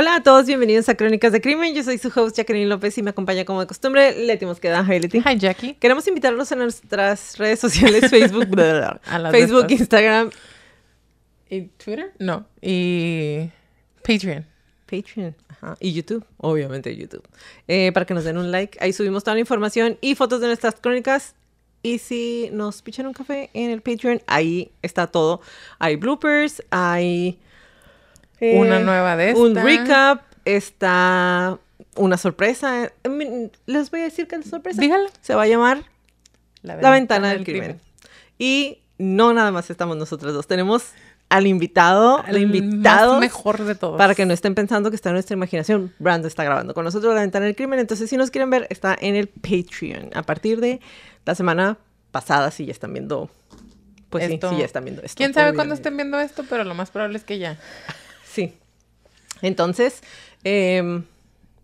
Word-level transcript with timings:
Hola 0.00 0.14
a 0.14 0.22
todos, 0.22 0.46
bienvenidos 0.46 0.88
a 0.88 0.94
Crónicas 0.94 1.32
de 1.32 1.40
Crimen. 1.40 1.74
Yo 1.74 1.82
soy 1.82 1.98
su 1.98 2.06
host 2.14 2.36
Jacqueline 2.36 2.68
López 2.68 2.96
y 2.98 3.02
me 3.02 3.10
acompaña 3.10 3.44
como 3.44 3.58
de 3.58 3.66
costumbre 3.66 4.14
Leti 4.26 4.46
Mosqueda. 4.46 4.84
Hi 4.84 5.00
Leti. 5.00 5.18
Hi 5.18 5.36
Jackie. 5.36 5.74
Queremos 5.74 6.06
invitarlos 6.06 6.52
a 6.52 6.54
nuestras 6.54 7.36
redes 7.36 7.58
sociales, 7.58 8.02
Facebook, 8.08 8.46
Facebook. 9.32 9.66
Instagram, 9.68 10.30
¿Y 11.50 11.62
Twitter? 11.62 12.12
No. 12.20 12.46
Y 12.62 13.50
Patreon. 14.06 14.46
Patreon 14.86 15.34
ajá, 15.48 15.76
y 15.80 15.92
YouTube, 15.92 16.24
obviamente 16.36 16.94
YouTube, 16.94 17.26
eh, 17.66 17.90
para 17.90 18.06
que 18.06 18.14
nos 18.14 18.22
den 18.22 18.38
un 18.38 18.52
like. 18.52 18.78
Ahí 18.80 18.92
subimos 18.92 19.24
toda 19.24 19.34
la 19.34 19.40
información 19.40 19.98
y 20.00 20.14
fotos 20.14 20.40
de 20.40 20.46
nuestras 20.46 20.76
crónicas. 20.76 21.34
Y 21.82 21.98
si 21.98 22.50
nos 22.52 22.82
pichan 22.82 23.08
un 23.08 23.14
café 23.14 23.50
en 23.52 23.72
el 23.72 23.82
Patreon, 23.82 24.22
ahí 24.28 24.70
está 24.80 25.08
todo. 25.08 25.40
Hay 25.80 25.96
bloopers, 25.96 26.62
hay 26.70 27.40
eh, 28.40 28.58
Una 28.58 28.78
nueva 28.80 29.16
de 29.16 29.34
un 29.34 29.48
esta. 29.56 29.62
recap, 29.62 30.22
está 30.44 31.58
una 31.96 32.16
sorpresa. 32.16 32.92
Les 33.66 33.90
voy 33.90 34.00
a 34.00 34.04
decir 34.04 34.26
que 34.28 34.36
es 34.36 34.46
sorpresa. 34.48 34.80
Dígala. 34.80 35.08
Se 35.20 35.34
va 35.34 35.42
a 35.42 35.46
llamar 35.46 35.84
La 36.62 36.90
Ventana 36.90 37.30
del 37.30 37.44
Crimen. 37.44 37.80
Y 38.38 38.78
no 38.98 39.32
nada 39.32 39.50
más 39.50 39.70
estamos 39.70 39.96
nosotros 39.96 40.32
dos. 40.34 40.46
Tenemos 40.46 40.90
al 41.28 41.46
invitado, 41.46 42.22
al 42.24 42.38
invitado 42.38 43.20
mejor 43.20 43.62
de 43.64 43.74
todos. 43.74 43.98
para 43.98 44.14
que 44.14 44.24
no 44.24 44.32
estén 44.32 44.54
pensando 44.54 44.88
que 44.90 44.96
está 44.96 45.10
en 45.10 45.14
nuestra 45.14 45.34
imaginación. 45.34 45.92
Brando 45.98 46.26
está 46.26 46.42
grabando 46.44 46.72
con 46.72 46.84
nosotros 46.84 47.14
La 47.14 47.20
Ventana 47.20 47.44
del 47.46 47.54
Crimen. 47.56 47.78
Entonces, 47.80 48.08
si 48.08 48.16
nos 48.16 48.30
quieren 48.30 48.48
ver, 48.50 48.66
está 48.70 48.96
en 48.98 49.14
el 49.14 49.28
Patreon. 49.28 50.10
A 50.14 50.22
partir 50.22 50.60
de 50.60 50.80
la 51.26 51.34
semana 51.34 51.76
pasada, 52.12 52.50
si 52.50 52.64
ya 52.66 52.72
están 52.72 52.92
viendo. 52.92 53.28
Pues 54.08 54.24
Esto- 54.24 54.48
sí, 54.48 54.54
sí, 54.54 54.60
ya 54.60 54.64
están 54.66 54.84
viendo 54.84 55.02
esto. 55.02 55.16
¿Quién 55.18 55.34
sabe 55.34 55.54
cuándo 55.54 55.74
estén 55.74 55.94
viendo 55.96 56.18
esto? 56.18 56.44
Pero 56.48 56.64
lo 56.64 56.74
más 56.74 56.90
probable 56.90 57.18
es 57.18 57.24
que 57.24 57.38
ya. 57.38 57.58
Sí. 58.38 58.52
Entonces, 59.42 60.00
eh, 60.44 61.02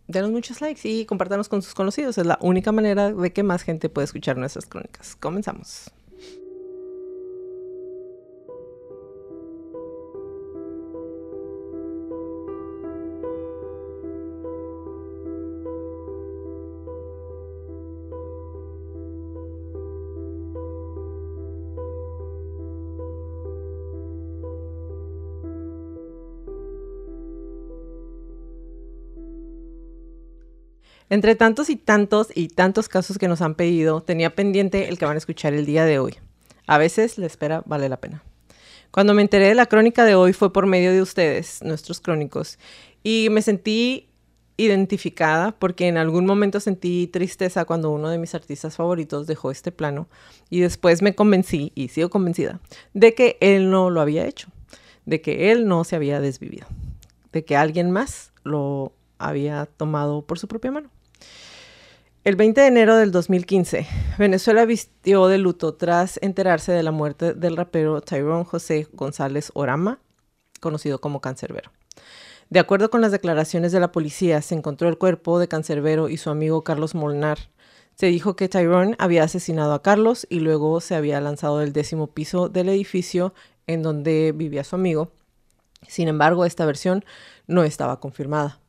denos 0.09 0.31
muchos 0.33 0.61
likes 0.61 0.81
y 0.89 1.05
compártanos 1.05 1.49
con 1.49 1.63
sus 1.63 1.73
conocidos. 1.73 2.19
Es 2.19 2.27
la 2.27 2.37
única 2.41 2.73
manera 2.73 3.13
de 3.13 3.33
que 3.33 3.45
más 3.45 3.63
gente 3.63 3.89
pueda 3.89 4.05
escuchar 4.05 4.37
nuestras 4.37 4.67
crónicas. 4.67 5.15
Comenzamos. 5.15 5.93
Entre 31.15 31.37
tantos 31.37 31.71
y 31.71 31.77
tantos 31.77 32.27
y 32.35 32.49
tantos 32.49 32.89
casos 32.89 33.19
que 33.19 33.29
nos 33.29 33.41
han 33.41 33.55
pedido, 33.55 34.03
tenía 34.03 34.35
pendiente 34.35 34.89
el 34.89 34.99
que 34.99 35.05
van 35.05 35.15
a 35.15 35.19
escuchar 35.19 35.55
el 35.55 35.65
día 35.65 35.85
de 35.85 36.01
hoy. 36.01 36.17
A 36.67 36.77
veces 36.77 37.19
la 37.19 37.27
espera 37.27 37.63
vale 37.67 37.89
la 37.89 38.01
pena. 38.01 38.25
Cuando 38.91 39.15
me 39.15 39.23
enteré 39.23 39.47
de 39.47 39.55
la 39.55 39.67
crónica 39.67 40.05
de 40.05 40.17
hoy 40.17 40.33
fue 40.33 40.53
por 40.53 40.67
medio 40.67 40.91
de 40.91 41.01
ustedes, 41.01 41.63
nuestros 41.63 42.01
crónicos, 42.01 42.59
y 43.05 43.29
me 43.31 43.43
sentí 43.43 44.09
identificada 44.57 45.53
porque 45.53 45.87
en 45.87 45.99
algún 45.99 46.27
momento 46.27 46.59
sentí 46.59 47.07
tristeza 47.07 47.65
cuando 47.65 47.93
uno 47.93 48.09
de 48.09 48.19
mis 48.19 48.35
artistas 48.35 48.75
favoritos 48.75 49.29
dejó 49.29 49.53
este 49.53 49.71
plano 49.71 50.09
y 50.51 50.63
después 50.63 51.01
me 51.01 51.15
convencí, 51.15 51.71
y 51.77 51.91
sigo 51.91 52.11
convencida, 52.11 52.59
de 52.93 53.15
que 53.15 53.37
él 53.39 53.71
no 53.71 53.89
lo 53.89 54.01
había 54.01 54.27
hecho, 54.27 54.49
de 55.07 55.21
que 55.21 55.53
él 55.53 55.69
no 55.69 55.85
se 55.85 55.95
había 55.95 56.21
desvivido, 56.21 56.67
de 57.31 57.45
que 57.45 57.57
alguien 57.57 57.93
más 57.93 58.33
lo 58.43 58.93
había 59.19 59.67
tomado 59.67 60.23
por 60.23 60.41
su 60.41 60.49
propia 60.49 60.73
mano. 60.73 60.91
El 62.25 62.37
20 62.37 62.59
de 62.63 62.67
enero 62.69 62.97
del 62.97 63.11
2015, 63.11 63.87
Venezuela 64.19 64.65
vistió 64.65 65.27
de 65.27 65.37
luto 65.37 65.75
tras 65.75 66.19
enterarse 66.23 66.73
de 66.73 66.83
la 66.83 66.91
muerte 66.91 67.35
del 67.35 67.55
rapero 67.55 68.01
Tyrone 68.01 68.47
José 68.47 68.89
González 68.95 69.51
Orama, 69.53 69.99
conocido 70.61 71.03
como 71.03 71.21
Cancerbero. 71.21 71.71
De 72.49 72.61
acuerdo 72.61 72.89
con 72.89 73.03
las 73.03 73.13
declaraciones 73.13 73.73
de 73.73 73.81
la 73.81 73.93
policía, 73.93 74.41
se 74.41 74.55
encontró 74.55 74.89
el 74.89 74.97
cuerpo 74.97 75.39
de 75.39 75.49
Cancerbero 75.49 76.09
y 76.09 76.17
su 76.17 76.31
amigo 76.31 76.65
Carlos 76.65 76.95
Molnar. 76.95 77.39
Se 77.95 78.07
dijo 78.07 78.37
que 78.37 78.49
Tyrone 78.49 78.97
había 78.99 79.25
asesinado 79.25 79.75
a 79.75 79.83
Carlos 79.83 80.27
y 80.31 80.41
luego 80.41 80.81
se 80.81 80.95
había 80.95 81.21
lanzado 81.21 81.59
del 81.59 81.75
décimo 81.75 82.07
piso 82.07 82.49
del 82.49 82.71
edificio 82.71 83.35
en 83.67 83.83
donde 83.83 84.33
vivía 84.35 84.65
su 84.65 84.77
amigo. 84.77 85.13
Sin 85.87 86.09
embargo, 86.09 86.45
esta 86.47 86.65
versión 86.65 87.05
no 87.47 87.65
estaba 87.65 88.01
confirmada. 88.01 88.61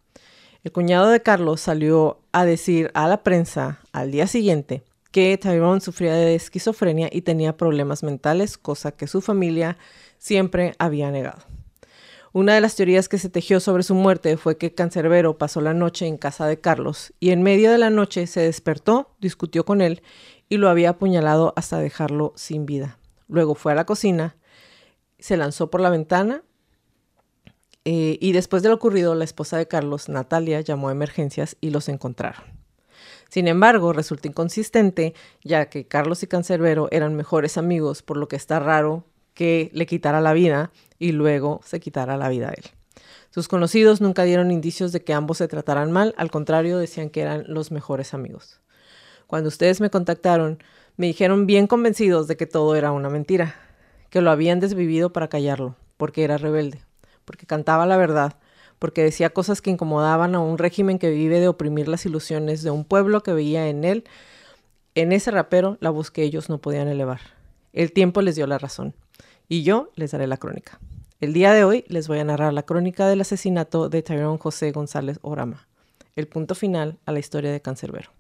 El 0.65 0.71
cuñado 0.71 1.09
de 1.09 1.21
Carlos 1.21 1.61
salió 1.61 2.21
a 2.31 2.43
decir 2.43 2.89
a 2.95 3.07
la 3.07 3.21
prensa 3.21 3.81
al 3.91 4.09
día 4.09 4.25
siguiente 4.25 4.83
que 5.11 5.37
Tyrone 5.37 5.79
sufría 5.79 6.15
de 6.15 6.33
esquizofrenia 6.33 7.07
y 7.11 7.21
tenía 7.21 7.55
problemas 7.55 8.01
mentales, 8.01 8.57
cosa 8.57 8.91
que 8.91 9.05
su 9.05 9.21
familia 9.21 9.77
siempre 10.17 10.73
había 10.79 11.11
negado. 11.11 11.43
Una 12.33 12.55
de 12.55 12.61
las 12.61 12.75
teorías 12.75 13.07
que 13.07 13.19
se 13.19 13.29
tejió 13.29 13.59
sobre 13.59 13.83
su 13.83 13.93
muerte 13.93 14.37
fue 14.37 14.57
que 14.57 14.73
Cancerbero 14.73 15.37
pasó 15.37 15.61
la 15.61 15.75
noche 15.75 16.07
en 16.07 16.17
casa 16.17 16.47
de 16.47 16.59
Carlos 16.59 17.13
y 17.19 17.29
en 17.29 17.43
medio 17.43 17.69
de 17.69 17.77
la 17.77 17.91
noche 17.91 18.25
se 18.25 18.39
despertó, 18.39 19.11
discutió 19.21 19.65
con 19.65 19.81
él 19.81 20.01
y 20.49 20.57
lo 20.57 20.67
había 20.67 20.89
apuñalado 20.89 21.53
hasta 21.55 21.77
dejarlo 21.77 22.33
sin 22.35 22.65
vida. 22.65 22.97
Luego 23.27 23.53
fue 23.53 23.73
a 23.73 23.75
la 23.75 23.85
cocina, 23.85 24.35
se 25.19 25.37
lanzó 25.37 25.69
por 25.69 25.81
la 25.81 25.91
ventana 25.91 26.41
eh, 27.85 28.17
y 28.19 28.31
después 28.31 28.63
de 28.63 28.69
lo 28.69 28.75
ocurrido, 28.75 29.13
la 29.15 29.23
esposa 29.23 29.57
de 29.57 29.67
Carlos, 29.67 30.09
Natalia, 30.09 30.59
llamó 30.61 30.89
a 30.89 30.91
emergencias 30.91 31.55
y 31.61 31.69
los 31.69 31.87
encontraron. 31.87 32.43
Sin 33.29 33.47
embargo, 33.47 33.93
resulta 33.93 34.27
inconsistente, 34.27 35.13
ya 35.43 35.67
que 35.67 35.87
Carlos 35.87 36.23
y 36.23 36.27
Cancerbero 36.27 36.87
eran 36.91 37.15
mejores 37.15 37.57
amigos, 37.57 38.01
por 38.01 38.17
lo 38.17 38.27
que 38.27 38.35
está 38.35 38.59
raro 38.59 39.05
que 39.33 39.69
le 39.73 39.85
quitara 39.85 40.21
la 40.21 40.33
vida 40.33 40.71
y 40.97 41.11
luego 41.11 41.61
se 41.63 41.79
quitara 41.79 42.17
la 42.17 42.29
vida 42.29 42.49
a 42.49 42.53
él. 42.53 42.63
Sus 43.29 43.47
conocidos 43.47 43.99
nunca 43.99 44.23
dieron 44.23 44.49
indicios 44.49 44.91
de 44.91 45.03
que 45.03 45.13
ambos 45.13 45.39
se 45.39 45.47
trataran 45.47 45.91
mal, 45.91 46.15
al 46.17 46.31
contrario, 46.31 46.77
decían 46.77 47.09
que 47.09 47.21
eran 47.21 47.43
los 47.47 47.69
mejores 47.71 48.13
amigos. 48.13 48.61
Cuando 49.27 49.49
ustedes 49.49 49.81
me 49.81 49.89
contactaron, 49.89 50.63
me 50.95 51.07
dijeron 51.07 51.45
bien 51.45 51.67
convencidos 51.67 52.27
de 52.27 52.37
que 52.37 52.45
todo 52.45 52.75
era 52.75 52.93
una 52.93 53.09
mentira, 53.09 53.55
que 54.09 54.21
lo 54.21 54.31
habían 54.31 54.61
desvivido 54.61 55.11
para 55.11 55.27
callarlo, 55.27 55.75
porque 55.97 56.23
era 56.23 56.37
rebelde, 56.37 56.81
porque 57.25 57.45
cantaba 57.45 57.85
la 57.85 57.97
verdad, 57.97 58.37
porque 58.79 59.03
decía 59.03 59.31
cosas 59.31 59.61
que 59.61 59.71
incomodaban 59.71 60.35
a 60.35 60.39
un 60.39 60.57
régimen 60.57 60.99
que 60.99 61.09
vive 61.09 61.39
de 61.39 61.47
oprimir 61.47 61.87
las 61.87 62.05
ilusiones 62.05 62.63
de 62.63 62.71
un 62.71 62.85
pueblo 62.85 63.23
que 63.23 63.33
veía 63.33 63.67
en 63.67 63.83
él, 63.83 64.05
en 64.95 65.11
ese 65.11 65.31
rapero, 65.31 65.77
la 65.81 65.89
voz 65.89 66.11
que 66.11 66.23
ellos 66.23 66.49
no 66.49 66.59
podían 66.59 66.87
elevar. 66.87 67.19
El 67.73 67.91
tiempo 67.91 68.21
les 68.21 68.35
dio 68.35 68.47
la 68.47 68.57
razón, 68.57 68.93
y 69.49 69.63
yo 69.63 69.89
les 69.95 70.11
daré 70.11 70.27
la 70.27 70.37
crónica. 70.37 70.79
El 71.19 71.33
día 71.33 71.53
de 71.53 71.63
hoy 71.63 71.85
les 71.87 72.07
voy 72.07 72.19
a 72.19 72.23
narrar 72.23 72.53
la 72.53 72.63
crónica 72.63 73.07
del 73.07 73.21
asesinato 73.21 73.89
de 73.89 74.01
Tyrone 74.01 74.37
José 74.37 74.71
González 74.71 75.19
Orama, 75.21 75.67
el 76.15 76.27
punto 76.27 76.55
final 76.55 76.97
a 77.05 77.11
la 77.11 77.19
historia 77.19 77.51
de 77.51 77.61
Cancerbero. 77.61 78.11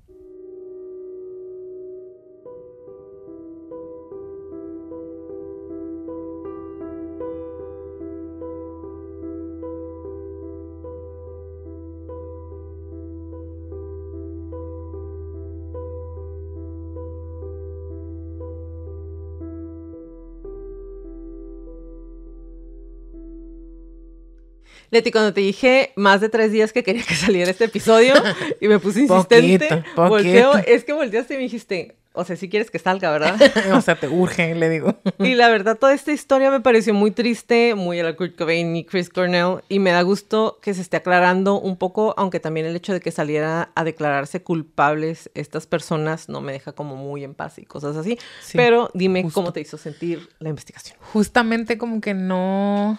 Leti, 24.95 25.11
cuando 25.11 25.33
te 25.33 25.41
dije 25.41 25.91
más 25.95 26.21
de 26.21 26.29
tres 26.29 26.51
días 26.51 26.71
que 26.73 26.83
quería 26.83 27.03
que 27.03 27.15
saliera 27.15 27.51
este 27.51 27.65
episodio 27.65 28.13
y 28.61 28.67
me 28.67 28.79
puse 28.79 29.01
insistente, 29.01 29.67
Poquito, 29.67 29.83
poquito. 29.95 30.09
volteo, 30.09 30.53
es 30.65 30.83
que 30.83 30.93
volteaste 30.93 31.33
y 31.33 31.37
me 31.37 31.43
dijiste, 31.43 31.95
O 32.13 32.23
sea, 32.23 32.37
si 32.37 32.47
quieres 32.47 32.71
que 32.71 32.79
salga, 32.79 33.11
¿verdad? 33.11 33.35
o 33.75 33.81
sea, 33.81 33.99
te 33.99 34.07
urge, 34.07 34.55
le 34.55 34.69
digo. 34.69 34.95
y 35.19 35.35
la 35.35 35.49
verdad, 35.49 35.77
toda 35.77 35.93
esta 35.93 36.13
historia 36.13 36.49
me 36.49 36.61
pareció 36.61 36.93
muy 36.93 37.11
triste, 37.11 37.75
muy 37.75 37.99
a 37.99 38.03
la 38.05 38.15
Kurt 38.15 38.37
Cobain 38.37 38.73
y 38.73 38.85
Chris 38.85 39.09
Cornell. 39.09 39.57
Y 39.67 39.79
me 39.79 39.91
da 39.91 40.01
gusto 40.01 40.57
que 40.61 40.73
se 40.73 40.79
esté 40.81 40.95
aclarando 40.95 41.59
un 41.59 41.75
poco, 41.75 42.13
aunque 42.15 42.39
también 42.39 42.65
el 42.67 42.75
hecho 42.77 42.93
de 42.93 43.01
que 43.01 43.11
saliera 43.11 43.71
a 43.75 43.83
declararse 43.83 44.41
culpables 44.41 45.29
estas 45.33 45.67
personas 45.67 46.29
no 46.29 46.39
me 46.39 46.53
deja 46.53 46.71
como 46.71 46.95
muy 46.95 47.25
en 47.25 47.33
paz 47.33 47.59
y 47.59 47.65
cosas 47.65 47.97
así. 47.97 48.17
Sí, 48.41 48.53
Pero 48.57 48.89
dime 48.93 49.21
justo. 49.23 49.33
cómo 49.41 49.51
te 49.51 49.59
hizo 49.59 49.77
sentir 49.77 50.29
la 50.39 50.47
investigación. 50.47 50.97
Justamente 51.11 51.77
como 51.77 51.99
que 51.99 52.13
no... 52.13 52.97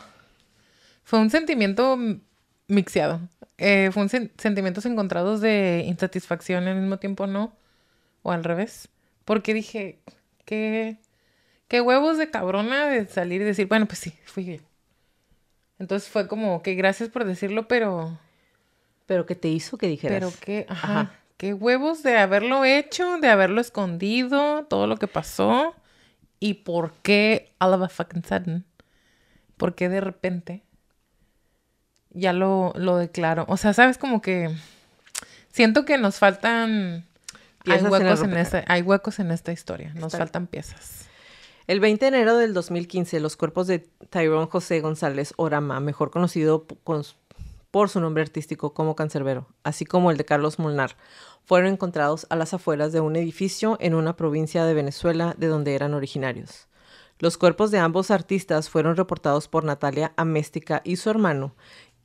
Fue 1.07 1.21
un 1.21 1.31
sentimiento 1.31 1.97
mixeado. 2.67 3.21
Eh, 3.59 3.91
fue 3.93 4.03
un 4.03 4.09
sen- 4.09 4.33
sentimientos 4.39 4.87
encontrados 4.87 5.41
de 5.41 5.85
insatisfacción 5.87 6.67
al 6.67 6.75
mismo 6.81 6.99
tiempo, 6.99 7.29
¿no? 7.29 7.53
O 8.25 8.33
al 8.33 8.43
revés. 8.43 8.89
Porque 9.25 9.55
dije, 9.55 10.01
qué, 10.45 10.97
qué 11.69 11.81
huevos 11.81 12.19
de 12.19 12.29
cabrona 12.29 12.87
de 12.89 13.07
salir 13.07 13.41
y 13.41 13.45
decir, 13.45 13.69
bueno, 13.69 13.87
pues 13.87 14.01
sí, 14.01 14.15
fui 14.25 14.45
yo. 14.45 14.57
Entonces 15.79 16.09
fue 16.09 16.27
como 16.27 16.61
que 16.61 16.75
gracias 16.75 17.09
por 17.09 17.25
decirlo, 17.25 17.69
pero... 17.69 18.19
Pero 19.07 19.27
¿qué 19.27 19.37
te 19.37 19.47
hizo 19.47 19.79
que 19.79 19.87
dijeras? 19.87 20.19
Pero 20.19 20.33
qué, 20.41 20.67
ajá, 20.69 21.01
Ajá. 21.03 21.13
qué 21.37 21.55
huevos 21.55 22.03
de 22.03 22.17
haberlo 22.19 22.65
hecho, 22.65 23.19
de 23.19 23.29
haberlo 23.29 23.61
escondido, 23.61 24.65
todo 24.65 24.89
lo 24.89 24.97
que 24.97 25.07
pasó. 25.07 25.77
Y 26.41 26.55
por 26.55 26.93
qué 27.03 27.53
all 27.61 27.75
of 27.75 27.83
a 27.83 27.89
fucking 27.89 28.25
sudden. 28.25 28.65
¿Por 29.57 29.77
qué 29.77 29.89
de 29.89 30.01
repente 30.01 30.65
ya 32.17 32.33
lo, 32.33 32.73
lo 32.77 32.97
declaro? 32.97 33.45
O 33.49 33.57
sea, 33.57 33.73
sabes 33.75 33.99
como 33.99 34.21
que 34.21 34.51
siento 35.53 35.85
que 35.85 35.99
nos 35.99 36.19
faltan... 36.19 37.07
Hay 37.69 37.79
en 37.81 37.87
huecos 37.91 38.23
en, 38.23 38.37
esta, 38.37 38.65
hay 38.69 38.83
huecos 38.83 39.19
en 39.19 39.33
esta 39.33 39.53
historia. 39.53 39.93
Nos 39.95 40.15
Está- 40.15 40.19
faltan 40.19 40.47
piezas. 40.47 41.07
El 41.67 41.81
20 41.81 42.05
de 42.05 42.09
enero 42.17 42.37
del 42.37 42.55
2015, 42.55 43.19
los 43.19 43.37
cuerpos 43.37 43.67
de 43.67 43.81
Tyrone 44.11 44.47
José 44.47 44.81
González 44.81 45.35
Orama, 45.37 45.81
mejor 45.81 46.11
conocido 46.13 46.65
con 46.85 47.03
por 47.73 47.89
su 47.91 48.01
nombre 48.01 48.23
artístico 48.23 48.73
como 48.73 48.95
Cancerbero, 48.95 49.49
así 49.65 49.85
como 49.85 50.11
el 50.13 50.17
de 50.17 50.25
Carlos 50.25 50.59
Molnar, 50.61 50.97
fueron 51.45 51.73
encontrados 51.73 52.27
a 52.31 52.37
las 52.37 52.55
afueras 52.55 52.93
de 52.93 53.01
un 53.01 53.17
edificio 53.17 53.77
en 53.81 53.95
una 53.95 54.17
provincia 54.17 54.65
de 54.65 54.73
Venezuela 54.73 55.35
de 55.37 55.49
donde 55.49 55.75
eran 55.75 55.93
originarios. 55.93 56.69
Los 57.19 57.37
cuerpos 57.37 57.71
de 57.71 57.79
ambos 57.79 58.11
artistas 58.11 58.71
fueron 58.71 58.97
reportados 58.97 59.49
por 59.49 59.65
Natalia 59.65 60.13
Améstica 60.17 60.83
y 60.85 60.97
su 60.97 61.11
hermano, 61.11 61.55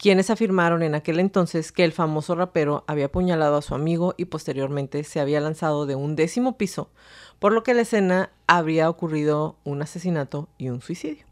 quienes 0.02 0.32
afirmaron 0.32 0.82
en 0.82 0.96
aquel 0.96 1.20
entonces 1.20 1.72
que 1.72 1.84
el 1.84 1.92
famoso 1.92 2.34
rapero 2.34 2.84
había 2.88 3.06
apuñalado 3.06 3.56
a 3.56 3.62
su 3.62 3.76
amigo 3.76 4.16
y 4.18 4.26
posteriormente 4.26 5.04
se 5.04 5.20
había 5.20 5.40
lanzado 5.40 5.86
de 5.86 5.94
un 5.94 6.16
décimo 6.16 6.58
piso, 6.58 6.90
por 7.38 7.54
lo 7.54 7.62
que 7.62 7.70
en 7.70 7.78
la 7.78 7.84
escena 7.84 8.32
habría 8.48 8.90
ocurrido 8.90 9.58
un 9.64 9.84
asesinato 9.84 10.50
y 10.58 10.70
un 10.70 10.82
suicidio. 10.82 11.28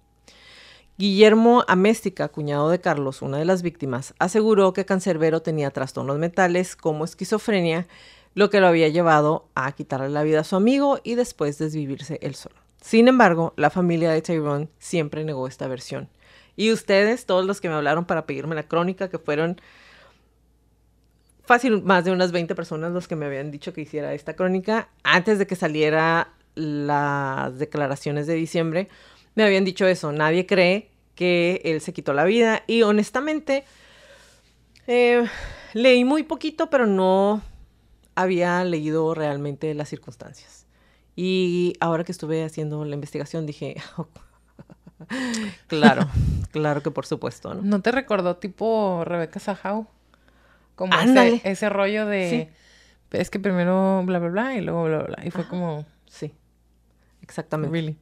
Guillermo 0.99 1.63
Améstica, 1.67 2.27
cuñado 2.27 2.69
de 2.69 2.79
Carlos, 2.79 3.23
una 3.23 3.39
de 3.39 3.45
las 3.45 3.63
víctimas, 3.63 4.13
aseguró 4.19 4.71
que 4.71 4.85
Cancerbero 4.85 5.41
tenía 5.41 5.71
trastornos 5.71 6.19
mentales 6.19 6.75
como 6.75 7.05
esquizofrenia, 7.05 7.87
lo 8.35 8.51
que 8.51 8.59
lo 8.59 8.67
había 8.67 8.89
llevado 8.89 9.47
a 9.55 9.71
quitarle 9.71 10.09
la 10.09 10.21
vida 10.21 10.41
a 10.41 10.43
su 10.43 10.55
amigo 10.55 10.99
y 11.03 11.15
después 11.15 11.57
desvivirse 11.57 12.19
él 12.21 12.35
solo. 12.35 12.57
Sin 12.81 13.07
embargo, 13.07 13.51
la 13.55 13.71
familia 13.71 14.11
de 14.11 14.21
Tyrone 14.21 14.69
siempre 14.77 15.23
negó 15.23 15.47
esta 15.47 15.67
versión. 15.67 16.07
Y 16.59 16.73
ustedes, 16.73 17.25
todos 17.25 17.45
los 17.45 17.61
que 17.61 17.69
me 17.69 17.75
hablaron 17.75 18.03
para 18.03 18.25
pedirme 18.25 18.53
la 18.53 18.63
crónica, 18.63 19.07
que 19.09 19.17
fueron 19.17 19.61
fácil 21.45 21.81
más 21.83 22.03
de 22.03 22.11
unas 22.11 22.33
20 22.33 22.53
personas 22.53 22.91
los 22.91 23.07
que 23.07 23.15
me 23.15 23.27
habían 23.27 23.49
dicho 23.49 23.71
que 23.71 23.79
hiciera 23.79 24.13
esta 24.13 24.35
crónica, 24.35 24.89
antes 25.03 25.39
de 25.39 25.47
que 25.47 25.55
saliera 25.55 26.33
las 26.55 27.57
declaraciones 27.59 28.27
de 28.27 28.33
diciembre, 28.33 28.89
me 29.35 29.45
habían 29.45 29.63
dicho 29.63 29.87
eso, 29.87 30.11
nadie 30.11 30.45
cree 30.45 30.91
que 31.15 31.61
él 31.63 31.79
se 31.79 31.93
quitó 31.93 32.11
la 32.11 32.25
vida 32.25 32.63
y 32.67 32.81
honestamente 32.81 33.63
eh, 34.85 35.23
leí 35.73 36.03
muy 36.03 36.23
poquito, 36.23 36.69
pero 36.69 36.85
no 36.87 37.41
había 38.15 38.65
leído 38.65 39.13
realmente 39.13 39.73
las 39.75 39.87
circunstancias. 39.87 40.65
Y 41.15 41.75
ahora 41.79 42.03
que 42.03 42.11
estuve 42.11 42.43
haciendo 42.43 42.83
la 42.83 42.95
investigación 42.95 43.45
dije, 43.45 43.77
claro, 45.67 46.07
claro 46.51 46.83
que 46.83 46.91
por 46.91 47.05
supuesto, 47.05 47.53
¿no? 47.53 47.61
¿No 47.61 47.81
te 47.81 47.91
recordó 47.91 48.37
tipo 48.37 49.03
Rebeca 49.05 49.39
Sajau? 49.39 49.87
Como 50.75 50.93
ese, 50.99 51.41
ese 51.43 51.69
rollo 51.69 52.05
de... 52.05 52.51
Es 53.11 53.29
que 53.29 53.39
primero 53.39 54.03
bla, 54.05 54.19
bla, 54.19 54.29
bla 54.29 54.55
y 54.55 54.61
luego 54.61 54.83
bla, 54.85 54.97
bla, 54.99 55.07
bla. 55.07 55.25
Y 55.25 55.31
fue 55.31 55.47
como... 55.47 55.85
Sí, 56.07 56.33
exactamente. 57.21 57.73
Really. 57.73 57.97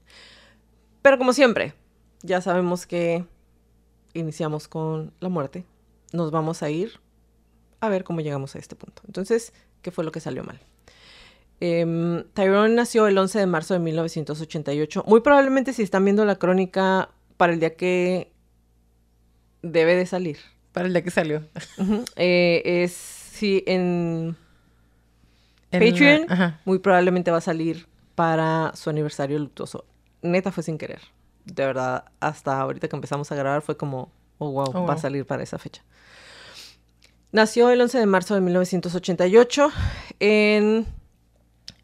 Pero 1.01 1.17
como 1.17 1.33
siempre, 1.33 1.73
ya 2.21 2.41
sabemos 2.41 2.85
que 2.85 3.25
iniciamos 4.13 4.67
con 4.67 5.13
la 5.19 5.29
muerte. 5.29 5.65
Nos 6.11 6.31
vamos 6.31 6.63
a 6.63 6.69
ir 6.69 6.99
a 7.79 7.89
ver 7.89 8.03
cómo 8.03 8.21
llegamos 8.21 8.55
a 8.55 8.59
este 8.59 8.75
punto. 8.75 9.01
Entonces, 9.05 9.53
¿qué 9.81 9.91
fue 9.91 10.03
lo 10.03 10.11
que 10.11 10.19
salió 10.19 10.43
mal? 10.43 10.59
Em, 11.59 12.23
Tyrone 12.33 12.75
nació 12.75 13.07
el 13.07 13.17
11 13.17 13.39
de 13.39 13.45
marzo 13.47 13.73
de 13.73 13.79
1988. 13.79 15.03
Muy 15.07 15.21
probablemente 15.21 15.73
si 15.73 15.81
están 15.83 16.03
viendo 16.05 16.23
la 16.25 16.35
crónica 16.35 17.09
para 17.37 17.53
el 17.53 17.59
día 17.59 17.75
que 17.75 18.31
debe 19.61 19.95
de 19.95 20.05
salir. 20.05 20.37
Para 20.71 20.87
el 20.87 20.93
día 20.93 21.03
que 21.03 21.11
salió. 21.11 21.43
Eh, 22.15 22.61
es, 22.83 22.91
sí, 22.93 23.63
en 23.65 24.35
En 25.71 25.79
Patreon, 25.91 26.25
la- 26.29 26.59
muy 26.65 26.79
probablemente 26.79 27.31
va 27.31 27.37
a 27.37 27.41
salir 27.41 27.87
para 28.15 28.71
su 28.75 28.89
aniversario 28.89 29.39
luctuoso. 29.39 29.85
Neta 30.21 30.51
fue 30.51 30.63
sin 30.63 30.77
querer. 30.77 31.01
De 31.45 31.65
verdad, 31.65 32.05
hasta 32.19 32.59
ahorita 32.59 32.87
que 32.87 32.95
empezamos 32.95 33.31
a 33.31 33.35
grabar 33.35 33.61
fue 33.61 33.77
como, 33.77 34.11
oh 34.37 34.51
wow, 34.51 34.65
Oh, 34.69 34.73
va 34.73 34.79
a 34.79 34.93
wow. 34.93 34.97
salir 34.99 35.25
para 35.25 35.41
esa 35.43 35.57
fecha. 35.57 35.83
Nació 37.31 37.69
el 37.71 37.81
11 37.81 37.97
de 37.99 38.05
marzo 38.05 38.35
de 38.35 38.41
1988 38.41 39.69
en 40.19 40.85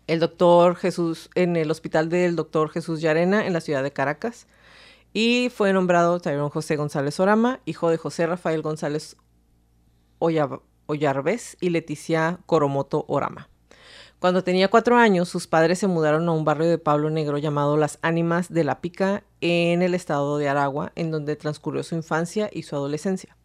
el 0.08 0.20
doctor 0.20 0.76
Jesús, 0.76 1.30
en 1.36 1.56
el 1.56 1.72
hospital 1.72 2.10
del 2.10 2.36
doctor 2.36 2.70
Jesús 2.70 3.02
Llarena 3.02 3.46
en 3.46 3.54
la 3.54 3.62
ciudad 3.62 3.84
de 3.84 3.92
Caracas. 3.92 4.48
Y 5.14 5.52
fue 5.56 5.74
nombrado 5.74 6.20
Tyrone 6.20 6.50
José 6.50 6.76
González 6.76 7.20
Orama, 7.20 7.60
hijo 7.66 7.90
de 7.90 7.98
José 7.98 8.26
Rafael 8.26 8.62
González 8.62 9.16
Oyarbes 10.20 11.58
y 11.62 11.70
Leticia 11.70 12.40
Coromoto 12.46 13.06
Orama. 13.08 13.50
Cuando 14.20 14.44
tenía 14.44 14.70
cuatro 14.70 14.96
años, 14.96 15.28
sus 15.28 15.48
padres 15.48 15.80
se 15.80 15.88
mudaron 15.88 16.28
a 16.30 16.32
un 16.32 16.46
barrio 16.46 16.70
de 16.70 16.78
Pablo 16.78 17.10
Negro 17.10 17.38
llamado 17.38 17.76
Las 17.76 18.00
Ánimas 18.02 18.52
de 18.52 18.64
la 18.64 18.80
Pica 18.80 19.24
en 19.42 19.82
el 19.82 19.94
estado 19.94 20.38
de 20.38 20.48
Aragua, 20.48 20.94
en 20.96 21.12
donde 21.12 21.36
transcurrió 21.36 21.84
su 21.84 21.96
infancia 21.96 22.50
y 22.52 22.64
su 22.64 22.76
adolescencia. 22.76 23.36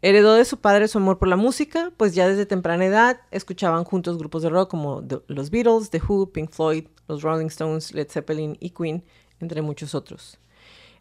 Heredó 0.00 0.34
de 0.34 0.44
su 0.44 0.58
padre 0.58 0.86
su 0.86 0.98
amor 0.98 1.18
por 1.18 1.26
la 1.26 1.34
música, 1.34 1.92
pues 1.96 2.14
ya 2.14 2.28
desde 2.28 2.46
temprana 2.46 2.86
edad 2.86 3.20
escuchaban 3.32 3.82
juntos 3.82 4.16
grupos 4.16 4.42
de 4.44 4.48
rock 4.48 4.70
como 4.70 5.02
los 5.26 5.50
Beatles, 5.50 5.90
The 5.90 6.00
Who, 6.06 6.30
Pink 6.30 6.50
Floyd, 6.50 6.84
los 7.08 7.22
Rolling 7.22 7.46
Stones, 7.46 7.92
Led 7.92 8.08
Zeppelin 8.08 8.56
y 8.60 8.70
Queen, 8.70 9.02
entre 9.40 9.60
muchos 9.60 9.96
otros. 9.96 10.38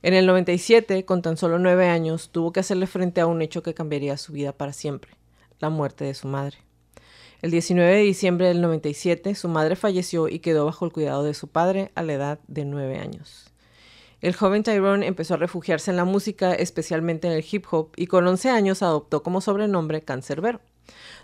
En 0.01 0.15
el 0.15 0.25
97, 0.25 1.05
con 1.05 1.21
tan 1.21 1.37
solo 1.37 1.59
nueve 1.59 1.87
años, 1.87 2.29
tuvo 2.31 2.51
que 2.51 2.59
hacerle 2.59 2.87
frente 2.87 3.21
a 3.21 3.27
un 3.27 3.43
hecho 3.43 3.61
que 3.61 3.75
cambiaría 3.75 4.17
su 4.17 4.33
vida 4.33 4.51
para 4.51 4.73
siempre, 4.73 5.11
la 5.59 5.69
muerte 5.69 6.03
de 6.03 6.15
su 6.15 6.27
madre. 6.27 6.57
El 7.43 7.51
19 7.51 7.97
de 7.97 8.01
diciembre 8.01 8.47
del 8.47 8.61
97, 8.61 9.35
su 9.35 9.47
madre 9.47 9.75
falleció 9.75 10.27
y 10.27 10.39
quedó 10.39 10.65
bajo 10.65 10.85
el 10.85 10.91
cuidado 10.91 11.23
de 11.23 11.35
su 11.35 11.49
padre 11.49 11.91
a 11.93 12.01
la 12.01 12.13
edad 12.13 12.39
de 12.47 12.65
nueve 12.65 12.97
años. 12.97 13.51
El 14.21 14.35
joven 14.35 14.63
Tyrone 14.63 15.05
empezó 15.05 15.35
a 15.35 15.37
refugiarse 15.37 15.91
en 15.91 15.97
la 15.97 16.05
música, 16.05 16.53
especialmente 16.53 17.27
en 17.27 17.33
el 17.33 17.45
hip 17.49 17.65
hop, 17.69 17.91
y 17.95 18.07
con 18.07 18.25
11 18.25 18.49
años 18.49 18.81
adoptó 18.81 19.21
como 19.21 19.41
sobrenombre 19.41 20.01
Cancerbero. 20.01 20.59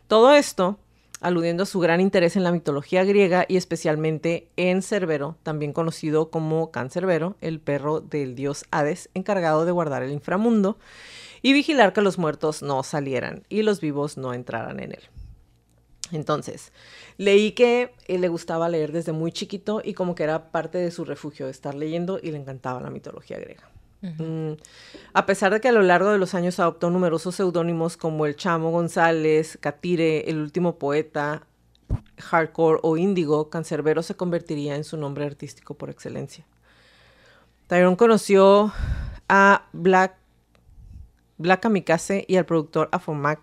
Todo 0.07 0.33
esto 0.33 0.77
aludiendo 1.23 1.63
a 1.63 1.65
su 1.65 1.79
gran 1.79 2.01
interés 2.01 2.35
en 2.35 2.43
la 2.43 2.51
mitología 2.51 3.03
griega 3.05 3.45
y 3.47 3.55
especialmente 3.55 4.49
en 4.57 4.81
Cerbero, 4.81 5.37
también 5.41 5.71
conocido 5.71 6.29
como 6.29 6.69
Cancerbero, 6.69 7.37
el 7.39 7.61
perro 7.61 8.01
del 8.01 8.35
dios 8.35 8.65
Hades, 8.71 9.09
encargado 9.13 9.65
de 9.65 9.71
guardar 9.71 10.03
el 10.03 10.11
inframundo 10.11 10.77
y 11.41 11.53
vigilar 11.53 11.93
que 11.93 12.01
los 12.01 12.17
muertos 12.17 12.61
no 12.61 12.83
salieran 12.83 13.43
y 13.47 13.63
los 13.63 13.79
vivos 13.79 14.17
no 14.17 14.33
entraran 14.33 14.81
en 14.81 14.91
él. 14.91 15.03
Entonces, 16.11 16.71
leí 17.17 17.53
que 17.53 17.93
él 18.07 18.21
le 18.21 18.27
gustaba 18.27 18.69
leer 18.69 18.91
desde 18.91 19.13
muy 19.13 19.31
chiquito 19.31 19.81
y 19.83 19.93
como 19.93 20.15
que 20.15 20.23
era 20.23 20.51
parte 20.51 20.77
de 20.77 20.91
su 20.91 21.05
refugio 21.05 21.47
estar 21.47 21.73
leyendo 21.73 22.19
y 22.21 22.31
le 22.31 22.37
encantaba 22.37 22.81
la 22.81 22.89
mitología 22.89 23.39
griega. 23.39 23.69
Mm, 24.01 24.57
A 25.13 25.25
pesar 25.25 25.53
de 25.53 25.61
que 25.61 25.69
a 25.69 25.71
lo 25.71 25.81
largo 25.81 26.11
de 26.11 26.17
los 26.17 26.33
años 26.33 26.59
adoptó 26.59 26.89
numerosos 26.89 27.35
seudónimos 27.35 27.95
como 27.95 28.25
el 28.25 28.35
Chamo 28.35 28.69
González, 28.69 29.57
Catire, 29.61 30.29
el 30.29 30.39
último 30.39 30.77
poeta, 30.77 31.47
Hardcore 32.17 32.79
o 32.83 32.97
Índigo, 32.97 33.49
Cancerbero 33.49 34.03
se 34.03 34.15
convertiría 34.15 34.75
en 34.75 34.83
su 34.83 34.97
nombre 34.97 35.25
artístico 35.25 35.75
por 35.75 35.89
excelencia. 35.89 36.45
Tyrone 37.67 37.95
conoció 37.95 38.73
a 39.29 39.67
Black, 39.71 40.15
Black 41.37 41.61
Kamikaze 41.61 42.25
y 42.27 42.35
al 42.35 42.45
productor 42.45 42.89
Afomac 42.91 43.39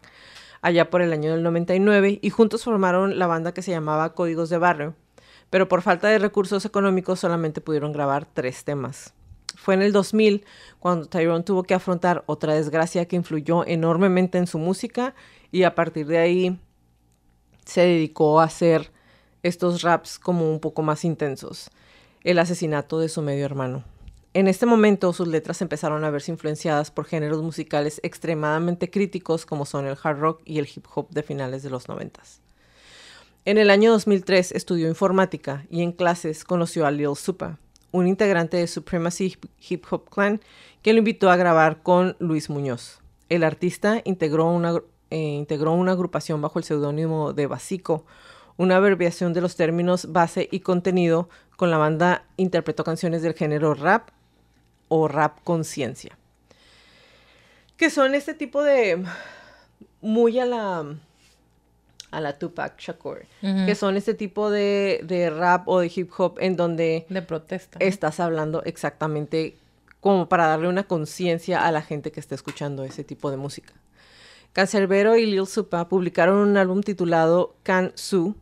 allá 0.63 0.91
por 0.91 1.03
el 1.03 1.13
año 1.13 1.33
del 1.33 1.43
99 1.43 2.19
y 2.23 2.31
juntos 2.31 2.65
formaron 2.65 3.19
la 3.19 3.27
banda 3.27 3.53
que 3.53 3.63
se 3.63 3.71
llamaba 3.71 4.15
Códigos 4.15 4.51
de 4.51 4.59
Barrio. 4.59 4.95
pero 5.51 5.67
por 5.69 5.83
falta 5.83 6.07
de 6.09 6.21
recursos 6.21 6.65
económicos 6.65 7.19
solamente 7.19 7.61
pudieron 7.61 7.93
grabar 7.93 8.25
tres 8.25 8.63
temas. 8.63 9.15
Fue 9.57 9.75
en 9.75 9.83
el 9.83 9.93
2000 9.93 10.45
cuando 10.79 11.07
Tyrone 11.07 11.43
tuvo 11.43 11.65
que 11.65 11.75
afrontar 11.75 12.23
otra 12.27 12.55
desgracia 12.55 13.07
que 13.07 13.17
influyó 13.17 13.67
enormemente 13.67 14.39
en 14.39 14.47
su 14.47 14.59
música 14.59 15.15
y 15.51 15.65
a 15.65 15.75
partir 15.75 16.07
de 16.07 16.19
ahí 16.19 16.61
se 17.65 17.81
dedicó 17.81 18.41
a 18.41 18.45
hacer 18.45 18.93
estos 19.43 19.83
raps 19.83 20.19
como 20.19 20.51
un 20.51 20.61
poco 20.61 20.83
más 20.83 21.05
intensos, 21.05 21.71
el 22.23 22.39
asesinato 22.39 23.01
de 23.01 23.09
su 23.09 23.23
medio 23.23 23.45
hermano. 23.45 23.85
En 24.33 24.47
este 24.47 24.65
momento 24.65 25.13
sus 25.13 25.27
letras 25.27 25.61
empezaron 25.61 26.05
a 26.05 26.11
verse 26.11 26.31
influenciadas 26.31 26.93
por 26.93 27.05
géneros 27.05 27.43
musicales 27.43 28.01
extremadamente 28.05 28.89
críticos 28.89 29.45
como 29.45 29.67
son 29.67 29.89
el 29.89 29.99
hard 30.01 30.21
rock 30.21 30.43
y 30.45 30.61
el 30.61 30.69
hip 30.73 30.87
hop 30.95 31.09
de 31.11 31.25
finales 31.25 31.65
de 31.65 31.71
los 31.71 31.89
noventas. 31.89 32.41
En 33.45 33.59
el 33.59 33.71
año 33.71 33.91
2003 33.91 34.53
estudió 34.53 34.87
informática 34.87 35.67
y 35.69 35.83
en 35.83 35.91
clases 35.91 36.45
conoció 36.45 36.87
a 36.87 36.93
Lil 36.93 37.17
Supa, 37.17 37.59
un 37.91 38.07
integrante 38.07 38.57
de 38.57 38.69
Supremacy 38.69 39.37
Hip 39.69 39.85
Hop 39.91 40.09
Clan, 40.09 40.41
que 40.83 40.93
lo 40.93 41.01
invitó 41.01 41.29
a 41.29 41.37
grabar 41.37 41.83
con 41.83 42.15
Luis 42.21 42.51
Muñoz. 42.51 43.01
El 43.31 43.43
artista 43.43 44.01
integró 44.05 44.49
una, 44.49 44.81
eh, 45.11 45.19
integró 45.19 45.73
una 45.73 45.93
agrupación 45.93 46.41
bajo 46.41 46.61
el 46.61 46.65
seudónimo 46.65 47.33
de 47.33 47.49
Basico, 47.49 48.05
una 48.57 48.77
abreviación 48.77 49.33
de 49.33 49.41
los 49.41 49.57
términos 49.57 50.13
base 50.13 50.49
y 50.53 50.61
contenido. 50.61 51.29
Con 51.57 51.73
la 51.73 51.79
banda 51.79 52.27
interpretó 52.37 52.85
canciones 52.85 53.23
del 53.23 53.35
género 53.35 53.75
rap 53.75 54.11
o 54.91 55.09
rap 55.09 55.39
conciencia. 55.43 56.19
Que 57.79 57.89
son 57.89 58.15
este 58.15 58.35
tipo 58.35 58.63
de. 58.63 59.03
muy 60.03 60.39
a 60.39 60.45
la. 60.45 60.85
a 62.11 62.21
la 62.21 62.39
Tupac 62.39 62.79
Shakur. 62.79 63.25
Que 63.41 63.75
son 63.75 63.97
este 63.97 64.13
tipo 64.13 64.51
de, 64.51 65.01
de, 65.05 65.31
rap 65.31 65.67
o 65.67 65.79
de 65.81 65.91
hip 65.95 66.11
hop 66.19 66.37
en 66.41 66.57
donde. 66.57 67.07
De 67.09 67.23
protesta. 67.23 67.79
Estás 67.81 68.21
hablando 68.21 68.63
exactamente 68.65 69.57
como 70.01 70.29
para 70.29 70.47
darle 70.47 70.69
una 70.69 70.85
conciencia 70.85 71.67
a 71.67 71.73
la 71.73 71.83
gente 71.83 72.11
que 72.11 72.21
está 72.21 72.35
escuchando 72.35 72.85
ese 72.85 73.05
tipo 73.05 73.31
de 73.31 73.37
música. 73.37 73.73
Cancerbero 74.53 75.17
y 75.17 75.27
Lil 75.27 75.47
Supa 75.47 75.89
publicaron 75.89 76.37
un 76.37 76.57
álbum 76.57 76.83
titulado 76.83 77.55
Can 77.63 77.93
Su, 77.95 78.35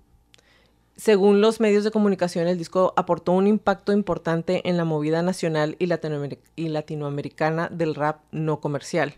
según 0.99 1.41
los 1.41 1.61
medios 1.61 1.85
de 1.85 1.93
comunicación, 1.93 2.49
el 2.49 2.59
disco 2.59 2.93
aportó 2.97 3.31
un 3.31 3.47
impacto 3.47 3.93
importante 3.93 4.69
en 4.69 4.77
la 4.77 4.85
movida 4.85 5.23
nacional 5.23 5.77
y, 5.79 5.87
latinoamericana 5.87 7.69
del 7.69 7.95
rap 7.95 8.23
no 8.33 8.59
comercial. 8.59 9.15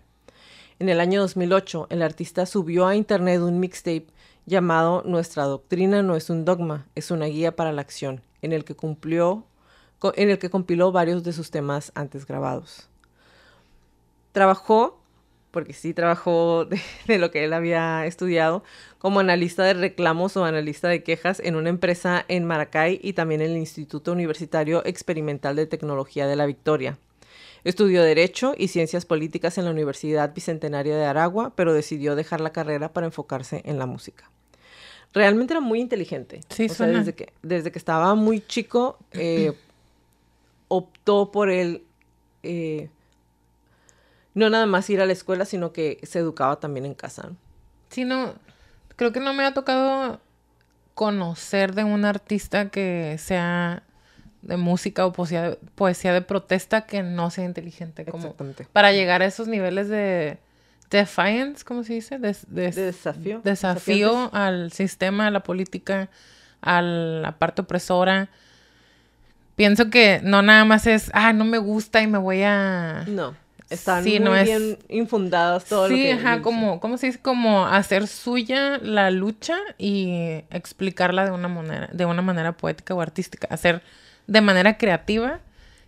En 0.78 0.90
el 0.90 1.00
año 1.00 1.22
2008, 1.22 1.86
el 1.88 2.02
artista 2.02 2.44
subió 2.44 2.86
a 2.86 2.96
internet 2.96 3.40
un 3.40 3.60
mixtape 3.60 4.08
llamado 4.44 5.02
Nuestra 5.06 5.44
doctrina 5.44 6.02
no 6.02 6.16
es 6.16 6.28
un 6.28 6.44
dogma, 6.44 6.86
es 6.94 7.10
una 7.10 7.24
guía 7.24 7.56
para 7.56 7.72
la 7.72 7.80
acción, 7.80 8.20
en 8.42 8.52
el 8.52 8.66
que 8.66 8.76
cumplió 8.76 9.46
en 10.14 10.28
el 10.28 10.38
que 10.38 10.50
compiló 10.50 10.92
varios 10.92 11.24
de 11.24 11.32
sus 11.32 11.50
temas 11.50 11.92
antes 11.94 12.26
grabados. 12.26 12.88
Trabajó 14.32 14.99
porque 15.50 15.72
sí 15.72 15.94
trabajó 15.94 16.66
de, 17.06 17.18
lo 17.18 17.30
que 17.30 17.44
él 17.44 17.52
había 17.52 18.06
estudiado, 18.06 18.62
como 18.98 19.20
analista 19.20 19.64
de 19.64 19.74
reclamos 19.74 20.36
o 20.36 20.44
analista 20.44 20.88
de 20.88 21.02
quejas 21.02 21.40
en 21.40 21.56
una 21.56 21.70
empresa 21.70 22.24
en 22.28 22.44
Maracay 22.44 23.00
y 23.02 23.12
también 23.12 23.40
en 23.40 23.52
el 23.52 23.56
Instituto 23.56 24.12
Universitario 24.12 24.84
Experimental 24.84 25.56
de 25.56 25.66
Tecnología 25.66 26.26
de 26.26 26.36
la 26.36 26.46
Victoria. 26.46 26.98
Estudió 27.62 28.02
Derecho 28.02 28.54
y 28.56 28.68
Ciencias 28.68 29.04
Políticas 29.04 29.58
en 29.58 29.66
la 29.66 29.70
Universidad 29.70 30.32
Bicentenaria 30.34 30.96
de 30.96 31.04
Aragua, 31.04 31.52
pero 31.54 31.74
decidió 31.74 32.16
dejar 32.16 32.40
la 32.40 32.52
carrera 32.52 32.92
para 32.92 33.06
enfocarse 33.06 33.60
en 33.64 33.78
la 33.78 33.86
música. 33.86 34.30
Realmente 35.12 35.52
era 35.52 35.60
muy 35.60 35.80
inteligente. 35.80 36.40
Sí, 36.48 36.68
desde 36.68 37.14
que, 37.14 37.32
desde 37.42 37.72
que 37.72 37.78
estaba 37.78 38.14
muy 38.14 38.40
chico, 38.40 38.98
eh, 39.12 39.52
optó 40.68 41.30
por 41.30 41.50
el... 41.50 41.82
Eh, 42.42 42.88
no 44.34 44.50
nada 44.50 44.66
más 44.66 44.88
ir 44.90 45.00
a 45.00 45.06
la 45.06 45.12
escuela, 45.12 45.44
sino 45.44 45.72
que 45.72 45.98
se 46.02 46.18
educaba 46.18 46.60
también 46.60 46.86
en 46.86 46.94
casa. 46.94 47.30
Sí, 47.90 48.04
no, 48.04 48.34
creo 48.96 49.12
que 49.12 49.20
no 49.20 49.34
me 49.34 49.44
ha 49.44 49.54
tocado 49.54 50.20
conocer 50.94 51.74
de 51.74 51.84
un 51.84 52.04
artista 52.04 52.68
que 52.68 53.16
sea 53.18 53.82
de 54.42 54.56
música 54.56 55.04
o 55.04 55.12
poesía 55.12 56.12
de, 56.12 56.22
protesta 56.22 56.82
que 56.82 57.02
no 57.02 57.30
sea 57.30 57.44
inteligente. 57.44 58.04
Como 58.04 58.34
Para 58.72 58.92
llegar 58.92 59.22
a 59.22 59.26
esos 59.26 59.48
niveles 59.48 59.88
de 59.88 60.38
defiance, 60.90 61.64
¿cómo 61.64 61.84
se 61.84 61.94
dice? 61.94 62.18
De, 62.18 62.36
desafío. 62.48 63.40
Desafío 63.44 64.30
al 64.32 64.72
sistema, 64.72 65.26
a 65.26 65.30
la 65.30 65.42
política, 65.42 66.08
a 66.62 66.80
la 66.80 67.38
parte 67.38 67.62
opresora. 67.62 68.30
Pienso 69.56 69.90
que 69.90 70.20
no 70.22 70.40
nada 70.40 70.64
más 70.64 70.86
es, 70.86 71.10
ah, 71.12 71.32
no 71.32 71.44
me 71.44 71.58
gusta 71.58 72.00
y 72.00 72.06
me 72.06 72.18
voy 72.18 72.42
a... 72.42 73.04
No 73.08 73.34
están 73.70 74.04
muy 74.04 74.42
bien 74.44 74.78
infundadas 74.88 75.64
todo 75.64 75.88
lo 75.88 75.94
que... 75.94 76.02
Sí, 76.02 76.10
ajá, 76.10 76.42
como, 76.42 76.80
¿cómo 76.80 76.98
se 76.98 77.06
dice? 77.06 77.20
Como 77.20 77.66
hacer 77.66 78.08
suya 78.08 78.78
la 78.78 79.10
lucha 79.10 79.56
y 79.78 80.42
explicarla 80.50 81.24
de 81.24 81.30
una 81.30 81.48
manera, 81.48 81.88
de 81.92 82.04
una 82.04 82.20
manera 82.20 82.56
poética 82.56 82.94
o 82.94 83.00
artística. 83.00 83.46
Hacer 83.50 83.82
de 84.26 84.40
manera 84.40 84.76
creativa 84.76 85.40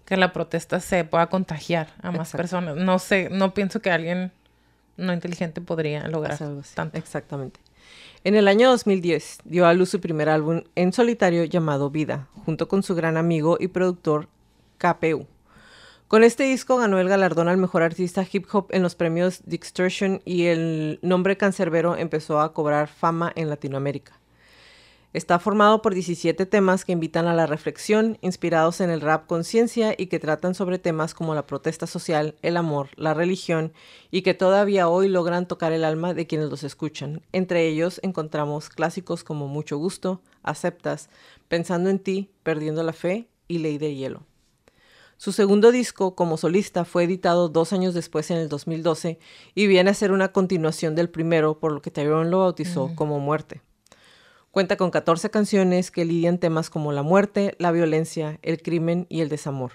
que 0.04 0.16
la 0.16 0.32
protesta 0.32 0.80
se 0.80 1.04
pueda 1.04 1.26
contagiar 1.26 1.88
a 2.02 2.12
más 2.12 2.32
personas. 2.32 2.76
No 2.76 2.98
sé, 2.98 3.28
no 3.30 3.52
pienso 3.52 3.80
que 3.80 3.90
alguien 3.90 4.32
no 4.96 5.12
inteligente 5.12 5.60
podría 5.60 6.06
lograr 6.08 6.38
tanto. 6.74 6.98
Exactamente. 6.98 7.60
En 8.24 8.36
el 8.36 8.46
año 8.46 8.70
2010 8.70 9.40
dio 9.44 9.66
a 9.66 9.74
luz 9.74 9.90
su 9.90 10.00
primer 10.00 10.28
álbum 10.28 10.62
en 10.76 10.92
solitario 10.92 11.44
llamado 11.44 11.90
Vida, 11.90 12.28
junto 12.44 12.68
con 12.68 12.84
su 12.84 12.94
gran 12.94 13.16
amigo 13.16 13.56
y 13.58 13.68
productor 13.68 14.28
KPU. 14.78 15.26
Con 16.12 16.24
este 16.24 16.42
disco 16.42 16.76
ganó 16.76 17.00
el 17.00 17.08
galardón 17.08 17.48
al 17.48 17.56
mejor 17.56 17.82
artista 17.82 18.26
hip 18.30 18.44
hop 18.52 18.66
en 18.68 18.82
los 18.82 18.94
premios 18.94 19.40
Distortion 19.46 20.20
y 20.26 20.44
el 20.44 20.98
nombre 21.00 21.38
Cancerbero 21.38 21.96
empezó 21.96 22.42
a 22.42 22.52
cobrar 22.52 22.88
fama 22.88 23.32
en 23.34 23.48
Latinoamérica. 23.48 24.20
Está 25.14 25.38
formado 25.38 25.80
por 25.80 25.94
17 25.94 26.44
temas 26.44 26.84
que 26.84 26.92
invitan 26.92 27.28
a 27.28 27.34
la 27.34 27.46
reflexión, 27.46 28.18
inspirados 28.20 28.82
en 28.82 28.90
el 28.90 29.00
rap 29.00 29.26
conciencia 29.26 29.94
y 29.96 30.08
que 30.08 30.18
tratan 30.18 30.54
sobre 30.54 30.78
temas 30.78 31.14
como 31.14 31.34
la 31.34 31.46
protesta 31.46 31.86
social, 31.86 32.34
el 32.42 32.58
amor, 32.58 32.90
la 32.96 33.14
religión 33.14 33.72
y 34.10 34.20
que 34.20 34.34
todavía 34.34 34.90
hoy 34.90 35.08
logran 35.08 35.48
tocar 35.48 35.72
el 35.72 35.82
alma 35.82 36.12
de 36.12 36.26
quienes 36.26 36.50
los 36.50 36.62
escuchan. 36.62 37.22
Entre 37.32 37.66
ellos 37.66 38.00
encontramos 38.02 38.68
clásicos 38.68 39.24
como 39.24 39.48
Mucho 39.48 39.78
Gusto, 39.78 40.20
Aceptas, 40.42 41.08
Pensando 41.48 41.88
en 41.88 42.00
ti, 42.00 42.28
Perdiendo 42.42 42.82
la 42.82 42.92
Fe 42.92 43.28
y 43.48 43.60
Ley 43.60 43.78
de 43.78 43.94
Hielo. 43.94 44.26
Su 45.22 45.30
segundo 45.30 45.70
disco 45.70 46.16
como 46.16 46.36
solista 46.36 46.84
fue 46.84 47.04
editado 47.04 47.48
dos 47.48 47.72
años 47.72 47.94
después 47.94 48.28
en 48.32 48.38
el 48.38 48.48
2012 48.48 49.20
y 49.54 49.68
viene 49.68 49.88
a 49.88 49.94
ser 49.94 50.10
una 50.10 50.32
continuación 50.32 50.96
del 50.96 51.10
primero, 51.10 51.60
por 51.60 51.70
lo 51.70 51.80
que 51.80 51.92
Tyrone 51.92 52.28
lo 52.28 52.40
bautizó 52.40 52.90
como 52.96 53.20
Muerte. 53.20 53.62
Cuenta 54.50 54.76
con 54.76 54.90
14 54.90 55.30
canciones 55.30 55.92
que 55.92 56.04
lidian 56.04 56.38
temas 56.38 56.70
como 56.70 56.90
la 56.90 57.04
muerte, 57.04 57.54
la 57.60 57.70
violencia, 57.70 58.40
el 58.42 58.60
crimen 58.60 59.06
y 59.08 59.20
el 59.20 59.28
desamor. 59.28 59.70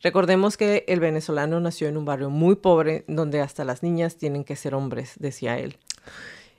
Recordemos 0.00 0.56
que 0.56 0.86
el 0.88 1.00
venezolano 1.00 1.60
nació 1.60 1.88
en 1.88 1.98
un 1.98 2.06
barrio 2.06 2.30
muy 2.30 2.54
pobre 2.54 3.04
donde 3.08 3.42
hasta 3.42 3.66
las 3.66 3.82
niñas 3.82 4.16
tienen 4.16 4.42
que 4.42 4.56
ser 4.56 4.74
hombres, 4.74 5.16
decía 5.18 5.58
él. 5.58 5.76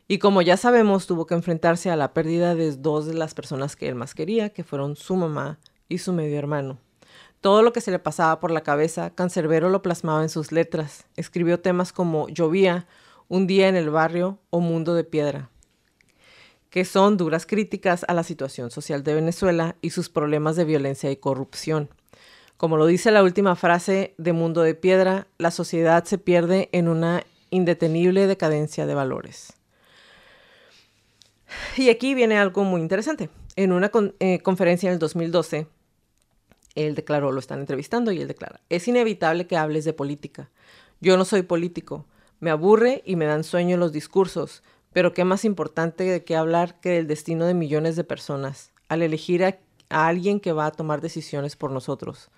Y 0.08 0.20
como 0.20 0.44
ya 0.44 0.56
sabemos, 0.56 1.08
tuvo 1.08 1.26
que 1.26 1.34
enfrentarse 1.34 1.90
a 1.90 1.96
la 1.96 2.14
pérdida 2.14 2.54
de 2.54 2.74
dos 2.74 3.08
de 3.08 3.16
las 3.16 3.34
personas 3.34 3.76
que 3.76 3.90
él 3.90 3.96
más 3.96 4.14
quería, 4.14 4.52
que 4.52 4.64
fueron 4.64 4.98
su 4.98 5.16
mamá 5.16 5.58
y 5.90 5.98
su 5.98 6.14
medio 6.14 6.38
hermano. 6.38 6.78
Todo 7.44 7.62
lo 7.62 7.74
que 7.74 7.82
se 7.82 7.92
le 7.92 8.00
pasaba 8.00 8.40
por 8.40 8.52
la 8.52 8.64
cabeza, 8.64 9.10
Cancerbero 9.10 9.68
lo 9.68 9.82
plasmaba 9.82 10.24
en 10.24 10.30
sus 10.30 10.54
letras. 10.54 11.04
Escribió 11.18 11.60
temas 11.60 11.92
como 11.92 12.30
Llovía, 12.30 12.88
Un 13.28 13.48
día 13.48 13.68
en 13.68 13.76
el 13.76 13.90
barrio 13.90 14.40
o 14.50 14.62
Mundo 14.62 14.94
de 14.94 15.04
Piedra, 15.04 15.50
que 16.70 16.86
son 16.86 17.18
duras 17.18 17.46
críticas 17.46 18.06
a 18.08 18.14
la 18.14 18.24
situación 18.24 18.72
social 18.72 19.04
de 19.04 19.16
Venezuela 19.16 19.76
y 19.82 19.90
sus 19.90 20.08
problemas 20.08 20.56
de 20.56 20.64
violencia 20.64 21.12
y 21.12 21.18
corrupción. 21.18 21.90
Como 22.56 22.78
lo 22.78 22.86
dice 22.86 23.12
la 23.12 23.24
última 23.24 23.58
frase 23.58 24.14
de 24.18 24.32
Mundo 24.32 24.62
de 24.62 24.76
Piedra, 24.76 25.28
la 25.38 25.52
sociedad 25.52 26.06
se 26.06 26.18
pierde 26.18 26.70
en 26.72 26.88
una 26.88 27.26
indetenible 27.50 28.26
decadencia 28.26 28.86
de 28.86 28.96
valores. 28.96 29.52
Y 31.76 31.90
aquí 31.90 32.14
viene 32.14 32.38
algo 32.38 32.64
muy 32.64 32.80
interesante. 32.80 33.30
En 33.58 33.74
una 33.74 33.92
eh, 34.22 34.40
conferencia 34.40 34.88
en 34.88 34.94
el 34.94 35.00
2012, 35.00 35.68
él 36.76 36.96
declaró, 36.96 37.32
lo 37.32 37.40
están 37.40 37.60
entrevistando 37.60 38.12
y 38.12 38.22
él 38.22 38.28
declara, 38.28 38.62
es 38.70 38.88
inevitable 38.88 39.48
que 39.48 39.58
hables 39.58 39.86
de 39.86 39.94
política. 39.94 40.50
Yo 41.02 41.18
no 41.18 41.26
soy 41.26 41.44
político. 41.44 42.06
Me 42.40 42.50
aburre 42.50 43.02
y 43.06 43.16
me 43.16 43.26
dan 43.26 43.44
sueño 43.44 43.78
los 43.78 43.92
discursos, 43.92 44.64
pero 44.92 45.14
qué 45.14 45.24
más 45.24 45.46
importante 45.46 46.04
de 46.04 46.24
qué 46.24 46.36
hablar 46.36 46.80
que 46.80 46.90
del 46.90 47.08
destino 47.08 47.46
de 47.46 47.54
millones 47.54 47.96
de 47.96 48.04
personas, 48.04 48.72
al 48.90 49.02
elegir 49.02 49.44
a, 49.44 49.58
a 49.90 50.08
alguien 50.08 50.40
que 50.40 50.54
va 50.54 50.66
a 50.66 50.72
tomar 50.72 51.02
decisiones 51.02 51.56
por 51.56 51.72
nosotros. 51.72 52.30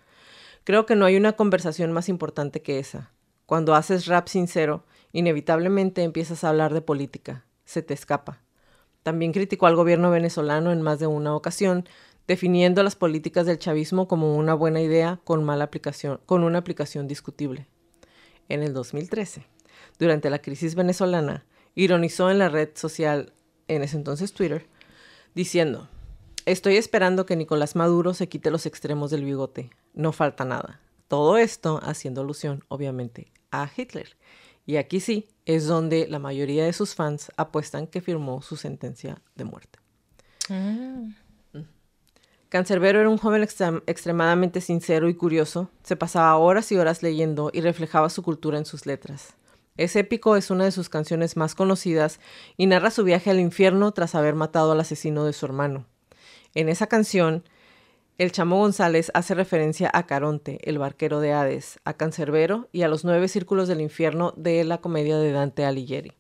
Creo 0.64 0.86
que 0.86 0.96
no 0.96 1.06
hay 1.06 1.16
una 1.16 1.34
conversación 1.34 1.92
más 1.92 2.10
importante 2.10 2.62
que 2.62 2.80
esa. 2.80 3.12
Cuando 3.46 3.76
haces 3.76 4.08
rap 4.08 4.28
sincero, 4.28 4.84
inevitablemente 5.12 6.02
empiezas 6.04 6.44
a 6.44 6.50
hablar 6.50 6.74
de 6.74 6.82
política. 6.82 7.46
Se 7.66 7.82
te 7.82 7.94
escapa. 7.94 8.42
También 9.04 9.32
criticó 9.32 9.68
al 9.68 9.76
gobierno 9.76 10.10
venezolano 10.10 10.72
en 10.72 10.82
más 10.82 10.98
de 10.98 11.06
una 11.06 11.36
ocasión, 11.36 11.88
definiendo 12.28 12.84
las 12.84 12.96
políticas 12.96 13.46
del 13.46 13.60
chavismo 13.60 14.08
como 14.08 14.36
una 14.36 14.54
buena 14.54 14.82
idea 14.82 15.20
con 15.24 15.44
mala 15.44 15.66
aplicación, 15.66 16.20
con 16.26 16.44
una 16.44 16.60
aplicación 16.60 17.08
discutible. 17.08 17.68
En 18.50 18.64
el 18.64 18.74
2013, 18.74 19.46
durante 20.00 20.30
la 20.30 20.40
crisis 20.40 20.76
venezolana, 20.76 21.46
ironizó 21.76 22.30
en 22.32 22.40
la 22.40 22.50
red 22.50 22.70
social, 22.76 23.34
en 23.68 23.84
ese 23.84 23.98
entonces 23.98 24.34
Twitter, 24.34 24.68
diciendo, 25.34 25.88
estoy 26.46 26.78
esperando 26.78 27.26
que 27.26 27.36
Nicolás 27.36 27.76
Maduro 27.76 28.14
se 28.14 28.30
quite 28.30 28.52
los 28.52 28.66
extremos 28.66 29.12
del 29.12 29.26
bigote, 29.26 29.70
no 29.94 30.12
falta 30.12 30.46
nada. 30.46 30.80
Todo 31.08 31.38
esto 31.38 31.80
haciendo 31.84 32.22
alusión, 32.22 32.64
obviamente, 32.68 33.32
a 33.52 33.70
Hitler. 33.76 34.18
Y 34.66 34.78
aquí 34.78 35.00
sí 35.00 35.28
es 35.46 35.68
donde 35.68 36.08
la 36.08 36.18
mayoría 36.18 36.66
de 36.66 36.74
sus 36.74 36.96
fans 36.96 37.32
apuestan 37.38 37.86
que 37.86 38.02
firmó 38.02 38.42
su 38.42 38.56
sentencia 38.56 39.22
de 39.36 39.44
muerte. 39.44 39.80
Mm. 40.50 41.14
Cancerbero 42.56 43.02
era 43.02 43.10
un 43.10 43.18
joven 43.18 43.44
extremadamente 43.44 44.62
sincero 44.62 45.10
y 45.10 45.14
curioso. 45.14 45.70
Se 45.84 45.98
pasaba 45.98 46.38
horas 46.38 46.72
y 46.72 46.78
horas 46.78 47.04
leyendo 47.04 47.50
y 47.52 47.60
reflejaba 47.60 48.10
su 48.10 48.24
cultura 48.24 48.58
en 48.58 48.64
sus 48.64 48.86
letras. 48.86 49.36
Es 49.76 49.98
épico 49.98 50.38
es 50.38 50.50
una 50.50 50.64
de 50.64 50.72
sus 50.72 50.88
canciones 50.88 51.36
más 51.36 51.54
conocidas 51.54 52.22
y 52.56 52.68
narra 52.68 52.92
su 52.92 53.04
viaje 53.04 53.30
al 53.30 53.42
infierno 53.42 53.92
tras 53.92 54.16
haber 54.16 54.36
matado 54.36 54.72
al 54.72 54.80
asesino 54.80 55.26
de 55.26 55.34
su 55.34 55.46
hermano. 55.46 55.86
En 56.54 56.70
esa 56.70 56.88
canción, 56.88 57.44
el 58.18 58.32
Chamo 58.32 58.56
González 58.56 59.12
hace 59.14 59.36
referencia 59.36 59.92
a 59.94 60.06
Caronte, 60.06 60.60
el 60.64 60.78
barquero 60.78 61.20
de 61.20 61.34
Hades, 61.34 61.82
a 61.84 61.96
Cancerbero 61.96 62.70
y 62.72 62.84
a 62.84 62.88
los 62.88 63.04
nueve 63.04 63.28
círculos 63.28 63.68
del 63.68 63.82
infierno 63.82 64.34
de 64.38 64.64
la 64.64 64.78
comedia 64.78 65.18
de 65.18 65.34
Dante 65.34 65.66
Alighieri, 65.66 66.14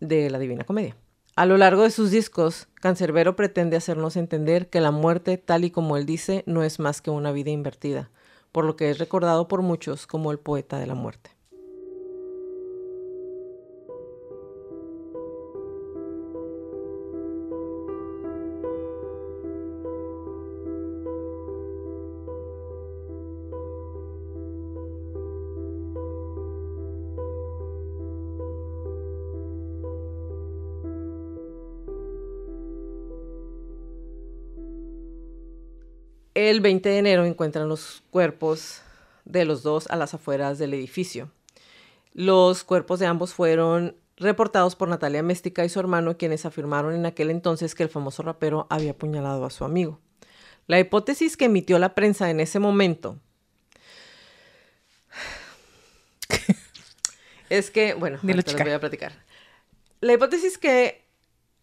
de 0.00 0.30
la 0.30 0.38
Divina 0.38 0.64
Comedia. 0.64 0.96
A 1.34 1.46
lo 1.46 1.56
largo 1.56 1.84
de 1.84 1.90
sus 1.90 2.10
discos, 2.10 2.68
Cancerbero 2.74 3.36
pretende 3.36 3.78
hacernos 3.78 4.16
entender 4.16 4.68
que 4.68 4.82
la 4.82 4.90
muerte, 4.90 5.38
tal 5.38 5.64
y 5.64 5.70
como 5.70 5.96
él 5.96 6.04
dice, 6.04 6.44
no 6.46 6.62
es 6.62 6.78
más 6.78 7.00
que 7.00 7.10
una 7.10 7.32
vida 7.32 7.50
invertida, 7.50 8.10
por 8.52 8.66
lo 8.66 8.76
que 8.76 8.90
es 8.90 8.98
recordado 8.98 9.48
por 9.48 9.62
muchos 9.62 10.06
como 10.06 10.30
el 10.30 10.38
poeta 10.38 10.78
de 10.78 10.86
la 10.86 10.94
muerte. 10.94 11.30
El 36.50 36.60
20 36.60 36.88
de 36.88 36.98
enero 36.98 37.24
encuentran 37.24 37.68
los 37.68 38.02
cuerpos 38.10 38.82
de 39.24 39.44
los 39.44 39.62
dos 39.62 39.86
a 39.90 39.96
las 39.96 40.12
afueras 40.12 40.58
del 40.58 40.74
edificio. 40.74 41.30
Los 42.14 42.64
cuerpos 42.64 42.98
de 42.98 43.06
ambos 43.06 43.32
fueron 43.32 43.94
reportados 44.16 44.74
por 44.74 44.88
Natalia 44.88 45.22
Méstica 45.22 45.64
y 45.64 45.68
su 45.68 45.78
hermano, 45.78 46.18
quienes 46.18 46.44
afirmaron 46.44 46.96
en 46.96 47.06
aquel 47.06 47.30
entonces 47.30 47.76
que 47.76 47.84
el 47.84 47.88
famoso 47.88 48.24
rapero 48.24 48.66
había 48.70 48.90
apuñalado 48.90 49.44
a 49.44 49.50
su 49.50 49.64
amigo. 49.64 50.00
La 50.66 50.80
hipótesis 50.80 51.36
que 51.36 51.44
emitió 51.44 51.78
la 51.78 51.94
prensa 51.94 52.28
en 52.28 52.40
ese 52.40 52.58
momento 52.58 53.20
es 57.50 57.70
que, 57.70 57.94
bueno, 57.94 58.18
te 58.20 58.34
les 58.34 58.52
voy 58.52 58.72
a 58.72 58.80
platicar. 58.80 59.12
La 60.00 60.14
hipótesis 60.14 60.58
que, 60.58 61.04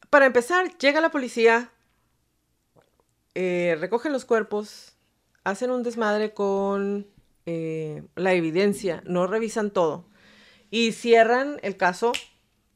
para 0.10 0.26
empezar, 0.26 0.78
llega 0.78 1.02
la 1.02 1.12
policía, 1.12 1.70
eh, 3.36 3.78
recogen 3.80 4.12
los 4.12 4.26
cuerpos, 4.26 4.94
hacen 5.44 5.72
un 5.72 5.84
desmadre 5.84 6.34
con 6.34 7.08
eh, 7.46 8.04
la 8.16 8.34
evidencia, 8.34 9.02
no 9.06 9.28
revisan 9.28 9.72
todo 9.72 10.06
y 10.72 10.92
cierran 10.92 11.60
el 11.64 11.78
caso 11.78 12.12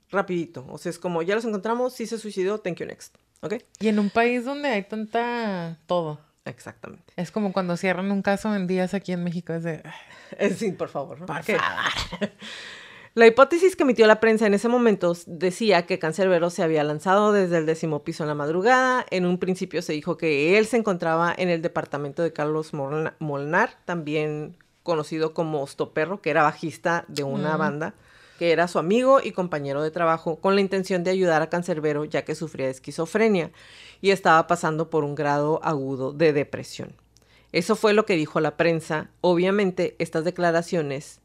rapidito. 0.10 0.66
O 0.70 0.78
sea, 0.78 0.90
es 0.90 1.00
como, 1.00 1.22
ya 1.22 1.36
los 1.36 1.46
encontramos, 1.46 1.94
sí 1.94 2.06
se 2.06 2.18
suicidó, 2.18 2.60
thank 2.60 2.78
you 2.78 2.86
next. 2.86 3.16
¿Ok? 3.42 3.56
Y 3.80 3.90
en 3.90 4.00
un 4.00 4.10
país 4.10 4.46
donde 4.46 4.70
hay 4.70 4.84
tanta... 4.84 5.80
todo. 5.86 6.20
Exactamente. 6.46 7.14
Es 7.16 7.32
como 7.32 7.54
cuando 7.54 7.78
cierran 7.78 8.12
un 8.12 8.22
caso 8.22 8.54
en 8.54 8.68
días 8.68 8.94
aquí 8.94 9.12
en 9.12 9.24
México, 9.24 9.54
es 9.54 9.64
de... 9.64 9.84
Sí, 10.58 10.72
por 10.72 10.90
favor. 10.90 11.26
Por 11.26 11.44
favor. 11.44 11.60
La 13.16 13.28
hipótesis 13.28 13.76
que 13.76 13.84
emitió 13.84 14.08
la 14.08 14.20
prensa 14.20 14.48
en 14.48 14.56
ese 14.56 14.68
momento 14.68 15.16
decía 15.28 15.86
que 15.86 16.00
Cancerbero 16.00 16.50
se 16.50 16.64
había 16.64 16.84
lanzado 16.84 17.32
desde 17.32 17.60
el 17.60 17.68
décimo 17.68 18.04
piso 18.04 18.24
en 18.24 18.30
la 18.30 18.34
madrugada. 18.34 19.06
En 19.12 19.28
un 19.28 19.38
principio 19.38 19.84
se 19.84 19.94
dijo 19.94 20.18
que 20.18 20.58
él 20.58 20.66
se 20.66 20.78
encontraba 20.78 21.32
en 21.38 21.50
el 21.50 21.62
departamento 21.62 22.24
de 22.24 22.34
Carlos 22.34 22.72
Molnar, 22.74 23.78
también 23.86 24.58
conocido 24.82 25.36
como 25.36 25.62
Ostoperro, 25.62 26.24
que 26.24 26.32
era 26.32 26.42
bajista 26.42 27.06
de 27.08 27.22
una 27.22 27.56
banda, 27.56 27.94
que 28.40 28.52
era 28.52 28.68
su 28.68 28.80
amigo 28.80 29.20
y 29.24 29.32
compañero 29.32 29.84
de 29.84 29.92
trabajo, 29.92 30.38
con 30.38 30.56
la 30.56 30.62
intención 30.62 31.04
de 31.04 31.12
ayudar 31.12 31.44
a 31.44 31.52
Cancerbero 31.52 32.06
ya 32.06 32.26
que 32.26 32.34
sufría 32.34 32.66
de 32.66 32.72
esquizofrenia 32.72 33.52
y 34.02 34.10
estaba 34.10 34.48
pasando 34.48 34.90
por 34.90 35.04
un 35.04 35.14
grado 35.14 35.60
agudo 35.64 36.14
de 36.14 36.34
depresión. 36.34 36.96
Eso 37.52 37.76
fue 37.76 37.94
lo 37.94 38.08
que 38.08 38.16
dijo 38.16 38.40
la 38.40 38.58
prensa. 38.58 39.12
Obviamente, 39.22 39.96
estas 40.00 40.24
declaraciones 40.24 41.22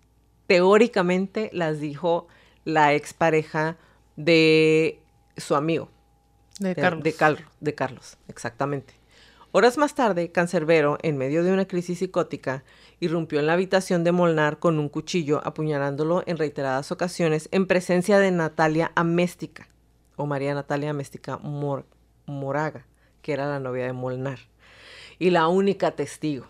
teóricamente 0.48 1.50
las 1.52 1.78
dijo 1.78 2.26
la 2.64 2.94
expareja 2.94 3.76
de 4.16 5.00
su 5.36 5.54
amigo. 5.54 5.90
De, 6.58 6.74
Carlos. 6.74 7.04
De, 7.60 7.74
Carlos, 7.74 8.16
exactamente. 8.26 8.94
Horas 9.52 9.78
más 9.78 9.94
tarde, 9.94 10.32
Cancerbero, 10.32 10.98
en 11.02 11.16
medio 11.16 11.44
de 11.44 11.52
una 11.52 11.68
crisis 11.68 12.00
psicótica, 12.00 12.64
irrumpió 12.98 13.38
en 13.38 13.46
la 13.46 13.52
habitación 13.52 14.02
de 14.02 14.10
Molnar 14.10 14.58
con 14.58 14.78
un 14.80 14.88
cuchillo, 14.88 15.40
apuñalándolo 15.46 16.24
en 16.26 16.36
reiteradas 16.36 16.90
ocasiones 16.90 17.48
en 17.52 17.66
presencia 17.66 18.18
de 18.18 18.32
Natalia 18.32 18.90
Améstica, 18.96 19.68
o 20.16 20.26
María 20.26 20.54
Natalia 20.54 20.90
Améstica 20.90 21.38
Moraga, 22.26 22.86
que 23.22 23.32
era 23.32 23.46
la 23.46 23.60
novia 23.60 23.84
de 23.84 23.92
Molnar, 23.92 24.40
y 25.18 25.30
la 25.30 25.46
única 25.46 25.92
testigo. 25.92 26.46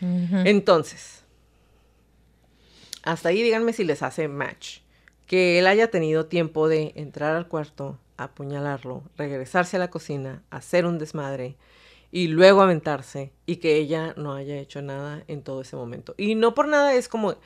Entonces, 0.00 1.17
hasta 3.08 3.30
ahí 3.30 3.42
díganme 3.42 3.72
si 3.72 3.84
les 3.84 4.02
hace 4.02 4.28
match. 4.28 4.80
Que 5.26 5.58
él 5.58 5.66
haya 5.66 5.90
tenido 5.90 6.26
tiempo 6.26 6.68
de 6.68 6.92
entrar 6.94 7.36
al 7.36 7.48
cuarto, 7.48 7.98
apuñalarlo, 8.18 9.02
regresarse 9.16 9.76
a 9.76 9.80
la 9.80 9.88
cocina, 9.88 10.42
hacer 10.50 10.84
un 10.84 10.98
desmadre 10.98 11.56
y 12.10 12.28
luego 12.28 12.60
aventarse 12.60 13.32
y 13.46 13.56
que 13.56 13.76
ella 13.76 14.12
no 14.18 14.34
haya 14.34 14.58
hecho 14.58 14.82
nada 14.82 15.24
en 15.26 15.42
todo 15.42 15.62
ese 15.62 15.74
momento. 15.74 16.14
Y 16.18 16.34
no 16.34 16.52
por 16.52 16.68
nada 16.68 16.92
es 16.92 17.08
como 17.08 17.36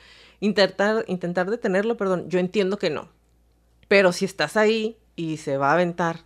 intentar, 0.41 1.05
intentar 1.07 1.49
detenerlo, 1.49 1.95
perdón, 1.95 2.29
yo 2.29 2.39
entiendo 2.39 2.77
que 2.77 2.89
no. 2.89 3.07
Pero 3.87 4.11
si 4.11 4.25
estás 4.25 4.57
ahí 4.57 4.97
y 5.15 5.37
se 5.37 5.55
va 5.55 5.69
a 5.69 5.75
aventar, 5.75 6.25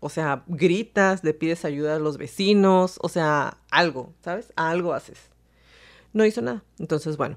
o 0.00 0.08
sea, 0.08 0.42
gritas, 0.46 1.22
le 1.22 1.34
pides 1.34 1.66
ayuda 1.66 1.96
a 1.96 1.98
los 1.98 2.16
vecinos, 2.16 2.98
o 3.02 3.10
sea, 3.10 3.58
algo, 3.70 4.14
¿sabes? 4.22 4.54
Algo 4.56 4.94
haces. 4.94 5.18
No 6.14 6.24
hizo 6.24 6.40
nada. 6.40 6.62
Entonces, 6.78 7.18
bueno, 7.18 7.36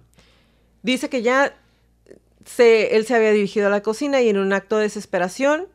Dice 0.87 1.09
que 1.09 1.21
ya 1.21 1.53
se, 2.45 2.95
él 2.95 3.05
se 3.05 3.13
había 3.13 3.33
dirigido 3.33 3.67
a 3.67 3.69
la 3.69 3.81
cocina 3.81 4.21
y 4.21 4.29
en 4.29 4.37
un 4.37 4.53
acto 4.53 4.77
de 4.77 4.83
desesperación 4.83 5.67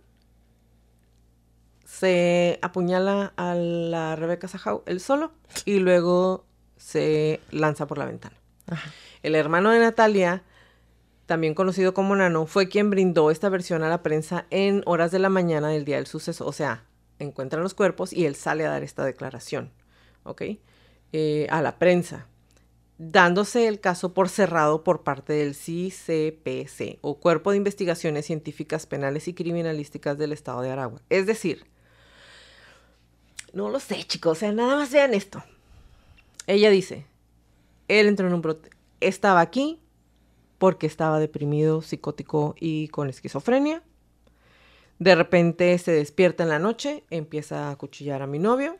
se 1.85 2.59
apuñala 2.63 3.35
a 3.37 3.55
la 3.55 4.17
Rebeca 4.17 4.49
Sajau 4.49 4.83
él 4.87 5.01
solo 5.01 5.33
y 5.67 5.81
luego 5.81 6.47
se 6.79 7.41
lanza 7.51 7.87
por 7.87 7.99
la 7.99 8.07
ventana. 8.07 8.35
El 9.23 9.35
hermano 9.35 9.69
de 9.69 9.81
Natalia, 9.81 10.45
también 11.27 11.53
conocido 11.53 11.93
como 11.93 12.17
Nano, 12.17 12.47
fue 12.47 12.71
quien 12.71 12.89
brindó 12.89 13.31
esta 13.31 13.51
versión 13.51 13.83
a 13.83 13.91
la 13.91 14.03
prensa 14.03 14.47
en 14.49 14.81
horas 14.87 15.11
de 15.11 15.19
la 15.19 15.29
mañana 15.29 15.69
del 15.69 15.85
día 15.85 15.97
del 15.97 16.07
suceso. 16.07 16.47
O 16.47 16.55
sea, 16.55 16.87
encuentran 17.19 17.63
los 17.63 17.75
cuerpos 17.75 18.15
y 18.15 18.25
él 18.25 18.35
sale 18.35 18.65
a 18.65 18.71
dar 18.71 18.83
esta 18.83 19.05
declaración, 19.05 19.73
¿ok? 20.23 20.43
Eh, 21.13 21.49
a 21.51 21.61
la 21.61 21.79
prensa 21.79 22.29
dándose 23.11 23.67
el 23.67 23.81
caso 23.81 24.15
por 24.15 24.29
cerrado 24.29 24.85
por 24.85 25.03
parte 25.03 25.33
del 25.33 25.57
CCPC, 25.57 26.99
o 27.01 27.19
Cuerpo 27.19 27.51
de 27.51 27.57
Investigaciones 27.57 28.27
Científicas 28.27 28.87
Penales 28.87 29.27
y 29.27 29.35
Criminalísticas 29.35 30.17
del 30.19 30.33
Estado 30.33 30.61
de 30.61 30.71
Aragua. 30.71 31.03
Es 31.11 31.27
decir, 31.27 31.67
no 33.53 33.71
lo 33.71 33.81
sé, 33.81 34.05
chicos, 34.05 34.39
o 34.39 34.41
sea, 34.41 34.53
nada 34.53 34.77
más 34.77 34.93
vean 34.93 35.15
esto. 35.15 35.43
Ella 36.47 36.71
dice, 36.71 37.07
él 37.89 38.07
entró 38.07 38.29
en 38.29 38.35
un 38.35 38.43
brote, 38.43 38.71
estaba 39.01 39.41
aquí 39.41 39.81
porque 40.59 40.87
estaba 40.87 41.19
deprimido, 41.19 41.83
psicótico 41.83 42.55
y 42.61 42.87
con 42.89 43.09
esquizofrenia. 43.09 43.83
De 45.01 45.17
repente 45.17 45.77
se 45.79 45.91
despierta 45.91 46.45
en 46.45 46.51
la 46.51 46.61
noche, 46.61 47.03
empieza 47.11 47.71
a 47.71 47.77
cuchillar 47.77 48.23
a 48.23 48.29
mi 48.29 48.39
novio, 48.39 48.77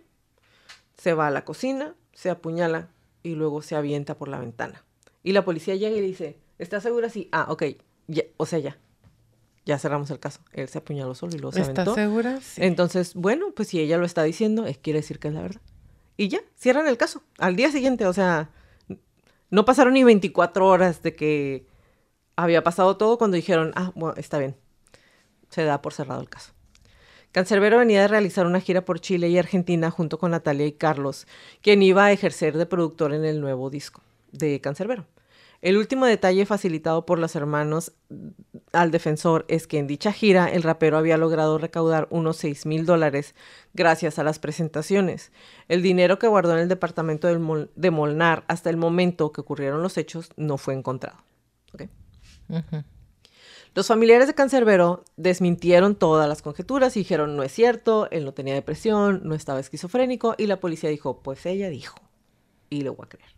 se 0.97 1.13
va 1.13 1.27
a 1.27 1.33
la 1.33 1.45
cocina, 1.45 1.97
se 2.13 2.31
apuñala 2.31 2.89
y 3.23 3.35
luego 3.35 3.63
se 3.63 3.77
avienta 3.77 4.17
por 4.17 4.29
la 4.29 4.39
ventana. 4.39 4.85
Y 5.23 5.33
la 5.33 5.45
policía 5.45 5.77
llega 5.77 5.97
y 5.97 6.01
dice, 6.01 6.39
¿estás 6.59 6.83
segura? 6.83 7.09
Sí. 7.09 7.29
Ah, 7.33 7.47
ok. 7.49 7.65
Ya, 8.09 8.25
o 8.37 8.47
sea, 8.47 8.59
ya. 8.59 8.79
Ya 9.65 9.79
cerramos 9.79 10.11
el 10.11 10.19
caso. 10.19 10.41
Él 10.53 10.69
se 10.69 10.79
apuñaló 10.79 11.15
solo 11.15 11.37
y 11.37 11.39
luego 11.39 11.53
se 11.53 11.63
aventó. 11.63 11.83
¿Estás 11.83 11.95
segura? 11.95 12.41
Entonces, 12.57 13.15
bueno, 13.15 13.53
pues 13.55 13.69
si 13.69 13.81
ella 13.81 13.97
lo 13.99 14.05
está 14.05 14.25
diciendo, 14.25 14.67
es, 14.67 14.79
quiere 14.79 15.01
decir 15.01 15.19
que 15.19 15.29
es 15.29 15.35
la 15.35 15.43
verdad. 15.43 15.61
y 16.17 16.29
ya, 16.29 16.41
cierran 16.57 16.89
el 16.89 16.97
caso. 16.97 17.23
Al 17.39 17.55
día 17.55 17.71
siguiente, 17.71 18.07
o 18.07 18.13
sea, 18.13 18.51
no 19.51 19.65
pasaron 19.65 19.95
ni 19.95 20.03
24 20.03 20.67
horas 20.67 21.03
de 21.03 21.15
que 21.15 21.67
había 22.37 22.65
pasado 22.65 22.97
todo 22.97 23.19
cuando 23.19 23.37
dijeron, 23.37 23.73
ah, 23.77 23.93
bueno, 23.95 24.15
está 24.17 24.39
bien, 24.39 24.57
se 25.51 25.65
da 25.65 25.83
por 25.83 25.93
cerrado 25.93 26.21
el 26.21 26.29
caso. 26.29 26.53
Cancerbero 27.33 27.79
venía 27.79 28.03
de 28.03 28.09
realizar 28.09 28.47
una 28.47 28.61
gira 28.61 28.85
por 28.85 29.01
Chile 29.01 29.29
y 29.31 29.39
Argentina 29.39 29.91
junto 29.91 30.19
con 30.19 30.33
Natalia 30.33 30.67
y 30.67 30.73
Carlos, 30.73 31.27
quien 31.63 31.83
iba 31.83 32.05
a 32.05 32.13
ejercer 32.13 32.59
de 32.59 32.67
productor 32.67 33.15
en 33.15 33.25
el 33.25 33.41
nuevo 33.41 33.71
disco 33.71 34.03
de 34.33 34.61
Cancerbero. 34.61 35.07
El 35.63 35.79
último 35.79 36.07
detalle 36.07 36.45
facilitado 36.45 37.07
por 37.07 37.19
los 37.19 37.35
hermanos 37.37 37.93
al 38.73 38.91
defensor 38.91 39.47
es 39.49 39.67
que 39.67 39.79
en 39.79 39.87
dicha 39.87 40.13
gira 40.13 40.47
el 40.47 40.65
rapero 40.65 40.99
había 40.99 41.17
logrado 41.17 41.57
recaudar 41.57 42.09
unos 42.11 42.37
6 42.39 42.67
mil 42.67 42.85
dólares 42.85 43.35
gracias 43.73 44.19
a 44.19 44.25
las 44.25 44.39
presentaciones. 44.39 45.31
El 45.69 45.81
dinero 45.81 46.19
que 46.19 46.27
guardó 46.27 46.53
en 46.55 46.59
el 46.59 46.69
departamento 46.69 47.29
de 47.29 47.91
Molnar 47.91 48.45
hasta 48.49 48.71
el 48.71 48.77
momento 48.77 49.33
que 49.33 49.41
ocurrieron 49.41 49.83
los 49.83 49.97
hechos 49.97 50.31
no 50.37 50.59
fue 50.59 50.75
encontrado. 50.75 51.19
Los 53.75 53.87
familiares 53.87 54.27
de 54.27 54.35
Cancerbero 54.35 55.03
desmintieron 55.17 55.95
todas 55.95 56.29
las 56.29 56.43
conjeturas 56.43 56.95
y 56.97 57.01
dijeron 57.01 57.37
no 57.37 57.43
es 57.43 57.53
cierto, 57.53 58.07
él 58.11 58.27
no 58.27 58.35
tenía 58.35 58.53
depresión, 58.53 59.23
no 59.25 59.35
estaba 59.35 59.61
esquizofrénico 59.61 60.35
y 60.37 60.47
la 60.47 60.61
policía 60.61 60.91
dijo 60.91 61.23
pues 61.23 61.47
ella 61.47 61.71
dijo 61.71 61.97
y 62.69 62.83
le 62.83 62.91
voy 62.91 63.07
a 63.07 63.09
creer. 63.09 63.31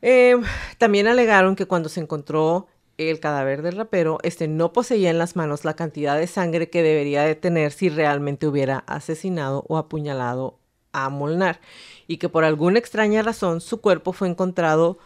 Em, 0.00 0.42
también 0.78 1.06
alegaron 1.06 1.56
que 1.56 1.66
cuando 1.66 1.90
se 1.90 2.00
encontró 2.00 2.68
el 2.96 3.20
cadáver 3.20 3.60
del 3.62 3.76
rapero, 3.76 4.18
este 4.22 4.48
no 4.48 4.72
poseía 4.72 5.10
en 5.10 5.18
las 5.18 5.36
manos 5.36 5.64
la 5.64 5.76
cantidad 5.76 6.16
de 6.16 6.26
sangre 6.26 6.70
que 6.70 6.82
debería 6.82 7.22
de 7.22 7.34
tener 7.34 7.72
si 7.72 7.90
realmente 7.90 8.46
hubiera 8.46 8.78
asesinado 8.86 9.64
o 9.68 9.76
apuñalado 9.76 10.58
a 10.92 11.10
Molnar 11.10 11.60
y 12.06 12.16
que 12.16 12.28
por 12.30 12.44
alguna 12.44 12.78
extraña 12.78 13.22
razón 13.22 13.60
su 13.60 13.80
cuerpo 13.80 14.12
fue 14.12 14.28
encontrado 14.28 14.98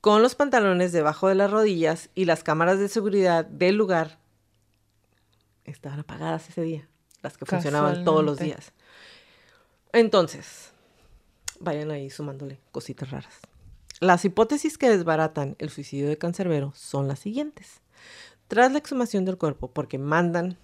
con 0.00 0.22
los 0.22 0.34
pantalones 0.34 0.92
debajo 0.92 1.28
de 1.28 1.34
las 1.34 1.50
rodillas 1.50 2.10
y 2.14 2.24
las 2.24 2.42
cámaras 2.42 2.78
de 2.78 2.88
seguridad 2.88 3.44
del 3.44 3.76
lugar 3.76 4.18
estaban 5.64 6.00
apagadas 6.00 6.48
ese 6.48 6.62
día, 6.62 6.88
las 7.22 7.36
que 7.36 7.46
funcionaban 7.46 8.04
todos 8.04 8.24
los 8.24 8.38
días. 8.38 8.72
Entonces, 9.92 10.72
vayan 11.60 11.90
ahí 11.90 12.10
sumándole 12.10 12.60
cositas 12.70 13.10
raras. 13.10 13.34
Las 14.00 14.24
hipótesis 14.24 14.78
que 14.78 14.88
desbaratan 14.88 15.56
el 15.58 15.70
suicidio 15.70 16.08
de 16.08 16.18
Cancerbero 16.18 16.72
son 16.76 17.08
las 17.08 17.18
siguientes. 17.18 17.80
Tras 18.46 18.70
la 18.72 18.78
exhumación 18.78 19.24
del 19.24 19.38
cuerpo, 19.38 19.70
porque 19.70 19.98
mandan, 19.98 20.56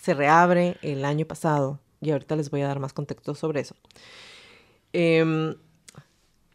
se 0.00 0.14
reabre 0.14 0.78
el 0.82 1.04
año 1.04 1.24
pasado, 1.26 1.80
y 2.00 2.10
ahorita 2.10 2.34
les 2.34 2.50
voy 2.50 2.62
a 2.62 2.68
dar 2.68 2.80
más 2.80 2.92
contexto 2.92 3.34
sobre 3.34 3.60
eso. 3.60 3.76
Em, 4.92 5.54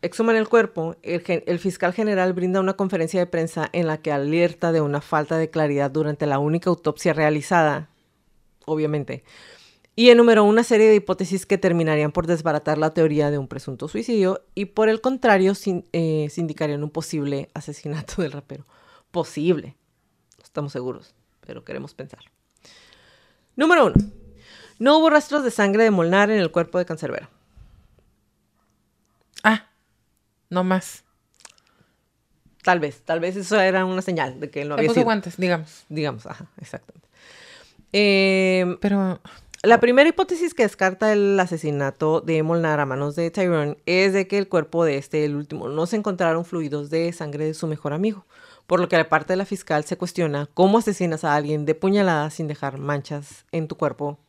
exhuman 0.02 0.36
el 0.36 0.48
cuerpo, 0.48 0.96
el, 1.02 1.60
fiscal 1.60 1.94
general 1.94 2.34
brinda 2.34 2.60
una 2.60 2.76
conferencia 2.76 3.20
de 3.20 3.26
prensa 3.26 3.70
en 3.74 3.88
la 3.88 4.02
que 4.02 4.12
alerta 4.12 4.72
de 4.72 4.82
una 4.82 5.02
falta 5.02 5.38
de 5.38 5.50
claridad 5.50 5.92
durante 5.92 6.26
la 6.26 6.40
única 6.40 6.70
autopsia 6.70 7.14
realizada, 7.14 7.90
obviamente, 8.66 9.24
y 9.96 10.10
enumeró 10.10 10.44
una 10.44 10.64
serie 10.64 10.88
de 10.88 10.96
hipótesis 10.96 11.46
que 11.46 11.58
terminarían 11.58 12.12
por 12.12 12.28
desbaratar 12.28 12.78
la 12.78 12.94
teoría 12.94 13.32
de 13.32 13.40
un 13.40 13.48
presunto 13.48 13.88
suicidio 13.88 14.44
y 14.54 14.66
por 14.66 14.90
el 14.90 15.02
contrario 15.02 15.54
eh, 15.94 16.28
se 16.30 16.42
indicarían 16.42 16.84
un 16.84 16.92
posible 16.92 17.50
asesinato 17.56 18.22
del 18.22 18.32
rapero. 18.32 18.66
Posible. 19.10 19.76
Estamos 20.44 20.72
seguros, 20.72 21.16
pero 21.42 21.64
queremos 21.64 21.96
pensar. 21.96 22.20
Número 23.56 23.88
uno. 23.88 23.96
No 24.78 25.00
hubo 25.00 25.10
rastros 25.10 25.44
de 25.44 25.50
sangre 25.50 25.84
de 25.84 25.92
Molnar 25.92 26.30
en 26.30 26.40
el 26.40 26.52
cuerpo 26.52 26.78
de 26.78 26.86
Cancerbero. 26.86 27.28
Ah, 29.44 29.68
no 30.50 30.64
más. 30.64 31.04
Tal 32.64 32.80
vez, 32.80 33.02
tal 33.06 33.20
vez 33.20 33.36
eso 33.36 33.60
era 33.60 33.86
una 33.86 34.02
señal 34.02 34.40
de 34.40 34.50
que 34.50 34.62
él 34.62 34.70
no 34.70 34.76
había 34.76 34.90
sido. 34.90 35.06
guantes, 35.06 35.38
digamos. 35.38 35.86
Digamos, 35.88 36.26
ajá, 36.26 36.48
exactamente. 36.60 37.08
Eh, 37.94 38.78
pero 38.82 39.22
la 39.64 39.80
primera 39.80 40.08
hipótesis 40.08 40.54
que 40.54 40.64
descarta 40.64 41.12
el 41.14 41.40
asesinato 41.40 42.22
de 42.22 42.44
Molnar 42.44 42.80
a 42.80 42.86
manos 42.86 43.16
de 43.16 43.32
Tyrone 43.32 43.78
es 43.86 44.14
de 44.14 44.28
que 44.28 44.38
el 44.38 44.48
cuerpo 44.48 44.86
de 44.86 44.98
este, 44.98 45.26
el 45.26 45.36
último, 45.36 45.68
no 45.70 45.86
se 45.86 45.96
encontraron 45.96 46.46
fluidos 46.46 46.90
de 46.90 47.12
sangre 47.12 47.46
de 47.46 47.54
su 47.54 47.68
mejor 47.68 47.94
amigo, 47.94 48.26
por 48.68 48.80
lo 48.80 48.88
que 48.88 48.98
la 48.98 49.10
parte 49.10 49.34
de 49.34 49.38
la 49.38 49.46
fiscal 49.46 49.84
se 49.84 49.98
cuestiona 49.98 50.48
cómo 50.54 50.78
asesinas 50.78 51.24
a 51.24 51.36
alguien 51.36 51.66
de 51.66 51.74
puñalada 51.74 52.30
sin 52.30 52.48
dejar 52.48 52.78
manchas 52.78 53.46
en 53.52 53.68
tu 53.68 53.78
cuerpo, 53.78 54.20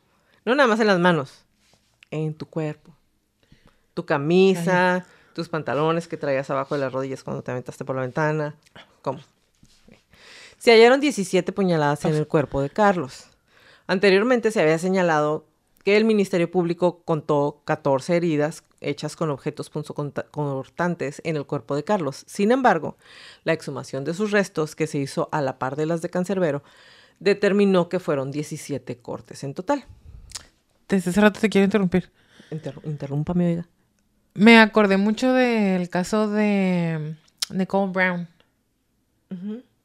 no 0.44 0.54
nada 0.54 0.68
más 0.68 0.80
en 0.80 0.86
las 0.86 0.98
manos, 0.98 1.44
en 2.10 2.34
tu 2.34 2.46
cuerpo. 2.46 2.94
Tu 3.94 4.06
camisa, 4.06 5.06
tus 5.38 5.48
pantalones 5.48 6.08
que 6.08 6.16
traías 6.16 6.50
abajo 6.50 6.74
de 6.74 6.80
las 6.80 6.92
rodillas 6.92 7.22
cuando 7.22 7.44
te 7.44 7.52
aventaste 7.52 7.84
por 7.84 7.94
la 7.94 8.02
ventana, 8.02 8.56
¿cómo? 9.02 9.20
Se 10.58 10.72
hallaron 10.72 10.98
17 10.98 11.52
puñaladas 11.52 12.04
en 12.06 12.16
el 12.16 12.26
cuerpo 12.26 12.60
de 12.60 12.70
Carlos. 12.70 13.26
Anteriormente 13.86 14.50
se 14.50 14.60
había 14.60 14.80
señalado 14.80 15.46
que 15.84 15.96
el 15.96 16.04
Ministerio 16.04 16.50
Público 16.50 17.02
contó 17.04 17.62
14 17.66 18.16
heridas 18.16 18.64
hechas 18.80 19.14
con 19.14 19.30
objetos 19.30 19.70
cortantes 19.70 21.22
en 21.24 21.36
el 21.36 21.46
cuerpo 21.46 21.76
de 21.76 21.84
Carlos. 21.84 22.24
Sin 22.26 22.50
embargo, 22.50 22.96
la 23.44 23.52
exhumación 23.52 24.02
de 24.02 24.14
sus 24.14 24.32
restos, 24.32 24.74
que 24.74 24.88
se 24.88 24.98
hizo 24.98 25.28
a 25.30 25.40
la 25.40 25.60
par 25.60 25.76
de 25.76 25.86
las 25.86 26.02
de 26.02 26.10
Cancerbero, 26.10 26.64
determinó 27.20 27.88
que 27.88 28.00
fueron 28.00 28.32
17 28.32 28.98
cortes 28.98 29.44
en 29.44 29.54
total. 29.54 29.84
Desde 30.88 31.12
ese 31.12 31.20
rato 31.20 31.38
te 31.38 31.48
quiero 31.48 31.64
interrumpir. 31.64 32.10
interrúmpame, 32.50 33.46
oiga. 33.46 33.68
Me 34.34 34.58
acordé 34.58 34.96
mucho 34.96 35.32
del 35.32 35.88
caso 35.88 36.30
de 36.30 37.16
Nicole 37.50 37.92
Brown, 37.92 38.28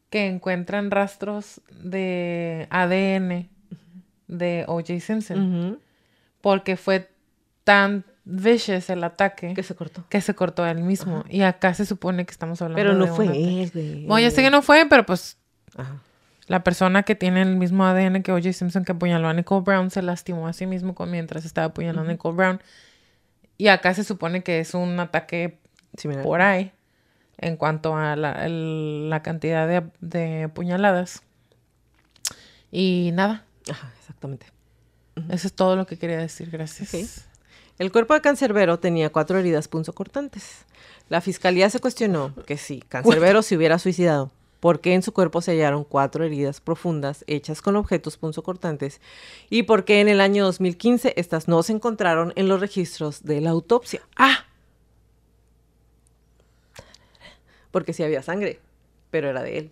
que 0.10 0.28
encuentran 0.28 0.92
rastros 0.92 1.62
de 1.82 2.68
ADN 2.70 3.50
de 4.28 4.66
O.J. 4.68 5.00
Simpson. 5.00 5.80
Porque 6.42 6.78
fue 6.78 7.10
tan 7.64 8.04
vicious 8.26 8.90
el 8.90 9.04
ataque. 9.04 9.54
Que 9.54 9.64
se 9.64 9.76
cortó. 9.76 10.04
Que 10.10 10.22
se 10.22 10.36
cortó 10.36 10.66
él 10.66 10.84
mismo. 10.84 11.24
Y 11.30 11.42
acá 11.42 11.74
se 11.74 11.86
supone 11.86 12.26
que 12.26 12.32
estamos 12.32 12.62
hablando 12.62 12.82
Pero 12.82 12.94
no 12.94 13.08
fue 13.08 13.26
él, 13.28 13.72
güey. 13.74 14.06
Bueno, 14.06 14.28
ya 14.28 14.32
sé 14.32 14.42
que 14.42 14.50
no 14.52 14.62
fue, 14.62 14.86
pero 14.90 15.06
pues... 15.06 15.38
La 16.48 16.62
persona 16.62 17.04
que 17.04 17.16
tiene 17.16 17.42
el 17.42 17.56
mismo 17.56 17.86
ADN 17.86 18.22
que 18.22 18.34
O.J. 18.34 18.52
Simpson 18.52 18.84
que 18.84 18.92
apuñaló 18.92 19.30
a 19.30 19.34
Nicole 19.34 19.64
Brown 19.64 19.90
se 19.90 20.02
lastimó 20.02 20.48
a 20.48 20.54
sí 20.54 20.66
mismo 20.66 20.94
mientras 21.08 21.46
estaba 21.46 21.68
apuñalando 21.68 22.10
a 22.10 22.14
Nicole 22.14 22.36
Brown. 22.36 22.62
Y 23.58 23.68
acá 23.68 23.94
se 23.94 24.04
supone 24.04 24.44
que 24.44 24.60
es 24.60 24.74
un 24.74 25.00
ataque 25.00 25.60
por 26.24 26.42
ahí 26.42 26.72
en 27.38 27.58
cuanto 27.58 27.96
a 27.96 28.16
la, 28.16 29.22
cantidad 29.24 29.68
de, 29.68 29.84
de 30.02 30.50
puñaladas. 30.50 31.24
Y 32.72 33.12
nada, 33.14 33.46
Ajá, 33.70 33.92
exactamente. 34.00 34.48
Eso 35.30 35.48
es 35.48 35.54
todo 35.54 35.76
lo 35.76 35.86
que 35.86 35.98
quería 35.98 36.18
decir, 36.18 36.50
gracias. 36.50 37.28
El 37.80 37.92
cuerpo 37.92 38.14
de 38.14 38.22
Cancerbero 38.22 38.80
tenía 38.80 39.12
cuatro 39.12 39.38
heridas 39.38 39.68
punzocortantes. 39.68 40.66
La 41.10 41.22
fiscalía 41.22 41.70
se 41.70 41.80
cuestionó 41.80 42.34
que 42.46 42.58
si 42.58 42.80
Cancerbero 42.82 43.42
se 43.42 43.56
hubiera 43.56 43.80
suicidado, 43.80 44.32
¿por 44.64 44.80
qué 44.80 44.94
en 44.94 45.04
su 45.04 45.12
cuerpo 45.12 45.42
se 45.42 45.52
hallaron 45.52 45.84
cuatro 45.84 46.24
heridas 46.24 46.62
profundas 46.62 47.26
hechas 47.28 47.62
con 47.62 47.76
objetos 47.76 48.16
punzocortantes? 48.16 49.02
¿Y 49.50 49.64
por 49.64 49.84
qué 49.84 50.00
en 50.00 50.08
el 50.08 50.22
año 50.22 50.46
2015 50.46 51.16
estas 51.18 51.50
no 51.50 51.62
se 51.64 51.74
encontraron 51.74 52.32
en 52.38 52.48
los 52.48 52.62
registros 52.62 53.26
de 53.26 53.42
la 53.42 53.50
autopsia? 53.50 54.08
¡Ah! 54.16 54.46
Porque 57.72 57.92
sí 57.92 58.04
había 58.04 58.24
sangre, 58.24 58.62
pero 59.12 59.30
era 59.30 59.44
de 59.44 59.58
él. 59.58 59.72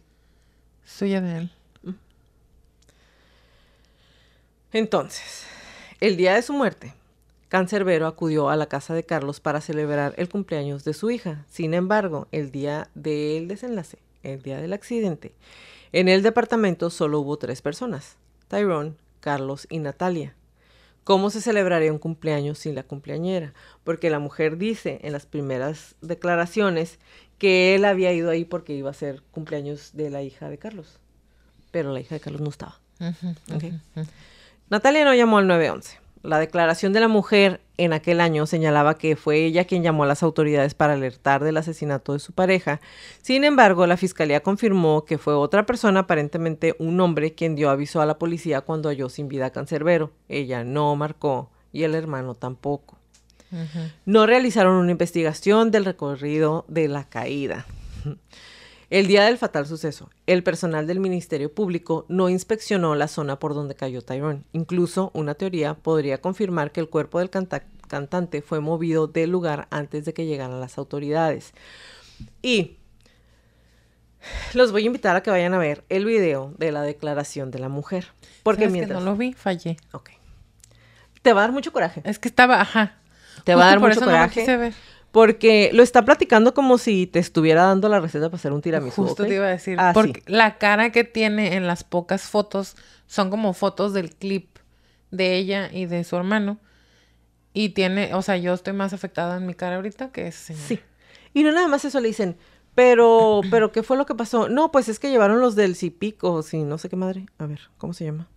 Suya 0.83 1.21
de 1.21 1.37
él. 1.37 1.51
Entonces, 4.73 5.45
el 6.01 6.17
día 6.17 6.35
de 6.35 6.41
su 6.41 6.51
muerte, 6.51 6.93
Cancerbero 7.47 8.07
acudió 8.07 8.49
a 8.49 8.57
la 8.57 8.65
casa 8.65 8.93
de 8.93 9.05
Carlos 9.05 9.39
para 9.39 9.61
celebrar 9.61 10.15
el 10.17 10.27
cumpleaños 10.27 10.83
de 10.83 10.93
su 10.93 11.11
hija. 11.11 11.45
Sin 11.49 11.73
embargo, 11.73 12.27
el 12.33 12.51
día 12.51 12.89
del 12.93 13.47
desenlace, 13.47 13.97
el 14.23 14.41
día 14.41 14.61
del 14.61 14.73
accidente, 14.73 15.33
en 15.91 16.07
el 16.07 16.23
departamento 16.23 16.89
solo 16.89 17.19
hubo 17.19 17.37
tres 17.37 17.61
personas, 17.61 18.17
Tyrone, 18.47 18.93
Carlos 19.19 19.67
y 19.69 19.79
Natalia. 19.79 20.35
¿Cómo 21.03 21.29
se 21.31 21.41
celebraría 21.41 21.91
un 21.91 21.99
cumpleaños 21.99 22.59
sin 22.59 22.75
la 22.75 22.83
cumpleañera? 22.83 23.53
Porque 23.83 24.09
la 24.09 24.19
mujer 24.19 24.57
dice 24.57 24.99
en 25.01 25.13
las 25.13 25.25
primeras 25.25 25.95
declaraciones 26.01 26.99
que 27.39 27.73
él 27.73 27.85
había 27.85 28.13
ido 28.13 28.29
ahí 28.29 28.45
porque 28.45 28.73
iba 28.73 28.91
a 28.91 28.93
ser 28.93 29.23
cumpleaños 29.31 29.91
de 29.93 30.11
la 30.11 30.21
hija 30.21 30.47
de 30.49 30.59
Carlos. 30.59 30.99
Pero 31.71 31.91
la 31.91 31.99
hija 31.99 32.15
de 32.15 32.21
Carlos 32.21 32.41
no 32.41 32.49
estaba. 32.49 32.79
Natalia 34.69 35.03
no 35.03 35.15
llamó 35.15 35.39
al 35.39 35.47
911. 35.47 35.97
La 36.23 36.37
declaración 36.37 36.93
de 36.93 36.99
la 36.99 37.07
mujer 37.07 37.61
en 37.77 37.93
aquel 37.93 38.21
año 38.21 38.45
señalaba 38.45 38.97
que 38.97 39.15
fue 39.15 39.43
ella 39.43 39.65
quien 39.65 39.81
llamó 39.81 40.03
a 40.03 40.07
las 40.07 40.21
autoridades 40.21 40.75
para 40.75 40.93
alertar 40.93 41.43
del 41.43 41.57
asesinato 41.57 42.13
de 42.13 42.19
su 42.19 42.31
pareja. 42.33 42.79
Sin 43.23 43.43
embargo, 43.43 43.87
la 43.87 43.97
fiscalía 43.97 44.43
confirmó 44.43 45.03
que 45.03 45.17
fue 45.17 45.33
otra 45.33 45.65
persona, 45.65 46.01
aparentemente 46.01 46.75
un 46.77 46.99
hombre, 46.99 47.33
quien 47.33 47.55
dio 47.55 47.71
aviso 47.71 48.01
a 48.01 48.05
la 48.05 48.19
policía 48.19 48.61
cuando 48.61 48.89
halló 48.89 49.09
sin 49.09 49.27
vida 49.27 49.47
a 49.47 49.49
Cancerbero. 49.49 50.11
Ella 50.29 50.63
no 50.63 50.95
marcó 50.95 51.49
y 51.73 51.83
el 51.83 51.95
hermano 51.95 52.35
tampoco. 52.35 52.97
No 54.05 54.27
realizaron 54.27 54.75
una 54.75 54.91
investigación 54.91 55.71
del 55.71 55.85
recorrido 55.85 56.65
de 56.67 56.87
la 56.87 57.03
caída. 57.09 57.65
El 58.91 59.07
día 59.07 59.23
del 59.23 59.37
fatal 59.37 59.65
suceso, 59.65 60.09
el 60.27 60.43
personal 60.43 60.85
del 60.85 60.99
Ministerio 60.99 61.55
Público 61.55 62.05
no 62.09 62.27
inspeccionó 62.27 62.93
la 62.93 63.07
zona 63.07 63.39
por 63.39 63.53
donde 63.53 63.73
cayó 63.73 64.01
Tyrone. 64.01 64.43
Incluso 64.51 65.11
una 65.13 65.33
teoría 65.33 65.75
podría 65.75 66.19
confirmar 66.19 66.73
que 66.73 66.81
el 66.81 66.89
cuerpo 66.89 67.19
del 67.19 67.29
cantante 67.29 68.41
fue 68.41 68.59
movido 68.59 69.07
del 69.07 69.29
lugar 69.29 69.69
antes 69.71 70.03
de 70.03 70.13
que 70.13 70.25
llegaran 70.25 70.59
las 70.59 70.77
autoridades. 70.77 71.53
Y 72.41 72.79
los 74.53 74.73
voy 74.73 74.83
a 74.83 74.87
invitar 74.87 75.15
a 75.15 75.23
que 75.23 75.31
vayan 75.31 75.53
a 75.53 75.57
ver 75.57 75.85
el 75.87 76.03
video 76.03 76.53
de 76.57 76.73
la 76.73 76.81
declaración 76.81 77.49
de 77.49 77.59
la 77.59 77.69
mujer. 77.69 78.07
Porque 78.43 78.67
mientras... 78.67 78.99
que 78.99 79.05
no 79.05 79.09
lo 79.09 79.15
vi, 79.15 79.31
fallé. 79.31 79.77
Ok. 79.93 80.09
Te 81.21 81.31
va 81.31 81.39
a 81.39 81.43
dar 81.43 81.53
mucho 81.53 81.71
coraje. 81.71 82.01
Es 82.03 82.19
que 82.19 82.27
estaba, 82.27 82.59
ajá. 82.59 82.97
Te 83.45 83.55
va 83.55 83.67
a 83.67 83.67
dar 83.67 83.79
mucho 83.79 84.01
coraje. 84.01 84.57
ver. 84.57 84.73
Porque 85.11 85.71
lo 85.73 85.83
está 85.83 86.05
platicando 86.05 86.53
como 86.53 86.77
si 86.77 87.05
te 87.05 87.19
estuviera 87.19 87.63
dando 87.63 87.89
la 87.89 87.99
receta 87.99 88.29
para 88.29 88.37
hacer 88.37 88.53
un 88.53 88.61
tiramisú. 88.61 89.03
Justo 89.03 89.25
te 89.25 89.35
iba 89.35 89.45
a 89.45 89.49
decir. 89.49 89.77
Ah, 89.79 89.91
porque 89.93 90.23
la 90.25 90.57
cara 90.57 90.91
que 90.91 91.03
tiene 91.03 91.55
en 91.55 91.67
las 91.67 91.83
pocas 91.83 92.23
fotos 92.23 92.75
son 93.07 93.29
como 93.29 93.53
fotos 93.53 93.93
del 93.93 94.15
clip 94.15 94.57
de 95.11 95.35
ella 95.35 95.69
y 95.71 95.85
de 95.85 96.03
su 96.03 96.15
hermano. 96.15 96.59
Y 97.53 97.69
tiene, 97.69 98.13
o 98.13 98.21
sea, 98.21 98.37
yo 98.37 98.53
estoy 98.53 98.73
más 98.73 98.93
afectada 98.93 99.35
en 99.37 99.45
mi 99.45 99.53
cara 99.53 99.75
ahorita 99.75 100.11
que 100.11 100.27
ese 100.27 100.55
Sí. 100.55 100.79
Y 101.33 101.43
no 101.43 101.51
nada 101.51 101.67
más 101.67 101.83
eso 101.83 101.99
le 101.99 102.07
dicen, 102.07 102.37
pero, 102.75 103.41
pero, 103.51 103.71
¿qué 103.71 103.83
fue 103.83 103.97
lo 103.97 104.05
que 104.05 104.15
pasó? 104.15 104.47
No, 104.47 104.71
pues 104.71 104.87
es 104.87 104.99
que 104.99 105.09
llevaron 105.09 105.41
los 105.41 105.55
del 105.55 105.75
CIPIC 105.75 106.23
o 106.23 106.41
sí, 106.41 106.63
no 106.63 106.77
sé 106.77 106.89
qué 106.89 106.95
madre. 106.95 107.25
A 107.37 107.45
ver, 107.45 107.59
¿cómo 107.77 107.93
se 107.93 108.05
llama? 108.05 108.29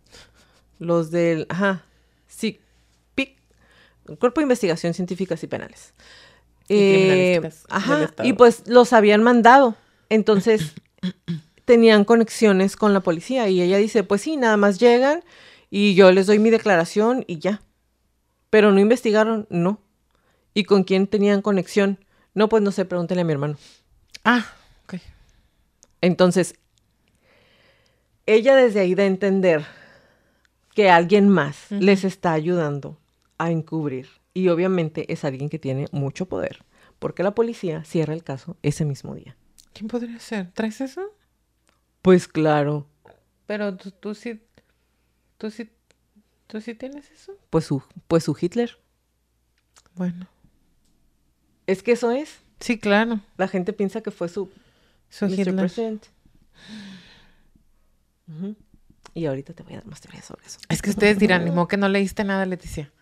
Los 0.80 1.12
del, 1.12 1.46
ajá, 1.48 1.84
CIPIC, 2.28 3.38
Cuerpo 4.18 4.40
de 4.40 4.42
Investigación 4.42 4.92
Científicas 4.92 5.42
y 5.44 5.46
Penales. 5.46 5.94
Y 6.68 6.76
eh, 6.76 7.50
ajá, 7.68 8.10
y 8.22 8.32
pues 8.32 8.66
los 8.66 8.92
habían 8.92 9.22
mandado. 9.22 9.76
Entonces 10.08 10.72
tenían 11.64 12.04
conexiones 12.04 12.76
con 12.76 12.92
la 12.92 13.00
policía 13.00 13.48
y 13.48 13.60
ella 13.60 13.76
dice, 13.76 14.02
pues 14.02 14.22
sí, 14.22 14.36
nada 14.36 14.56
más 14.56 14.78
llegan 14.78 15.22
y 15.70 15.94
yo 15.94 16.10
les 16.12 16.26
doy 16.26 16.38
mi 16.38 16.50
declaración 16.50 17.24
y 17.26 17.38
ya. 17.38 17.62
Pero 18.50 18.72
no 18.72 18.80
investigaron, 18.80 19.46
no. 19.50 19.80
¿Y 20.54 20.64
con 20.64 20.84
quién 20.84 21.06
tenían 21.06 21.42
conexión? 21.42 21.98
No, 22.34 22.48
pues 22.48 22.62
no 22.62 22.70
sé, 22.70 22.84
pregúntenle 22.84 23.22
a 23.22 23.24
mi 23.24 23.32
hermano. 23.32 23.56
Ah, 24.24 24.46
ok. 24.84 25.00
Entonces, 26.00 26.54
ella 28.26 28.54
desde 28.54 28.80
ahí 28.80 28.94
da 28.94 29.02
a 29.02 29.06
entender 29.06 29.64
que 30.74 30.90
alguien 30.90 31.28
más 31.28 31.70
les 31.70 32.04
está 32.04 32.32
ayudando 32.32 32.98
a 33.38 33.50
encubrir 33.50 34.08
y 34.34 34.48
obviamente 34.48 35.10
es 35.12 35.24
alguien 35.24 35.48
que 35.48 35.60
tiene 35.60 35.86
mucho 35.92 36.26
poder, 36.26 36.64
porque 36.98 37.22
la 37.22 37.34
policía 37.34 37.84
cierra 37.84 38.12
el 38.12 38.24
caso 38.24 38.56
ese 38.62 38.84
mismo 38.84 39.14
día. 39.14 39.36
¿Quién 39.72 39.88
podría 39.88 40.18
ser? 40.18 40.50
¿Traes 40.52 40.80
eso? 40.80 41.02
Pues 42.02 42.28
claro. 42.28 42.86
Pero 43.46 43.76
tú, 43.76 44.14
sí, 44.14 44.42
tú 45.38 45.50
sí, 45.50 45.70
tú 46.48 46.60
sí 46.60 46.74
tienes 46.74 47.10
eso. 47.10 47.38
Pues 47.50 47.64
su, 47.64 47.82
pues 48.08 48.24
su 48.24 48.36
Hitler. 48.38 48.78
Bueno. 49.94 50.28
Es 51.66 51.82
que 51.82 51.92
eso 51.92 52.10
es. 52.10 52.40
Sí, 52.60 52.78
claro. 52.78 53.20
La 53.36 53.48
gente 53.48 53.72
piensa 53.72 54.00
que 54.02 54.10
fue 54.10 54.28
su, 54.28 54.50
su 55.08 55.26
Hitler. 55.26 55.70
Y 59.14 59.26
ahorita 59.26 59.52
te 59.54 59.62
voy 59.62 59.74
a 59.74 59.76
dar 59.76 59.86
más 59.86 60.00
teorías 60.00 60.24
sobre 60.24 60.44
eso. 60.46 60.58
Es 60.68 60.82
que 60.82 60.90
ustedes 60.90 61.18
dirán, 61.18 61.44
ni 61.44 61.66
que 61.68 61.76
no 61.76 61.88
leíste 61.88 62.24
nada, 62.24 62.46
Leticia. 62.46 62.92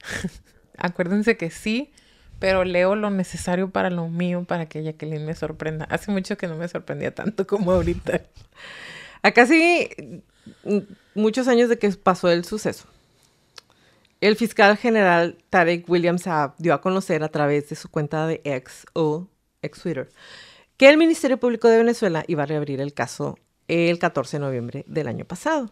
Acuérdense 0.78 1.36
que 1.36 1.50
sí, 1.50 1.92
pero 2.38 2.64
leo 2.64 2.96
lo 2.96 3.10
necesario 3.10 3.70
para 3.70 3.90
lo 3.90 4.08
mío, 4.08 4.44
para 4.44 4.66
que 4.66 4.82
Jacqueline 4.82 5.24
me 5.24 5.34
sorprenda. 5.34 5.86
Hace 5.86 6.10
mucho 6.10 6.36
que 6.36 6.46
no 6.46 6.56
me 6.56 6.68
sorprendía 6.68 7.14
tanto 7.14 7.46
como 7.46 7.72
ahorita. 7.72 8.22
A 9.22 9.32
casi 9.32 9.88
mm, 10.64 10.78
muchos 11.14 11.48
años 11.48 11.68
de 11.68 11.78
que 11.78 11.90
pasó 11.90 12.30
el 12.30 12.44
suceso, 12.44 12.86
el 14.20 14.36
fiscal 14.36 14.76
general 14.76 15.38
Tarek 15.50 15.88
Williams 15.88 16.24
dio 16.58 16.74
a 16.74 16.80
conocer 16.80 17.22
a 17.22 17.28
través 17.28 17.68
de 17.68 17.76
su 17.76 17.90
cuenta 17.90 18.26
de 18.26 18.40
ex 18.44 18.86
o 18.94 19.28
ex 19.62 19.80
Twitter 19.80 20.08
que 20.76 20.88
el 20.88 20.98
Ministerio 20.98 21.38
Público 21.38 21.68
de 21.68 21.78
Venezuela 21.78 22.24
iba 22.28 22.42
a 22.42 22.46
reabrir 22.46 22.80
el 22.80 22.92
caso 22.92 23.38
el 23.68 23.98
14 23.98 24.36
de 24.36 24.40
noviembre 24.40 24.84
del 24.86 25.08
año 25.08 25.24
pasado, 25.24 25.70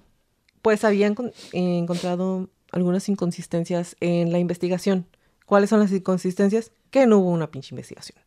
pues 0.63 0.85
habían 0.85 1.15
encontrado 1.53 2.49
algunas 2.75 3.09
inconsistencias 3.09 3.97
en 4.01 4.33
la 4.33 4.39
investigación. 4.39 5.07
¿Cuáles 5.47 5.71
son 5.71 5.81
las 5.81 5.93
inconsistencias? 5.93 6.73
Que 6.91 7.07
no 7.07 7.19
hubo 7.19 7.31
una 7.31 7.51
pinche 7.51 7.75
investigación. 7.75 8.19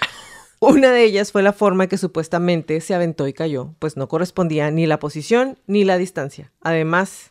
Una 0.60 0.92
de 0.92 1.04
ellas 1.04 1.32
fue 1.32 1.42
la 1.42 1.52
forma 1.52 1.86
que 1.86 1.96
supuestamente 1.96 2.80
se 2.80 2.94
aventó 2.94 3.26
y 3.26 3.32
cayó, 3.32 3.74
pues 3.78 3.96
no 3.96 4.08
correspondía 4.08 4.70
ni 4.70 4.86
la 4.86 4.98
posición 4.98 5.58
ni 5.66 5.84
la 5.84 5.96
distancia. 5.96 6.52
Además, 6.60 7.30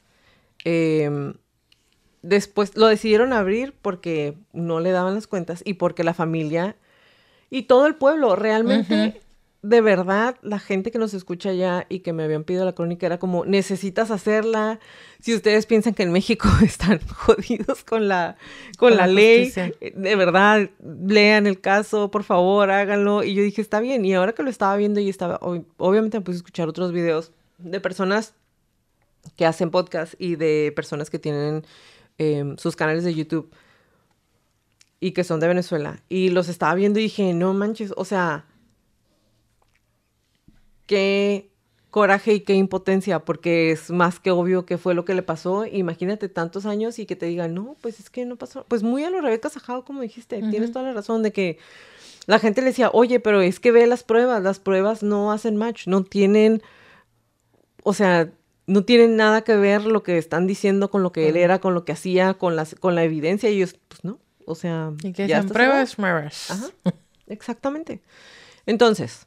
em, 0.63 1.35
después 2.21 2.75
lo 2.75 2.87
decidieron 2.87 3.33
abrir 3.33 3.75
porque 3.81 4.35
no 4.53 4.79
le 4.79 4.91
daban 4.91 5.13
las 5.13 5.27
cuentas 5.27 5.61
y 5.63 5.75
porque 5.75 6.03
la 6.03 6.13
familia 6.13 6.75
y 7.49 7.63
todo 7.63 7.85
el 7.85 7.95
pueblo 7.95 8.35
realmente 8.35 9.21
de 9.67 9.81
verdad, 9.81 10.37
la 10.43 10.59
gente 10.59 10.91
que 10.91 10.97
nos 10.97 11.13
escucha 11.13 11.51
ya 11.51 11.85
y 11.89 11.99
que 11.99 12.13
me 12.13 12.23
habían 12.23 12.45
pedido 12.45 12.63
la 12.63 12.71
crónica 12.71 13.05
era 13.05 13.19
como, 13.19 13.43
necesitas 13.43 14.11
hacerla. 14.11 14.79
Si 15.19 15.35
ustedes 15.35 15.65
piensan 15.65 15.93
que 15.93 16.03
en 16.03 16.13
México 16.13 16.47
están 16.63 17.01
jodidos 17.05 17.83
con 17.83 18.07
la, 18.07 18.37
con, 18.77 18.95
la, 18.95 19.07
ley, 19.07 19.51
eh, 19.57 19.93
de 19.93 20.15
verdad, 20.15 20.69
lean 20.79 21.47
el 21.47 21.59
caso, 21.59 22.09
por 22.11 22.23
favor, 22.23 22.71
háganlo. 22.71 23.23
Y 23.23 23.33
yo 23.33 23.43
dije, 23.43 23.61
está 23.61 23.81
bien. 23.81 24.05
Y 24.05 24.13
ahora 24.13 24.31
que 24.31 24.41
lo 24.41 24.49
estaba 24.49 24.77
viendo 24.77 25.01
y 25.01 25.09
estaba, 25.09 25.37
obviamente 25.41 26.17
me 26.17 26.23
puse 26.23 26.37
a 26.37 26.39
escuchar 26.39 26.69
otros 26.69 26.93
videos 26.93 27.33
de 27.57 27.81
personas 27.81 28.35
que 29.35 29.45
hacen 29.45 29.69
podcast 29.69 30.13
y 30.17 30.37
de 30.37 30.71
personas 30.77 31.09
que 31.09 31.19
tienen 31.19 31.65
em, 32.17 32.55
sus 32.57 32.77
canales 32.77 33.03
de 33.03 33.13
YouTube 33.13 33.51
y 35.01 35.11
que 35.11 35.25
son 35.25 35.41
de 35.41 35.47
Venezuela. 35.47 35.99
Y 36.07 36.29
los 36.29 36.47
estaba 36.47 36.73
viendo 36.73 36.99
y 36.99 37.03
dije, 37.03 37.33
no 37.33 37.53
manches, 37.53 37.93
o 37.97 38.05
sea 38.05 38.45
qué 40.87 41.51
coraje 41.91 42.33
y 42.33 42.39
qué 42.41 42.53
impotencia, 42.53 43.19
porque 43.19 43.71
es 43.71 43.89
más 43.89 44.19
que 44.19 44.31
obvio 44.31 44.65
que 44.65 44.77
fue 44.77 44.93
lo 44.93 45.05
que 45.05 45.13
le 45.13 45.21
pasó. 45.21 45.65
Imagínate 45.65 46.29
tantos 46.29 46.65
años 46.65 46.99
y 46.99 47.05
que 47.05 47.15
te 47.15 47.27
digan, 47.27 47.53
no, 47.53 47.75
pues 47.81 47.99
es 47.99 48.09
que 48.09 48.25
no 48.25 48.35
pasó. 48.35 48.65
Pues 48.67 48.83
muy 48.83 49.03
a 49.03 49.09
lo 49.09 49.21
Rebeca 49.21 49.49
Sajado, 49.49 49.85
como 49.85 50.01
dijiste, 50.01 50.41
tienes 50.49 50.71
toda 50.71 50.85
la 50.85 50.93
razón 50.93 51.23
de 51.23 51.31
que 51.31 51.59
la 52.25 52.39
gente 52.39 52.61
le 52.61 52.67
decía, 52.67 52.89
oye, 52.91 53.19
pero 53.19 53.41
es 53.41 53.59
que 53.59 53.71
ve 53.71 53.87
las 53.87 54.03
pruebas, 54.03 54.43
las 54.43 54.59
pruebas 54.59 55.03
no 55.03 55.31
hacen 55.31 55.55
match, 55.55 55.87
no 55.87 56.03
tienen, 56.03 56.61
o 57.83 57.93
sea, 57.93 58.31
no 58.67 58.83
tienen 58.83 59.15
nada 59.15 59.43
que 59.43 59.55
ver 59.55 59.85
lo 59.85 60.03
que 60.03 60.17
están 60.17 60.45
diciendo 60.45 60.91
con 60.91 61.03
lo 61.03 61.11
que 61.11 61.29
él 61.29 61.37
era, 61.37 61.59
con 61.59 61.73
lo 61.73 61.85
que 61.85 61.93
hacía, 61.93 62.33
con, 62.33 62.55
las, 62.55 62.75
con 62.75 62.95
la 62.95 63.03
evidencia. 63.03 63.49
Y 63.49 63.55
ellos, 63.57 63.77
pues 63.87 64.03
no, 64.03 64.19
o 64.45 64.55
sea. 64.55 64.91
Y 65.03 65.13
que 65.13 65.27
ya 65.27 65.43
pruebas, 65.43 65.95
Ajá, 66.51 66.67
exactamente. 67.27 68.01
Entonces, 68.65 69.26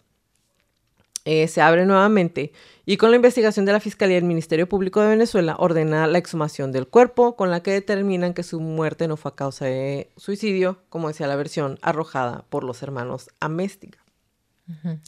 eh, 1.33 1.47
se 1.47 1.61
abre 1.61 1.87
nuevamente 1.87 2.51
y 2.85 2.97
con 2.97 3.11
la 3.11 3.17
investigación 3.17 3.65
de 3.65 3.71
la 3.71 3.79
Fiscalía 3.79 4.17
del 4.17 4.25
Ministerio 4.25 4.69
Público 4.69 5.01
de 5.01 5.11
Venezuela 5.11 5.55
ordena 5.61 6.09
la 6.09 6.19
exhumación 6.19 6.73
del 6.73 6.89
cuerpo 6.89 7.37
con 7.37 7.53
la 7.53 7.63
que 7.63 7.71
determinan 7.71 8.35
que 8.35 8.43
su 8.43 8.59
muerte 8.61 9.07
no 9.07 9.17
fue 9.17 9.31
a 9.31 9.37
causa 9.37 9.67
de 9.67 10.11
suicidio, 10.17 10.83
como 10.89 11.07
decía 11.07 11.29
la 11.29 11.37
versión 11.37 11.79
arrojada 11.83 12.45
por 12.49 12.65
los 12.65 12.83
hermanos 12.83 13.31
Améstica. 13.39 14.01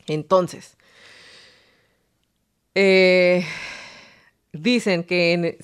Entonces, 0.06 0.76
eh, 2.76 3.44
dicen 4.52 5.02
que 5.02 5.32
en 5.32 5.58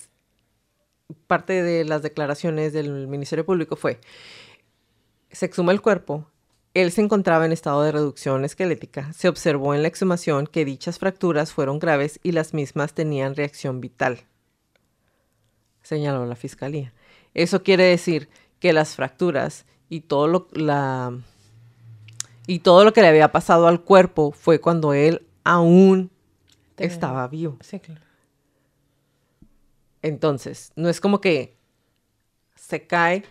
parte 1.29 1.63
de 1.63 1.85
las 1.85 2.03
declaraciones 2.03 2.73
del 2.73 3.07
Ministerio 3.07 3.47
Público 3.47 3.77
fue, 3.77 4.01
se 5.31 5.47
exhuma 5.47 5.71
el 5.71 5.81
cuerpo, 5.81 6.29
él 6.83 6.93
se 6.93 7.01
encontraba 7.01 7.47
en 7.47 7.53
estado 7.53 7.83
de 7.83 7.93
reducción 7.93 8.45
esquelética. 8.45 9.13
Se 9.13 9.29
observó 9.29 9.75
en 9.75 9.83
la 9.83 9.89
exhumación 9.89 10.47
que 10.47 10.65
dichas 10.65 10.99
fracturas 10.99 11.53
fueron 11.53 11.79
graves 11.79 12.21
y 12.23 12.33
las 12.33 12.55
mismas 12.55 12.95
tenían 12.95 13.35
reacción 13.35 13.81
vital, 13.81 14.21
señaló 15.83 16.27
la 16.27 16.37
fiscalía. 16.37 16.93
Eso 17.35 17.63
quiere 17.63 17.85
decir 17.85 18.29
que 18.61 18.73
las 18.73 18.95
fracturas 18.95 19.67
y 19.89 20.01
todo 20.01 20.29
lo, 20.29 20.49
la, 20.53 21.19
y 22.47 22.61
todo 22.61 22.85
lo 22.85 22.93
que 22.93 23.03
le 23.03 23.09
había 23.09 23.33
pasado 23.33 23.67
al 23.67 23.83
cuerpo 23.83 24.33
fue 24.33 24.61
cuando 24.61 24.93
él 24.93 25.27
aún 25.45 26.11
estaba 26.77 27.27
vivo. 27.29 27.59
Sí, 27.61 27.81
claro. 27.81 28.01
Entonces, 30.03 30.73
no 30.77 30.89
es 30.89 31.01
como 31.01 31.21
que 31.21 31.57
se 32.55 32.87
cae 32.87 33.25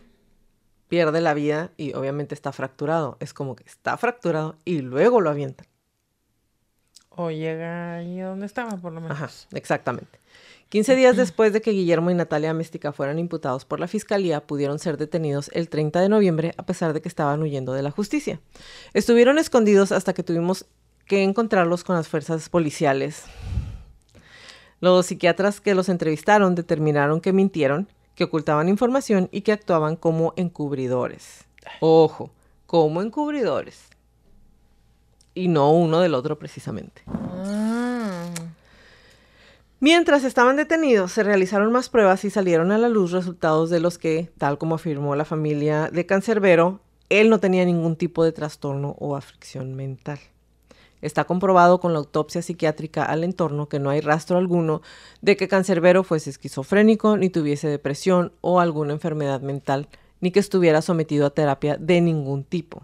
pierde 0.88 1.22
la 1.22 1.34
vida 1.34 1.72
y 1.78 1.94
obviamente 1.94 2.36
está 2.36 2.52
fracturado. 2.52 3.18
Es 3.20 3.34
como 3.34 3.56
que 3.56 3.64
está 3.66 3.98
fracturado 3.98 4.58
y 4.66 4.82
luego 4.82 5.22
lo 5.22 5.30
avientan. 5.30 5.68
O 7.10 7.32
llega 7.32 7.96
ahí 7.96 8.20
donde 8.20 8.46
estaba, 8.46 8.78
por 8.78 8.94
lo 8.94 9.02
menos. 9.02 9.18
Ajá, 9.18 9.30
exactamente. 9.54 10.20
15 10.70 10.96
días 10.96 11.16
después 11.16 11.54
de 11.54 11.62
que 11.62 11.72
Guillermo 11.72 12.12
y 12.12 12.14
Natalia 12.14 12.54
Méstica 12.54 12.92
fueran 12.92 13.20
imputados 13.20 13.64
por 13.64 13.80
la 13.80 13.88
fiscalía, 13.88 14.46
pudieron 14.46 14.80
ser 14.80 14.98
detenidos 14.98 15.50
el 15.54 15.70
30 15.70 16.02
de 16.02 16.10
noviembre 16.10 16.54
a 16.58 16.66
pesar 16.66 16.94
de 16.94 17.02
que 17.02 17.08
estaban 17.08 17.42
huyendo 17.42 17.74
de 17.74 17.82
la 17.82 17.92
justicia. 17.92 18.42
Estuvieron 18.94 19.40
escondidos 19.40 19.94
hasta 19.94 20.14
que 20.14 20.24
tuvimos 20.24 20.66
que 21.06 21.24
encontrarlos 21.24 21.86
con 21.86 21.96
las 21.96 22.10
fuerzas 22.10 22.50
policiales. 22.50 23.24
Los 24.82 25.08
psiquiatras 25.08 25.62
que 25.62 25.74
los 25.74 25.90
entrevistaron 25.90 26.54
determinaron 26.54 27.22
que 27.22 27.34
mintieron, 27.34 27.88
que 28.18 28.24
ocultaban 28.24 28.68
información 28.68 29.30
y 29.32 29.42
que 29.42 29.52
actuaban 29.52 29.96
como 29.96 30.34
encubridores. 30.38 31.46
Ojo, 31.82 32.32
como 32.66 33.04
encubridores. 33.04 33.90
Y 35.36 35.50
no 35.50 35.72
uno 35.72 36.00
del 36.00 36.16
otro 36.16 36.40
precisamente. 36.40 37.04
Ah. 37.06 38.26
Mientras 39.80 40.24
estaban 40.24 40.56
detenidos, 40.56 41.12
se 41.12 41.22
realizaron 41.22 41.72
más 41.72 41.90
pruebas 41.90 42.26
y 42.26 42.32
salieron 42.32 42.72
a 42.72 42.80
la 42.80 42.90
luz 42.90 43.12
resultados 43.12 43.70
de 43.70 43.80
los 43.80 44.00
que, 44.00 44.32
tal 44.40 44.58
como 44.58 44.76
afirmó 44.76 45.16
la 45.16 45.24
familia 45.24 45.92
de 45.92 46.08
Cancerbero, 46.08 46.80
él 47.10 47.30
no 47.30 47.40
tenía 47.40 47.66
ningún 47.66 47.96
tipo 47.96 48.24
de 48.24 48.32
trastorno 48.32 48.96
o 48.98 49.16
aflicción 49.16 49.76
mental. 49.76 50.18
Está 51.02 51.26
comprobado 51.26 51.80
con 51.80 51.94
la 51.94 52.00
autopsia 52.00 52.42
psiquiátrica 52.42 53.04
al 53.04 53.24
entorno 53.24 53.70
que 53.70 53.80
no 53.80 53.90
hay 53.90 54.02
rastro 54.02 54.38
alguno 54.38 54.82
de 55.22 55.38
que 55.38 55.48
Cancerbero 55.48 56.04
fuese 56.04 56.30
esquizofrénico, 56.30 57.18
ni 57.18 57.30
tuviese 57.30 57.68
depresión 57.68 58.34
o 58.42 58.60
alguna 58.60 58.94
enfermedad 58.94 59.42
mental, 59.42 59.88
ni 60.22 60.32
que 60.32 60.40
estuviera 60.40 60.82
sometido 60.82 61.26
a 61.26 61.30
terapia 61.30 61.78
de 61.78 62.02
ningún 62.02 62.44
tipo. 62.44 62.84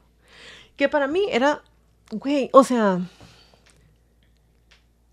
Que 0.76 0.90
para 0.90 1.08
mí 1.08 1.26
era, 1.32 1.64
güey, 2.12 2.50
o 2.54 2.64
sea, 2.64 3.02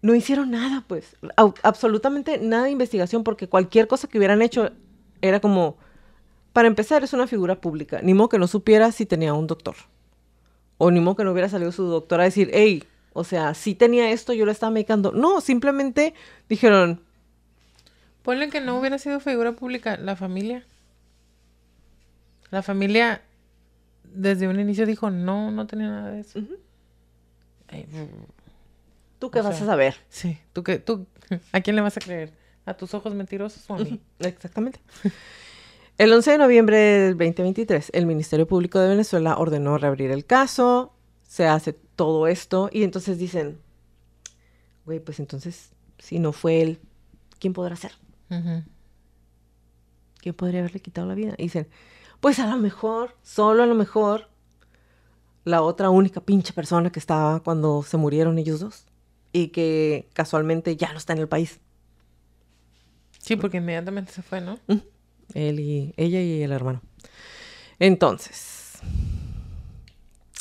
no 0.02 0.14
hicieron 0.14 0.50
nada, 0.50 0.84
pues, 0.86 1.16
absolutamente 1.62 2.38
nada 2.38 2.64
de 2.64 2.70
investigación, 2.70 3.24
porque 3.24 3.48
cualquier 3.48 3.86
cosa 3.86 4.08
que 4.08 4.18
hubieran 4.18 4.42
hecho 4.42 4.70
era 5.20 5.40
como, 5.40 5.76
para 6.52 6.68
empezar, 6.68 7.04
es 7.04 7.12
una 7.12 7.26
figura 7.26 7.60
pública, 7.60 8.00
ni 8.02 8.14
modo 8.14 8.30
que 8.30 8.38
no 8.38 8.46
supiera 8.46 8.92
si 8.92 9.06
tenía 9.06 9.34
un 9.34 9.46
doctor. 9.46 9.76
O 10.78 10.90
ni 10.90 11.00
modo 11.00 11.16
que 11.16 11.24
no 11.24 11.32
hubiera 11.32 11.48
salido 11.48 11.72
su 11.72 11.84
doctor 11.84 12.20
a 12.20 12.24
decir, 12.24 12.50
hey, 12.54 12.84
o 13.12 13.24
sea, 13.24 13.54
si 13.54 13.74
tenía 13.74 14.10
esto, 14.10 14.32
yo 14.32 14.46
lo 14.46 14.52
estaba 14.52 14.70
medicando. 14.70 15.12
No, 15.12 15.40
simplemente 15.40 16.14
dijeron, 16.48 17.00
Ponle 18.22 18.50
que 18.50 18.60
no 18.60 18.78
hubiera 18.78 18.98
sido 18.98 19.18
figura 19.20 19.52
pública, 19.52 19.96
la 19.96 20.14
familia. 20.14 20.64
La 22.50 22.62
familia 22.62 23.22
desde 24.04 24.48
un 24.48 24.60
inicio 24.60 24.86
dijo, 24.86 25.10
no, 25.10 25.50
no 25.50 25.66
tenía 25.66 25.88
nada 25.88 26.10
de 26.10 26.20
eso. 26.20 26.40
Ay, 27.68 27.86
¿tú 29.18 29.30
qué 29.30 29.40
vas 29.40 29.56
sea, 29.56 29.64
a 29.64 29.68
saber? 29.68 29.96
sí, 30.08 30.38
¿tú 30.52 30.62
qué? 30.62 30.78
¿Tú, 30.78 31.06
¿A 31.52 31.60
quién 31.60 31.76
le 31.76 31.82
vas 31.82 31.96
a 31.96 32.00
creer? 32.00 32.32
¿A 32.66 32.74
tus 32.74 32.92
ojos 32.94 33.14
mentirosos 33.14 33.68
o 33.70 33.74
a 33.74 33.78
mí? 33.78 34.00
Exactamente. 34.18 34.80
El 35.98 36.12
11 36.12 36.30
de 36.32 36.38
noviembre 36.38 36.78
del 36.78 37.18
2023, 37.18 37.90
el 37.92 38.06
Ministerio 38.06 38.46
Público 38.46 38.78
de 38.80 38.88
Venezuela 38.88 39.36
ordenó 39.36 39.76
reabrir 39.76 40.10
el 40.10 40.24
caso, 40.24 40.94
se 41.28 41.46
hace 41.46 41.74
todo 42.00 42.28
esto 42.28 42.70
y 42.72 42.82
entonces 42.82 43.18
dicen, 43.18 43.60
güey, 44.86 45.00
pues 45.00 45.20
entonces, 45.20 45.72
si 45.98 46.18
no 46.18 46.32
fue 46.32 46.62
él, 46.62 46.80
¿quién 47.38 47.52
podrá 47.52 47.76
ser? 47.76 47.92
¿Quién 50.16 50.34
podría 50.34 50.60
haberle 50.60 50.80
quitado 50.80 51.06
la 51.06 51.14
vida? 51.14 51.34
Y 51.36 51.42
dicen, 51.42 51.68
pues 52.20 52.38
a 52.38 52.46
lo 52.46 52.56
mejor, 52.56 53.18
solo 53.22 53.64
a 53.64 53.66
lo 53.66 53.74
mejor, 53.74 54.30
la 55.44 55.60
otra 55.60 55.90
única 55.90 56.22
pinche 56.22 56.54
persona 56.54 56.90
que 56.90 56.98
estaba 56.98 57.40
cuando 57.40 57.82
se 57.82 57.98
murieron 57.98 58.38
ellos 58.38 58.60
dos 58.60 58.86
y 59.34 59.48
que 59.48 60.08
casualmente 60.14 60.76
ya 60.76 60.92
no 60.92 60.96
está 60.96 61.12
en 61.12 61.18
el 61.18 61.28
país. 61.28 61.60
Sí, 63.18 63.36
porque 63.36 63.58
inmediatamente 63.58 64.10
se 64.10 64.22
fue, 64.22 64.40
¿no? 64.40 64.58
Él 65.34 65.60
y 65.60 65.92
ella 65.98 66.22
y 66.22 66.42
el 66.42 66.52
hermano. 66.52 66.80
Entonces, 67.78 68.78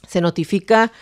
se 0.07 0.21
notifica 0.21 0.93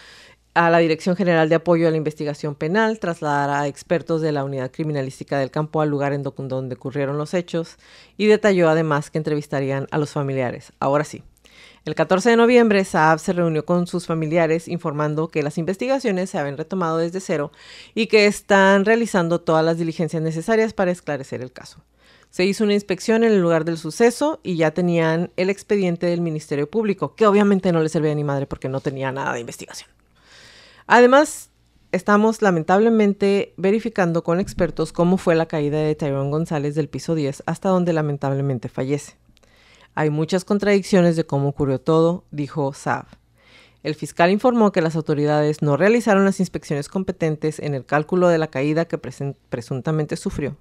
a 0.58 0.70
la 0.70 0.80
Dirección 0.80 1.16
General 1.16 1.48
de 1.50 1.56
Apoyo 1.56 1.88
a 1.88 1.92
la 1.92 1.98
Investigación 1.98 2.56
Penal, 2.56 3.00
trasladar 3.00 3.50
a 3.50 3.68
expertos 3.68 4.22
de 4.22 4.32
la 4.32 4.44
Unidad 4.44 4.72
Criminalística 4.72 5.38
del 5.40 5.52
Campo 5.52 5.82
al 5.82 5.90
lugar 5.90 6.14
en 6.14 6.24
do- 6.24 6.34
donde 6.36 6.76
ocurrieron 6.76 7.18
los 7.18 7.34
hechos 7.34 7.78
y 8.18 8.26
detalló 8.26 8.68
además 8.70 9.10
que 9.12 9.20
entrevistarían 9.20 9.88
a 9.92 9.98
los 9.98 10.10
familiares. 10.12 10.74
Ahora 10.80 11.04
sí. 11.04 11.24
El 11.86 11.96
14 11.96 12.32
de 12.32 12.36
noviembre, 12.36 12.84
Saab 12.84 13.20
se 13.20 13.32
reunió 13.32 13.64
con 13.66 13.88
sus 13.88 14.08
familiares 14.08 14.68
informando 14.68 15.30
que 15.30 15.42
las 15.44 15.58
investigaciones 15.58 16.30
se 16.30 16.38
habían 16.38 16.58
retomado 16.58 16.98
desde 16.98 17.22
cero 17.22 17.52
y 17.96 18.08
que 18.08 18.26
están 18.26 18.84
realizando 18.84 19.40
todas 19.40 19.64
las 19.64 19.78
diligencias 19.78 20.22
necesarias 20.22 20.74
para 20.74 20.92
esclarecer 20.92 21.42
el 21.42 21.54
caso. 21.54 21.80
Se 22.30 22.44
hizo 22.44 22.66
una 22.66 22.74
inspección 22.74 23.24
en 23.24 23.32
el 23.32 23.40
lugar 23.42 23.64
del 23.64 23.78
suceso 23.78 24.42
y 24.44 24.58
ya 24.58 24.72
tenían 24.72 25.32
el 25.38 25.50
expediente 25.50 26.08
del 26.08 26.20
Ministerio 26.20 26.70
Público, 26.70 27.16
que 27.16 27.26
obviamente 27.26 27.72
no 27.72 27.82
le 27.82 27.88
servía 27.88 28.14
ni 28.16 28.26
madre 28.26 28.48
porque 28.48 28.68
no 28.68 28.82
tenía 28.82 29.14
nada 29.14 29.32
de 29.34 29.40
investigación. 29.40 29.90
Además, 30.88 31.52
estamos 31.92 32.42
lamentablemente 32.42 33.54
verificando 33.58 34.24
con 34.24 34.40
expertos 34.40 34.94
cómo 34.94 35.18
fue 35.18 35.36
la 35.36 35.46
caída 35.46 35.80
de 35.80 35.96
Tyrone 35.96 36.32
González 36.32 36.76
del 36.76 36.88
piso 36.88 37.14
10 37.14 37.44
hasta 37.46 37.68
donde 37.68 37.92
lamentablemente 37.92 38.70
fallece. 38.70 39.18
Hay 39.96 40.10
muchas 40.10 40.46
contradicciones 40.46 41.18
de 41.18 41.26
cómo 41.26 41.50
ocurrió 41.50 41.82
todo, 41.82 42.24
dijo 42.32 42.72
Saab. 42.72 43.06
El 43.84 43.96
fiscal 43.96 44.32
informó 44.32 44.72
que 44.72 44.82
las 44.82 44.96
autoridades 44.96 45.62
no 45.62 45.76
realizaron 45.76 46.24
las 46.24 46.40
inspecciones 46.40 46.88
competentes 46.88 47.60
en 47.60 47.74
el 47.74 47.86
cálculo 47.86 48.30
de 48.30 48.38
la 48.38 48.48
caída 48.48 48.86
que 48.86 48.98
presuntamente 48.98 50.16
sufrió. 50.16 50.56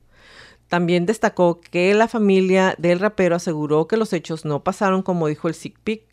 También 0.68 1.06
destacó 1.06 1.60
que 1.60 1.94
la 1.94 2.08
familia 2.08 2.74
del 2.78 2.98
rapero 2.98 3.36
aseguró 3.36 3.86
que 3.86 3.96
los 3.96 4.12
hechos 4.12 4.44
no 4.44 4.64
pasaron 4.64 5.02
como 5.02 5.28
dijo 5.28 5.46
el 5.46 5.54
SICPIC 5.54 6.05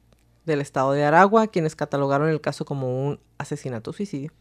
del 0.45 0.61
estado 0.61 0.91
de 0.93 1.03
Aragua, 1.03 1.47
quienes 1.47 1.75
catalogaron 1.75 2.29
el 2.29 2.41
caso 2.41 2.65
como 2.65 3.05
un 3.05 3.19
asesinato-suicidio. 3.37 4.31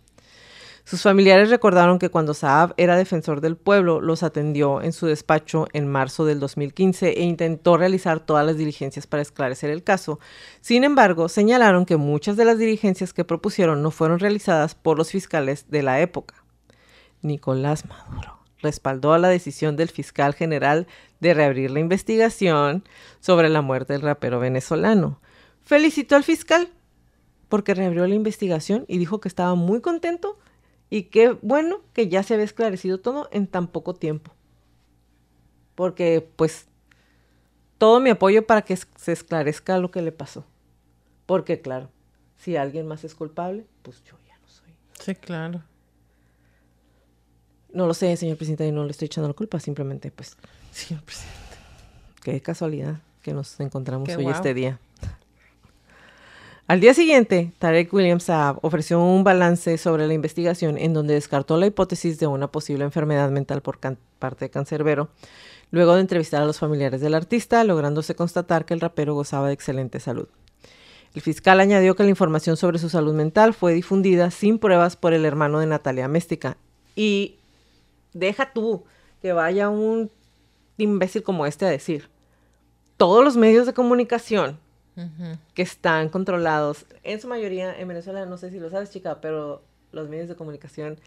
Sus 0.84 1.02
familiares 1.02 1.48
recordaron 1.48 2.00
que 2.00 2.10
cuando 2.10 2.34
Saab 2.34 2.74
era 2.76 2.96
defensor 2.96 3.40
del 3.40 3.56
pueblo, 3.56 4.00
los 4.00 4.24
atendió 4.24 4.82
en 4.82 4.92
su 4.92 5.06
despacho 5.06 5.68
en 5.72 5.86
marzo 5.86 6.24
del 6.24 6.40
2015 6.40 7.20
e 7.20 7.22
intentó 7.22 7.76
realizar 7.76 8.18
todas 8.18 8.44
las 8.44 8.56
diligencias 8.56 9.06
para 9.06 9.22
esclarecer 9.22 9.70
el 9.70 9.84
caso. 9.84 10.18
Sin 10.60 10.82
embargo, 10.82 11.28
señalaron 11.28 11.86
que 11.86 11.96
muchas 11.96 12.36
de 12.36 12.44
las 12.44 12.58
diligencias 12.58 13.12
que 13.12 13.24
propusieron 13.24 13.80
no 13.80 13.92
fueron 13.92 14.18
realizadas 14.18 14.74
por 14.74 14.98
los 14.98 15.10
fiscales 15.10 15.70
de 15.70 15.82
la 15.84 16.00
época. 16.00 16.34
Nicolás 17.22 17.86
Maduro 17.86 18.42
respaldó 18.60 19.16
la 19.18 19.28
decisión 19.28 19.76
del 19.76 19.88
fiscal 19.88 20.34
general 20.34 20.86
de 21.20 21.34
reabrir 21.34 21.70
la 21.70 21.80
investigación 21.80 22.84
sobre 23.20 23.48
la 23.48 23.60
muerte 23.60 23.92
del 23.92 24.02
rapero 24.02 24.40
venezolano. 24.40 25.20
Felicitó 25.64 26.16
al 26.16 26.25
fiscal 26.25 26.68
porque 27.48 27.75
reabrió 27.75 28.07
la 28.07 28.14
investigación 28.14 28.85
y 28.88 28.98
dijo 28.98 29.20
que 29.20 29.29
estaba 29.29 29.55
muy 29.55 29.81
contento 29.81 30.38
y 30.90 31.05
qué 31.05 31.37
bueno 31.42 31.81
que 31.92 32.09
ya 32.09 32.22
se 32.22 32.35
había 32.35 32.44
esclarecido 32.44 32.98
todo 32.98 33.29
en 33.33 33.46
tan 33.46 33.66
poco 33.66 33.94
tiempo. 33.94 34.33
Porque 35.75 36.27
pues 36.37 36.66
todo 37.79 38.01
mi 38.01 38.11
apoyo 38.11 38.46
para 38.46 38.62
que 38.62 38.77
se 38.77 39.12
esclarezca 39.12 39.79
lo 39.79 39.90
que 39.90 40.03
le 40.03 40.12
pasó. 40.12 40.44
Porque 41.27 41.61
claro, 41.61 41.90
si 42.37 42.57
alguien 42.57 42.87
más 42.87 43.05
es 43.05 43.14
culpable, 43.14 43.66
pues 43.83 44.03
yo 44.05 44.16
ya 44.27 44.37
no 44.38 44.48
soy. 44.48 44.75
Sí, 45.01 45.14
claro. 45.14 45.62
No 47.72 47.87
lo 47.87 47.94
sé, 47.94 48.14
señor 48.16 48.37
presidente, 48.37 48.66
y 48.66 48.72
no 48.72 48.85
le 48.85 48.90
estoy 48.90 49.07
echando 49.07 49.29
la 49.29 49.35
culpa, 49.35 49.59
simplemente 49.61 50.11
pues 50.11 50.37
Señor 50.72 51.03
presidente. 51.05 51.38
Qué 52.22 52.40
casualidad 52.40 53.01
que 53.22 53.35
nos 53.35 53.59
encontramos 53.61 54.09
Qué 54.09 54.16
hoy 54.16 54.27
este 54.27 54.55
día. 54.55 54.79
Al 56.68 56.81
día 56.81 56.94
siguiente, 56.94 57.53
Tarek 57.59 57.92
William 57.92 58.20
Saab 58.20 58.59
ofreció 58.62 59.03
un 59.03 59.25
balance 59.25 59.77
sobre 59.79 60.07
la 60.07 60.14
investigación 60.14 60.79
en 60.79 60.94
donde 60.94 61.14
descartó 61.14 61.57
la 61.57 61.66
hipótesis 61.66 62.18
de 62.20 62.29
una 62.29 62.46
posible 62.46 62.85
enfermedad 62.85 63.31
mental 63.31 63.62
por 63.62 63.79
parte 63.81 64.44
de 64.44 64.51
Cancerbero, 64.51 65.11
luego 65.72 65.94
de 65.94 66.01
entrevistar 66.01 66.40
a 66.40 66.46
los 66.46 66.61
familiares 66.61 67.01
del 67.01 67.14
artista, 67.14 67.64
lográndose 67.64 68.14
constatar 68.14 68.64
que 68.64 68.75
el 68.75 68.81
rapero 68.81 69.14
gozaba 69.14 69.48
de 69.48 69.55
excelente 69.55 69.98
salud. 69.98 70.29
El 71.14 71.20
fiscal 71.20 71.61
añadió 71.61 71.96
que 71.96 72.05
la 72.05 72.11
información 72.11 72.57
sobre 72.57 72.79
su 72.79 72.88
salud 72.88 73.12
mental 73.12 73.55
fue 73.55 73.75
difundida 73.75 74.31
sin 74.31 74.59
pruebas 74.59 74.96
por 74.96 75.12
el 75.12 75.25
hermano 75.25 75.59
de 75.59 75.66
Natalia 75.66 76.09
Méstica. 76.09 76.57
Y 76.94 77.37
deja 78.14 78.53
tú 78.53 78.85
que 79.20 79.33
vaya 79.33 79.68
un 79.68 80.11
imbécil 80.79 81.22
como 81.22 81.44
este 81.44 81.66
a 81.66 81.70
decir, 81.70 82.09
todos 82.96 83.22
los 83.22 83.37
medios 83.37 83.66
de 83.66 83.75
comunicación 83.75 84.59
Que 85.55 85.62
están 85.62 86.09
controlados, 86.11 86.84
en 87.03 87.20
su 87.20 87.26
mayoría 87.28 87.78
en 87.78 87.88
Venezuela, 87.88 88.26
no 88.26 88.36
sé 88.36 88.51
si 88.51 88.61
lo 88.61 88.68
sabes, 88.70 88.90
chica, 88.90 89.20
pero 89.20 89.62
los 89.90 90.09
medios 90.09 90.28
de 90.28 90.36
comunicación 90.36 90.99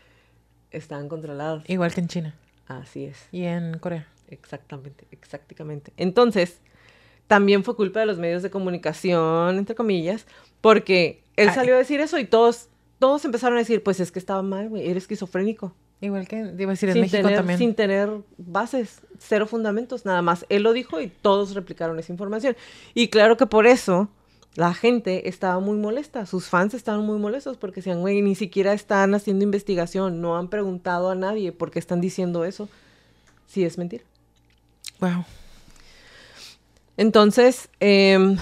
están 0.71 1.07
controlados. 1.07 1.63
Igual 1.69 1.93
que 1.93 2.01
en 2.01 2.07
China 2.07 2.35
Así 2.67 3.05
es, 3.05 3.27
y 3.31 3.43
en 3.43 3.77
Corea. 3.77 4.07
exactamente, 4.27 5.05
exactamente. 5.11 5.93
Entonces, 5.97 6.59
también 7.27 7.63
fue 7.63 7.75
culpa 7.75 7.99
de 7.99 8.07
los 8.07 8.17
medios 8.17 8.41
de 8.41 8.49
comunicación, 8.49 9.57
entre 9.57 9.75
comillas, 9.75 10.25
porque 10.61 11.23
él 11.35 11.49
Ay. 11.49 11.55
salió 11.55 11.75
a 11.75 11.77
decir 11.77 12.01
eso 12.01 12.17
y 12.17 12.25
todos, 12.25 12.69
todos 12.99 13.23
empezaron 13.25 13.57
a 13.57 13.59
decir, 13.59 13.83
pues 13.83 13.99
es 13.99 14.11
que 14.11 14.19
estaba 14.19 14.41
mal, 14.41 14.69
güey, 14.69 14.89
eres 14.89 15.03
esquizofrénico. 15.03 15.73
Igual 16.01 16.27
que, 16.27 16.37
iba 16.37 16.71
a 16.71 16.73
decir, 16.73 16.89
en 16.89 16.93
Sin 16.93 17.01
México 17.01 17.23
tener, 17.23 17.37
también. 17.37 17.57
sin 17.57 17.73
tener 17.73 18.09
bases, 18.37 19.01
cero 19.17 19.47
fundamentos, 19.47 20.05
nada 20.05 20.21
más. 20.21 20.45
Él 20.49 20.63
lo 20.63 20.73
dijo 20.73 20.99
y 21.01 21.07
todos 21.07 21.55
replicaron 21.55 21.97
esa 21.99 22.11
información. 22.11 22.55
Y 22.93 23.07
claro 23.07 23.37
que 23.37 23.45
por 23.45 23.65
eso 23.65 24.09
la 24.55 24.73
gente 24.73 25.27
estaba 25.27 25.59
muy 25.59 25.77
molesta, 25.77 26.25
sus 26.25 26.47
fans 26.47 26.73
estaban 26.73 27.05
muy 27.05 27.19
molestos 27.19 27.57
porque 27.57 27.77
decían, 27.77 28.01
güey, 28.01 28.21
ni 28.21 28.35
siquiera 28.35 28.73
están 28.73 29.13
haciendo 29.13 29.43
investigación, 29.43 30.21
no 30.21 30.37
han 30.37 30.49
preguntado 30.49 31.09
a 31.09 31.15
nadie 31.15 31.51
por 31.51 31.71
qué 31.71 31.79
están 31.79 32.01
diciendo 32.01 32.45
eso. 32.45 32.69
Sí, 33.47 33.63
es 33.63 33.77
mentira. 33.77 34.03
Wow. 34.99 35.25
Entonces, 36.97 37.69
em, 37.79 38.37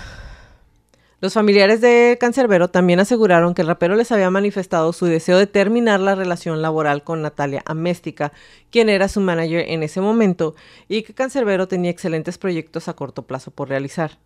los 1.23 1.35
familiares 1.35 1.79
de 1.79 2.17
Cancerbero 2.19 2.69
también 2.69 2.99
aseguraron 2.99 3.53
que 3.53 3.61
el 3.61 3.69
rapero 3.69 3.95
les 3.95 4.11
había 4.11 4.29
manifestado 4.29 4.91
su 4.91 5.05
deseo 5.05 5.37
de 5.37 5.47
terminar 5.47 6.01
la 6.01 6.15
relación 6.15 6.61
laboral 6.61 7.05
con 7.05 7.21
Natalia 7.21 7.63
Améstica, 7.65 8.33
quien 8.71 8.89
era 8.89 9.07
su 9.07 9.21
manager 9.21 9.63
en 9.69 9.83
ese 9.83 10.01
momento, 10.01 10.53
y 10.89 11.03
que 11.03 11.13
Cancerbero 11.13 11.69
tenía 11.69 11.91
excelentes 11.91 12.37
proyectos 12.37 12.89
a 12.89 12.97
corto 12.97 13.21
plazo 13.21 13.51
por 13.51 13.69
realizar. 13.69 14.17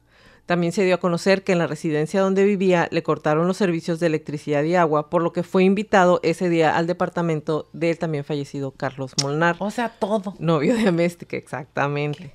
También 0.47 0.71
se 0.71 0.85
dio 0.85 0.95
a 0.95 0.99
conocer 0.99 1.43
que 1.43 1.51
en 1.51 1.59
la 1.59 1.67
residencia 1.67 2.19
donde 2.19 2.43
vivía 2.43 2.87
le 2.89 3.03
cortaron 3.03 3.45
los 3.45 3.57
servicios 3.57 3.99
de 3.99 4.07
electricidad 4.07 4.63
y 4.63 4.73
agua, 4.73 5.11
por 5.11 5.21
lo 5.21 5.33
que 5.33 5.43
fue 5.43 5.63
invitado 5.63 6.19
ese 6.23 6.49
día 6.49 6.75
al 6.75 6.87
departamento 6.87 7.69
del 7.73 7.99
también 7.99 8.23
fallecido 8.23 8.71
Carlos 8.71 9.11
Molnar, 9.21 9.55
O 9.59 9.69
sea, 9.69 9.89
todo. 9.89 10.33
novio 10.39 10.75
de 10.75 10.87
Améstica, 10.87 11.37
exactamente. 11.37 12.33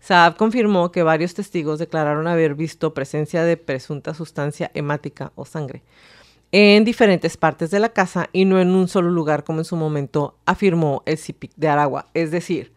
Saab 0.00 0.36
confirmó 0.36 0.90
que 0.92 1.02
varios 1.02 1.34
testigos 1.34 1.78
declararon 1.78 2.26
haber 2.26 2.54
visto 2.54 2.94
presencia 2.94 3.44
de 3.44 3.56
presunta 3.56 4.14
sustancia 4.14 4.70
hemática 4.74 5.32
o 5.34 5.44
sangre 5.44 5.82
en 6.52 6.84
diferentes 6.84 7.36
partes 7.36 7.70
de 7.70 7.78
la 7.78 7.90
casa 7.90 8.28
y 8.32 8.44
no 8.44 8.60
en 8.60 8.70
un 8.70 8.88
solo 8.88 9.10
lugar 9.10 9.44
como 9.44 9.60
en 9.60 9.64
su 9.64 9.76
momento 9.76 10.36
afirmó 10.46 11.02
el 11.06 11.16
CIPIC 11.16 11.52
de 11.54 11.68
Aragua. 11.68 12.06
Es 12.12 12.32
decir, 12.32 12.72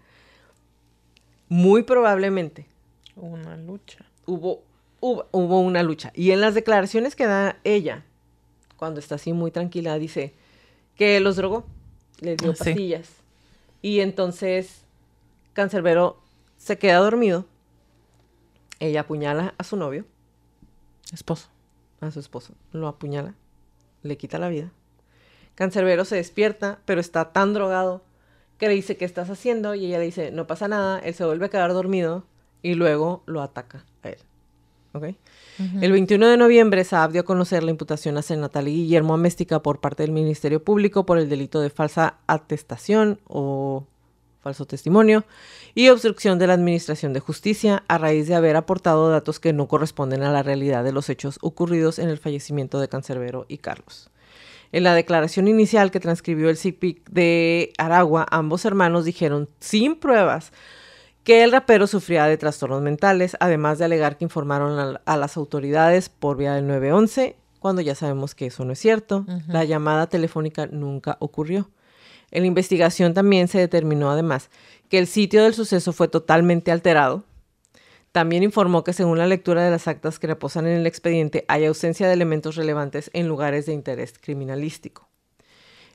muy 1.49 1.83
probablemente 1.83 2.67
Una 3.15 3.57
lucha. 3.57 4.05
hubo, 4.27 4.61
hubo, 4.99 5.25
hubo 5.31 5.59
una 5.61 5.81
lucha. 5.81 6.11
Y 6.13 6.31
en 6.31 6.41
las 6.41 6.53
declaraciones 6.53 7.15
que 7.15 7.25
da 7.25 7.57
ella, 7.63 8.03
cuando 8.77 8.99
está 8.99 9.15
así 9.15 9.33
muy 9.33 9.49
tranquila, 9.49 9.97
dice 9.97 10.33
que 10.95 11.19
los 11.19 11.35
drogó, 11.37 11.65
les 12.19 12.37
dio 12.37 12.51
Ah, 12.51 12.55
sí. 12.55 12.63
pastillas. 12.65 13.09
Y 13.81 14.01
entonces 14.01 14.81
Cancerbero 15.53 16.21
se 16.63 16.77
queda 16.77 16.99
dormido. 16.99 17.45
Ella 18.79 19.01
apuñala 19.01 19.53
a 19.57 19.63
su 19.65 19.75
novio, 19.75 20.05
Esposo. 21.11 21.49
a 21.99 22.09
su 22.09 22.19
esposo, 22.19 22.53
lo 22.71 22.87
apuñala, 22.87 23.35
le 24.01 24.17
quita 24.17 24.39
la 24.39 24.47
vida. 24.47 24.71
Cancerbero 25.55 26.05
se 26.05 26.15
despierta, 26.15 26.79
pero 26.85 27.01
está 27.01 27.33
tan 27.33 27.53
drogado 27.53 28.01
que 28.57 28.69
le 28.69 28.75
dice, 28.75 28.95
¿qué 28.95 29.03
estás 29.03 29.29
haciendo? 29.29 29.75
Y 29.75 29.85
ella 29.85 29.99
le 29.99 30.05
dice, 30.05 30.31
no 30.31 30.47
pasa 30.47 30.67
nada. 30.67 30.99
Él 30.99 31.13
se 31.13 31.25
vuelve 31.25 31.45
a 31.45 31.49
quedar 31.49 31.73
dormido 31.73 32.23
y 32.61 32.75
luego 32.75 33.23
lo 33.25 33.41
ataca 33.41 33.85
a 34.01 34.09
él. 34.09 34.19
¿Ok? 34.93 35.03
El 35.81 35.91
21 35.91 36.27
de 36.27 36.37
noviembre, 36.37 36.83
Saab 36.83 37.11
dio 37.11 37.21
a 37.21 37.25
conocer 37.25 37.63
la 37.63 37.71
imputación 37.71 38.17
hacia 38.17 38.35
Natalia 38.37 38.73
Guillermo 38.73 39.13
Améstica 39.13 39.61
por 39.61 39.79
parte 39.79 40.03
del 40.03 40.11
Ministerio 40.11 40.63
Público 40.63 41.05
por 41.05 41.17
el 41.17 41.29
delito 41.29 41.59
de 41.61 41.69
falsa 41.69 42.19
atestación 42.25 43.19
o 43.27 43.85
falso 44.43 44.65
testimonio 44.65 45.23
y 45.73 45.89
obstrucción 45.89 46.37
de 46.37 46.47
la 46.47 46.53
Administración 46.53 47.13
de 47.13 47.21
Justicia 47.21 47.83
a 47.87 47.97
raíz 47.97 48.27
de 48.27 48.35
haber 48.35 48.57
aportado 48.57 49.09
datos 49.09 49.39
que 49.39 49.53
no 49.53 49.67
corresponden 49.67 50.21
a 50.21 50.31
la 50.31 50.43
realidad 50.43 50.83
de 50.83 50.91
los 50.91 51.09
hechos 51.09 51.39
ocurridos 51.41 51.97
en 51.97 52.09
el 52.09 52.17
fallecimiento 52.19 52.79
de 52.79 52.89
Cancerbero 52.89 53.45
y 53.47 53.57
Carlos. 53.57 54.09
En 54.73 54.83
la 54.83 54.95
declaración 54.95 55.47
inicial 55.47 55.91
que 55.91 55.99
transcribió 55.99 56.49
el 56.49 56.57
CIPIC 56.57 57.09
de 57.09 57.71
Aragua, 57.77 58.25
ambos 58.29 58.65
hermanos 58.65 59.05
dijeron 59.05 59.49
sin 59.59 59.95
pruebas 59.95 60.51
que 61.23 61.43
el 61.43 61.51
rapero 61.51 61.87
sufría 61.87 62.25
de 62.25 62.37
trastornos 62.37 62.81
mentales, 62.81 63.37
además 63.39 63.79
de 63.79 63.85
alegar 63.85 64.17
que 64.17 64.25
informaron 64.25 64.77
a, 64.77 65.01
a 65.05 65.15
las 65.15 65.37
autoridades 65.37 66.09
por 66.09 66.35
vía 66.35 66.53
del 66.55 66.67
911, 66.67 67.37
cuando 67.59 67.81
ya 67.81 67.95
sabemos 67.95 68.35
que 68.35 68.47
eso 68.47 68.65
no 68.65 68.73
es 68.73 68.79
cierto. 68.79 69.25
La 69.47 69.63
llamada 69.63 70.07
telefónica 70.07 70.67
nunca 70.67 71.15
ocurrió. 71.21 71.69
En 72.33 72.41
la 72.41 72.47
investigación 72.47 73.13
también 73.13 73.47
se 73.47 73.59
determinó 73.59 74.09
además 74.09 74.49
que 74.89 74.97
el 74.97 75.05
sitio 75.05 75.43
del 75.43 75.53
suceso 75.53 75.93
fue 75.93 76.07
totalmente 76.07 76.71
alterado. 76.71 77.23
También 78.11 78.41
informó 78.41 78.83
que 78.83 78.91
según 78.91 79.19
la 79.19 79.27
lectura 79.27 79.63
de 79.63 79.69
las 79.69 79.87
actas 79.87 80.17
que 80.17 80.25
reposan 80.25 80.65
en 80.65 80.73
el 80.73 80.87
expediente 80.87 81.45
hay 81.47 81.65
ausencia 81.65 82.07
de 82.07 82.13
elementos 82.13 82.55
relevantes 82.55 83.11
en 83.13 83.27
lugares 83.27 83.67
de 83.67 83.73
interés 83.73 84.15
criminalístico. 84.19 85.07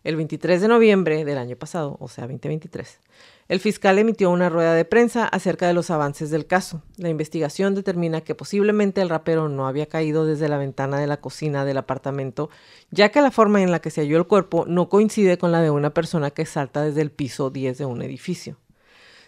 El 0.05 0.15
23 0.15 0.61
de 0.61 0.69
noviembre 0.69 1.25
del 1.25 1.39
año 1.39 1.57
pasado, 1.57 1.97
o 1.99 2.07
sea, 2.07 2.29
2023, 2.29 3.01
el 3.49 3.61
fiscal 3.61 3.99
emitió 3.99 4.31
una 4.31 4.51
rueda 4.51 4.75
de 4.75 4.85
prensa 4.85 5.27
acerca 5.27 5.67
de 5.67 5.73
los 5.73 5.91
avances 5.91 6.29
del 6.31 6.47
caso. 6.47 6.83
La 6.99 7.09
investigación 7.09 7.75
determina 7.75 8.21
que 8.21 8.35
posiblemente 8.35 9.01
el 9.01 9.09
rapero 9.09 9.49
no 9.49 9.67
había 9.67 9.87
caído 9.87 10.27
desde 10.27 10.51
la 10.51 10.59
ventana 10.59 10.99
de 10.99 11.07
la 11.07 11.17
cocina 11.17 11.65
del 11.65 11.79
apartamento, 11.79 12.51
ya 12.91 13.09
que 13.09 13.23
la 13.23 13.31
forma 13.31 13.63
en 13.63 13.71
la 13.71 13.81
que 13.81 13.89
se 13.89 14.03
halló 14.03 14.19
el 14.19 14.27
cuerpo 14.27 14.67
no 14.67 14.91
coincide 14.91 15.39
con 15.39 15.51
la 15.51 15.63
de 15.63 15.71
una 15.71 15.95
persona 15.95 16.31
que 16.31 16.45
salta 16.45 16.83
desde 16.83 17.01
el 17.01 17.11
piso 17.11 17.49
10 17.49 17.79
de 17.79 17.87
un 17.87 18.03
edificio. 18.03 18.59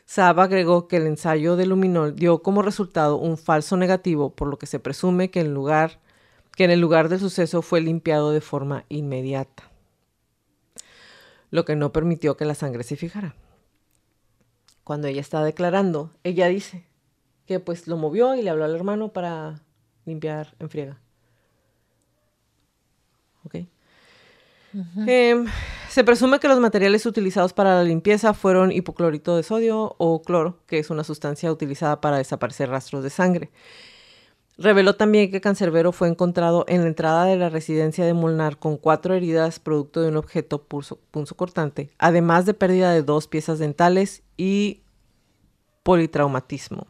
Saab 0.04 0.40
agregó 0.40 0.86
que 0.86 0.98
el 0.98 1.06
ensayo 1.06 1.56
de 1.56 1.64
luminol 1.64 2.14
dio 2.14 2.42
como 2.42 2.60
resultado 2.60 3.16
un 3.16 3.38
falso 3.38 3.78
negativo, 3.78 4.34
por 4.34 4.48
lo 4.48 4.58
que 4.58 4.66
se 4.66 4.80
presume 4.80 5.30
que, 5.30 5.40
el 5.40 5.54
lugar, 5.54 5.98
que 6.54 6.64
en 6.64 6.72
el 6.72 6.80
lugar 6.80 7.08
del 7.08 7.20
suceso 7.20 7.62
fue 7.62 7.80
limpiado 7.80 8.32
de 8.32 8.42
forma 8.42 8.84
inmediata, 8.90 9.70
lo 11.50 11.64
que 11.64 11.74
no 11.74 11.90
permitió 11.90 12.36
que 12.36 12.44
la 12.44 12.54
sangre 12.54 12.82
se 12.82 12.96
fijara. 12.96 13.34
Cuando 14.90 15.06
ella 15.06 15.20
está 15.20 15.44
declarando, 15.44 16.10
ella 16.24 16.48
dice 16.48 16.84
que 17.46 17.60
pues 17.60 17.86
lo 17.86 17.96
movió 17.96 18.34
y 18.34 18.42
le 18.42 18.50
habló 18.50 18.64
al 18.64 18.74
hermano 18.74 19.12
para 19.12 19.62
limpiar 20.04 20.56
en 20.58 20.68
friega. 20.68 20.98
¿Ok? 23.44 23.54
Em, 25.06 25.46
se 25.88 26.02
presume 26.02 26.40
que 26.40 26.48
los 26.48 26.58
materiales 26.58 27.06
utilizados 27.06 27.52
para 27.52 27.76
la 27.76 27.84
limpieza 27.84 28.34
fueron 28.34 28.72
hipoclorito 28.72 29.36
de 29.36 29.44
sodio 29.44 29.94
o 29.96 30.22
cloro, 30.22 30.58
que 30.66 30.80
es 30.80 30.90
una 30.90 31.04
sustancia 31.04 31.52
utilizada 31.52 32.00
para 32.00 32.18
desaparecer 32.18 32.68
rastros 32.68 33.04
de 33.04 33.10
sangre. 33.10 33.52
Reveló 34.60 34.94
también 34.94 35.30
que 35.30 35.40
Cancerbero 35.40 35.90
fue 35.90 36.08
encontrado 36.08 36.66
en 36.68 36.82
la 36.82 36.88
entrada 36.88 37.24
de 37.24 37.36
la 37.36 37.48
residencia 37.48 38.04
de 38.04 38.12
Molnar 38.12 38.58
con 38.58 38.76
cuatro 38.76 39.14
heridas 39.14 39.58
producto 39.58 40.02
de 40.02 40.08
un 40.08 40.18
objeto 40.18 40.66
punzocortante, 41.10 41.88
además 41.96 42.44
de 42.44 42.52
pérdida 42.52 42.92
de 42.92 43.02
dos 43.02 43.26
piezas 43.26 43.58
dentales 43.58 44.22
y 44.36 44.82
politraumatismo. 45.82 46.88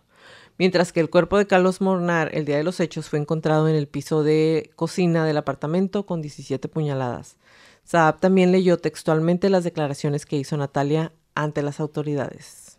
Mientras 0.58 0.92
que 0.92 0.98
el 0.98 1.10
cuerpo 1.10 1.38
de 1.38 1.46
Carlos 1.46 1.80
Molnar 1.80 2.30
el 2.34 2.44
día 2.44 2.56
de 2.56 2.64
los 2.64 2.80
hechos 2.80 3.08
fue 3.08 3.20
encontrado 3.20 3.68
en 3.68 3.76
el 3.76 3.86
piso 3.86 4.24
de 4.24 4.72
cocina 4.74 5.24
del 5.24 5.36
apartamento 5.36 6.06
con 6.06 6.22
17 6.22 6.66
puñaladas. 6.66 7.36
Saab 7.84 8.18
también 8.18 8.50
leyó 8.50 8.78
textualmente 8.78 9.48
las 9.48 9.62
declaraciones 9.62 10.26
que 10.26 10.34
hizo 10.34 10.56
Natalia 10.56 11.12
ante 11.36 11.62
las 11.62 11.78
autoridades. 11.78 12.78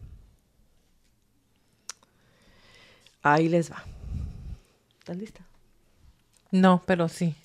Ahí 3.21 3.47
les 3.47 3.71
va. 3.71 3.85
¿Estás 5.01 5.17
lista? 5.17 5.41
No, 6.51 6.83
pero 6.85 7.09
sí. 7.09 7.35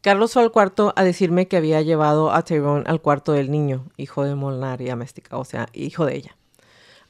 Carlos 0.00 0.32
fue 0.32 0.42
al 0.42 0.52
cuarto 0.52 0.92
a 0.94 1.02
decirme 1.02 1.48
que 1.48 1.56
había 1.56 1.82
llevado 1.82 2.30
a 2.30 2.42
Tyrone 2.42 2.84
al 2.86 3.00
cuarto 3.00 3.32
del 3.32 3.50
niño, 3.50 3.90
hijo 3.96 4.22
de 4.22 4.36
Molnar 4.36 4.80
y 4.80 4.90
Améstica, 4.90 5.36
o 5.36 5.44
sea, 5.44 5.66
hijo 5.72 6.06
de 6.06 6.14
ella, 6.14 6.36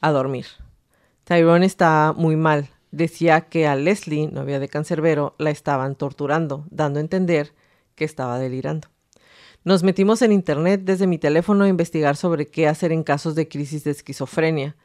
a 0.01 0.09
dormir. 0.09 0.47
Tyrone 1.23 1.67
está 1.67 2.15
muy 2.17 2.35
mal. 2.35 2.71
Decía 2.89 3.41
que 3.41 3.67
a 3.67 3.75
Leslie, 3.75 4.27
novia 4.31 4.57
de 4.59 4.69
Cancerbero, 4.69 5.35
la 5.37 5.51
estaban 5.51 5.93
torturando, 5.93 6.65
dando 6.71 6.97
a 6.97 7.01
entender 7.01 7.53
que 7.93 8.05
estaba 8.05 8.39
delirando. 8.39 8.87
Nos 9.63 9.83
metimos 9.83 10.23
en 10.23 10.31
internet 10.31 10.81
desde 10.83 11.05
mi 11.05 11.19
teléfono 11.19 11.63
a 11.63 11.67
investigar 11.67 12.15
sobre 12.15 12.47
qué 12.47 12.67
hacer 12.67 12.91
en 12.91 13.03
casos 13.03 13.35
de 13.35 13.47
crisis 13.47 13.83
de 13.83 13.91
esquizofrenia. 13.91 14.75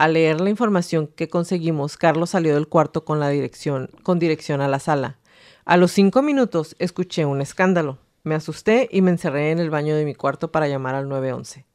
Al 0.00 0.14
leer 0.14 0.40
la 0.40 0.48
información 0.48 1.08
que 1.08 1.28
conseguimos, 1.28 1.98
Carlos 1.98 2.30
salió 2.30 2.54
del 2.54 2.68
cuarto 2.68 3.04
con 3.04 3.20
la 3.20 3.28
dirección, 3.28 3.90
con 4.02 4.18
dirección 4.18 4.62
a 4.62 4.68
la 4.68 4.78
sala. 4.78 5.18
A 5.66 5.76
los 5.76 5.92
cinco 5.92 6.22
minutos 6.22 6.74
escuché 6.78 7.26
un 7.26 7.42
escándalo. 7.42 7.98
Me 8.22 8.34
asusté 8.34 8.88
y 8.90 9.02
me 9.02 9.10
encerré 9.10 9.50
en 9.50 9.58
el 9.58 9.68
baño 9.68 9.94
de 9.94 10.06
mi 10.06 10.14
cuarto 10.14 10.50
para 10.50 10.68
llamar 10.68 10.94
al 10.94 11.06
911. 11.10 11.66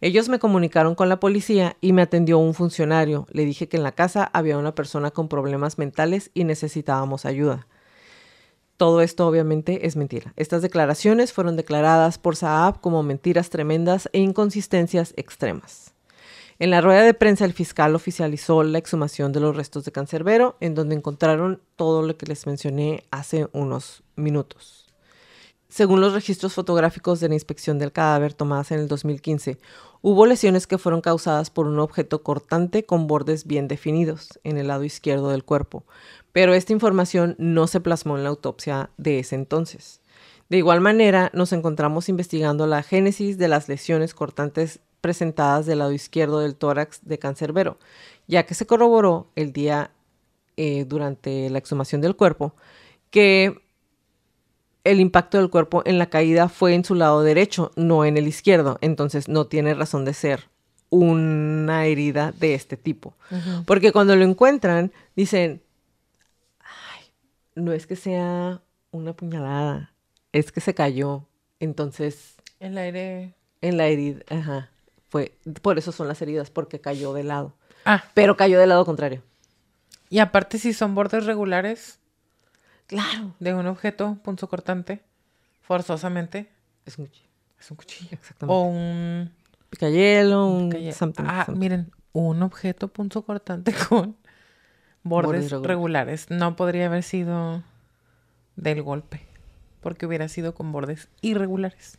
Ellos 0.00 0.30
me 0.30 0.38
comunicaron 0.38 0.94
con 0.94 1.10
la 1.10 1.20
policía 1.20 1.76
y 1.82 1.92
me 1.92 2.00
atendió 2.00 2.38
un 2.38 2.54
funcionario. 2.54 3.26
Le 3.32 3.44
dije 3.44 3.68
que 3.68 3.76
en 3.76 3.82
la 3.82 3.92
casa 3.92 4.30
había 4.32 4.56
una 4.56 4.74
persona 4.74 5.10
con 5.10 5.28
problemas 5.28 5.76
mentales 5.76 6.30
y 6.32 6.44
necesitábamos 6.44 7.26
ayuda. 7.26 7.66
Todo 8.78 9.02
esto 9.02 9.26
obviamente 9.26 9.86
es 9.86 9.94
mentira. 9.94 10.32
Estas 10.36 10.62
declaraciones 10.62 11.34
fueron 11.34 11.56
declaradas 11.56 12.16
por 12.16 12.34
Saab 12.34 12.80
como 12.80 13.02
mentiras 13.02 13.50
tremendas 13.50 14.08
e 14.14 14.20
inconsistencias 14.20 15.12
extremas. 15.18 15.97
En 16.60 16.70
la 16.70 16.80
rueda 16.80 17.02
de 17.02 17.14
prensa 17.14 17.44
el 17.44 17.52
fiscal 17.52 17.94
oficializó 17.94 18.64
la 18.64 18.78
exhumación 18.78 19.30
de 19.30 19.38
los 19.38 19.54
restos 19.54 19.84
de 19.84 19.92
Cancerbero, 19.92 20.56
en 20.58 20.74
donde 20.74 20.96
encontraron 20.96 21.62
todo 21.76 22.02
lo 22.02 22.16
que 22.16 22.26
les 22.26 22.48
mencioné 22.48 23.04
hace 23.12 23.48
unos 23.52 24.02
minutos. 24.16 24.84
según 25.68 26.00
los 26.00 26.14
registros 26.14 26.54
fotográficos 26.54 27.20
de 27.20 27.28
la 27.28 27.34
inspección 27.34 27.78
del 27.78 27.92
cadáver 27.92 28.32
tomadas 28.32 28.72
en 28.72 28.80
el 28.80 28.88
2015, 28.88 29.58
hubo 30.00 30.26
lesiones 30.26 30.66
que 30.66 30.78
fueron 30.78 31.02
causadas 31.02 31.50
por 31.50 31.66
un 31.66 31.78
objeto 31.78 32.22
cortante 32.22 32.84
con 32.84 33.06
bordes 33.06 33.46
bien 33.46 33.68
definidos 33.68 34.40
en 34.44 34.56
el 34.56 34.68
lado 34.68 34.84
izquierdo 34.84 35.28
del 35.28 35.44
cuerpo, 35.44 35.84
pero 36.32 36.54
esta 36.54 36.72
información 36.72 37.36
no 37.38 37.66
se 37.66 37.80
plasmó 37.80 38.16
en 38.16 38.24
la 38.24 38.30
autopsia 38.30 38.90
de 38.96 39.18
ese 39.18 39.34
entonces. 39.36 40.00
De 40.48 40.56
igual 40.56 40.80
manera, 40.80 41.30
nos 41.34 41.52
encontramos 41.52 42.08
investigando 42.08 42.66
la 42.66 42.82
génesis 42.82 43.36
de 43.36 43.48
las 43.48 43.68
lesiones 43.68 44.14
cortantes 44.14 44.80
presentadas 45.00 45.66
del 45.66 45.78
lado 45.78 45.92
izquierdo 45.92 46.40
del 46.40 46.56
tórax 46.56 47.00
de 47.02 47.18
Cancerbero, 47.18 47.78
ya 48.26 48.44
que 48.44 48.54
se 48.54 48.66
corroboró 48.66 49.28
el 49.36 49.52
día 49.52 49.90
eh, 50.56 50.84
durante 50.86 51.50
la 51.50 51.58
exhumación 51.58 52.00
del 52.00 52.16
cuerpo 52.16 52.54
que 53.10 53.60
el 54.84 55.00
impacto 55.00 55.38
del 55.38 55.50
cuerpo 55.50 55.82
en 55.84 55.98
la 55.98 56.06
caída 56.06 56.48
fue 56.48 56.74
en 56.74 56.84
su 56.84 56.94
lado 56.94 57.22
derecho, 57.22 57.72
no 57.76 58.04
en 58.04 58.16
el 58.16 58.26
izquierdo. 58.26 58.78
Entonces 58.80 59.28
no 59.28 59.46
tiene 59.46 59.74
razón 59.74 60.04
de 60.04 60.14
ser 60.14 60.48
una 60.90 61.84
herida 61.86 62.32
de 62.32 62.54
este 62.54 62.76
tipo. 62.76 63.14
Porque 63.66 63.92
cuando 63.92 64.16
lo 64.16 64.24
encuentran, 64.24 64.92
dicen, 65.14 65.62
ay, 66.60 67.04
no 67.54 67.72
es 67.72 67.86
que 67.86 67.96
sea 67.96 68.62
una 68.90 69.12
puñalada, 69.12 69.92
es 70.32 70.52
que 70.52 70.60
se 70.60 70.74
cayó. 70.74 71.24
Entonces... 71.60 72.36
El 72.60 72.78
aire... 72.78 73.34
En 73.60 73.76
la 73.76 73.88
herida, 73.88 74.20
ajá. 74.30 74.70
Fue, 75.08 75.36
por 75.62 75.78
eso 75.78 75.92
son 75.92 76.08
las 76.08 76.20
heridas, 76.22 76.50
porque 76.50 76.80
cayó 76.80 77.12
de 77.14 77.24
lado. 77.24 77.54
Ah. 77.84 78.04
Pero 78.14 78.36
cayó 78.36 78.58
del 78.60 78.68
lado 78.68 78.84
contrario. 78.84 79.22
Y 80.10 80.18
aparte, 80.18 80.58
si 80.58 80.72
son 80.72 80.94
bordes 80.94 81.24
regulares, 81.26 81.98
Claro. 82.86 83.34
de 83.38 83.54
un 83.54 83.66
objeto 83.66 84.18
punzocortante, 84.22 85.02
forzosamente, 85.62 86.50
Es 86.86 86.98
un 86.98 87.06
cuchillo. 87.06 87.28
es 87.60 87.70
un 87.70 87.76
cuchillo. 87.76 88.08
Exactamente. 88.12 88.54
O 88.54 88.62
un... 88.62 89.30
Picayelo, 89.70 90.46
un 90.46 90.92
something, 90.94 91.24
ah, 91.26 91.44
something. 91.44 91.60
miren, 91.60 91.92
un 92.12 92.42
objeto 92.42 92.88
punzocortante 92.88 93.72
con 93.88 94.16
bordes, 95.02 95.50
Bordes 95.50 95.50
regulares. 95.50 95.68
regulares. 95.68 96.30
No 96.30 96.56
podría 96.56 96.86
haber 96.86 97.02
sido 97.02 97.62
del 98.56 98.82
golpe, 98.82 99.26
porque 99.82 100.06
hubiera 100.06 100.28
sido 100.28 100.54
con 100.54 100.72
bordes 100.72 101.08
irregulares. 101.20 101.98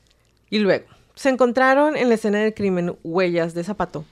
Y 0.50 0.60
luego, 0.60 0.88
se 1.20 1.28
encontraron 1.28 1.98
en 1.98 2.08
la 2.08 2.16
escena 2.16 2.40
del 2.40 2.54
crimen 2.54 2.98
huellas 3.04 3.54
de 3.54 3.66
zapato 3.66 4.06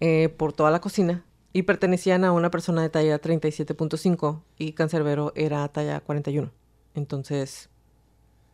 eh, 0.00 0.34
por 0.36 0.52
toda 0.52 0.72
la 0.72 0.80
cocina 0.80 1.24
y 1.52 1.62
pertenecían 1.62 2.24
a 2.24 2.32
una 2.32 2.50
persona 2.50 2.82
de 2.82 2.90
talla 2.90 3.20
37.5 3.20 4.42
y 4.58 4.72
Cancerbero 4.72 5.32
era 5.36 5.68
talla 5.68 6.00
41. 6.00 6.50
Entonces, 6.96 7.70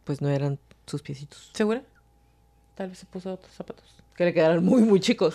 pues 0.04 0.20
no 0.20 0.28
eran 0.28 0.58
sus 0.84 1.00
piecitos. 1.00 1.50
¿Segura? 1.54 1.82
Tal 2.74 2.90
vez 2.90 2.98
se 2.98 3.06
puso 3.06 3.32
otros 3.32 3.54
zapatos. 3.54 3.86
Que 4.14 4.26
le 4.26 4.34
quedaron 4.34 4.62
muy, 4.62 4.82
muy 4.82 5.00
chicos. 5.00 5.34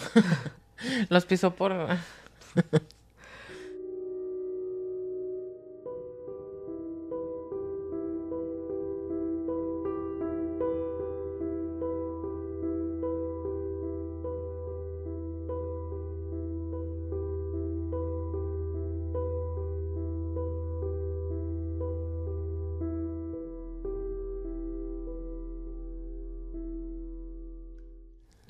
Los 1.10 1.26
pisó 1.26 1.56
por... 1.56 1.76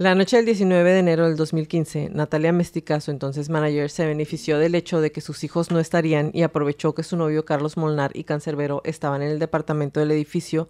La 0.08 0.16
noche 0.16 0.38
del 0.38 0.45
19 0.45 0.89
de 0.89 0.99
enero 0.99 1.28
del 1.28 1.36
2015, 1.36 2.12
Natalia 2.14 2.53
su 3.01 3.12
entonces 3.12 3.49
manager, 3.49 3.89
se 3.89 4.05
benefició 4.05 4.58
del 4.58 4.74
hecho 4.74 5.01
de 5.01 5.12
que 5.12 5.20
sus 5.20 5.43
hijos 5.43 5.70
no 5.70 5.82
estarían 5.82 6.32
y 6.34 6.43
aprovechó 6.43 6.95
que 6.95 7.03
su 7.03 7.18
novio 7.18 7.43
Carlos 7.43 7.76
Molnar 7.76 8.12
y 8.14 8.24
Cancerbero 8.24 8.82
estaban 8.86 9.22
en 9.22 9.32
el 9.32 9.38
departamento 9.38 9.99
del 9.99 10.12
edificio, 10.12 10.70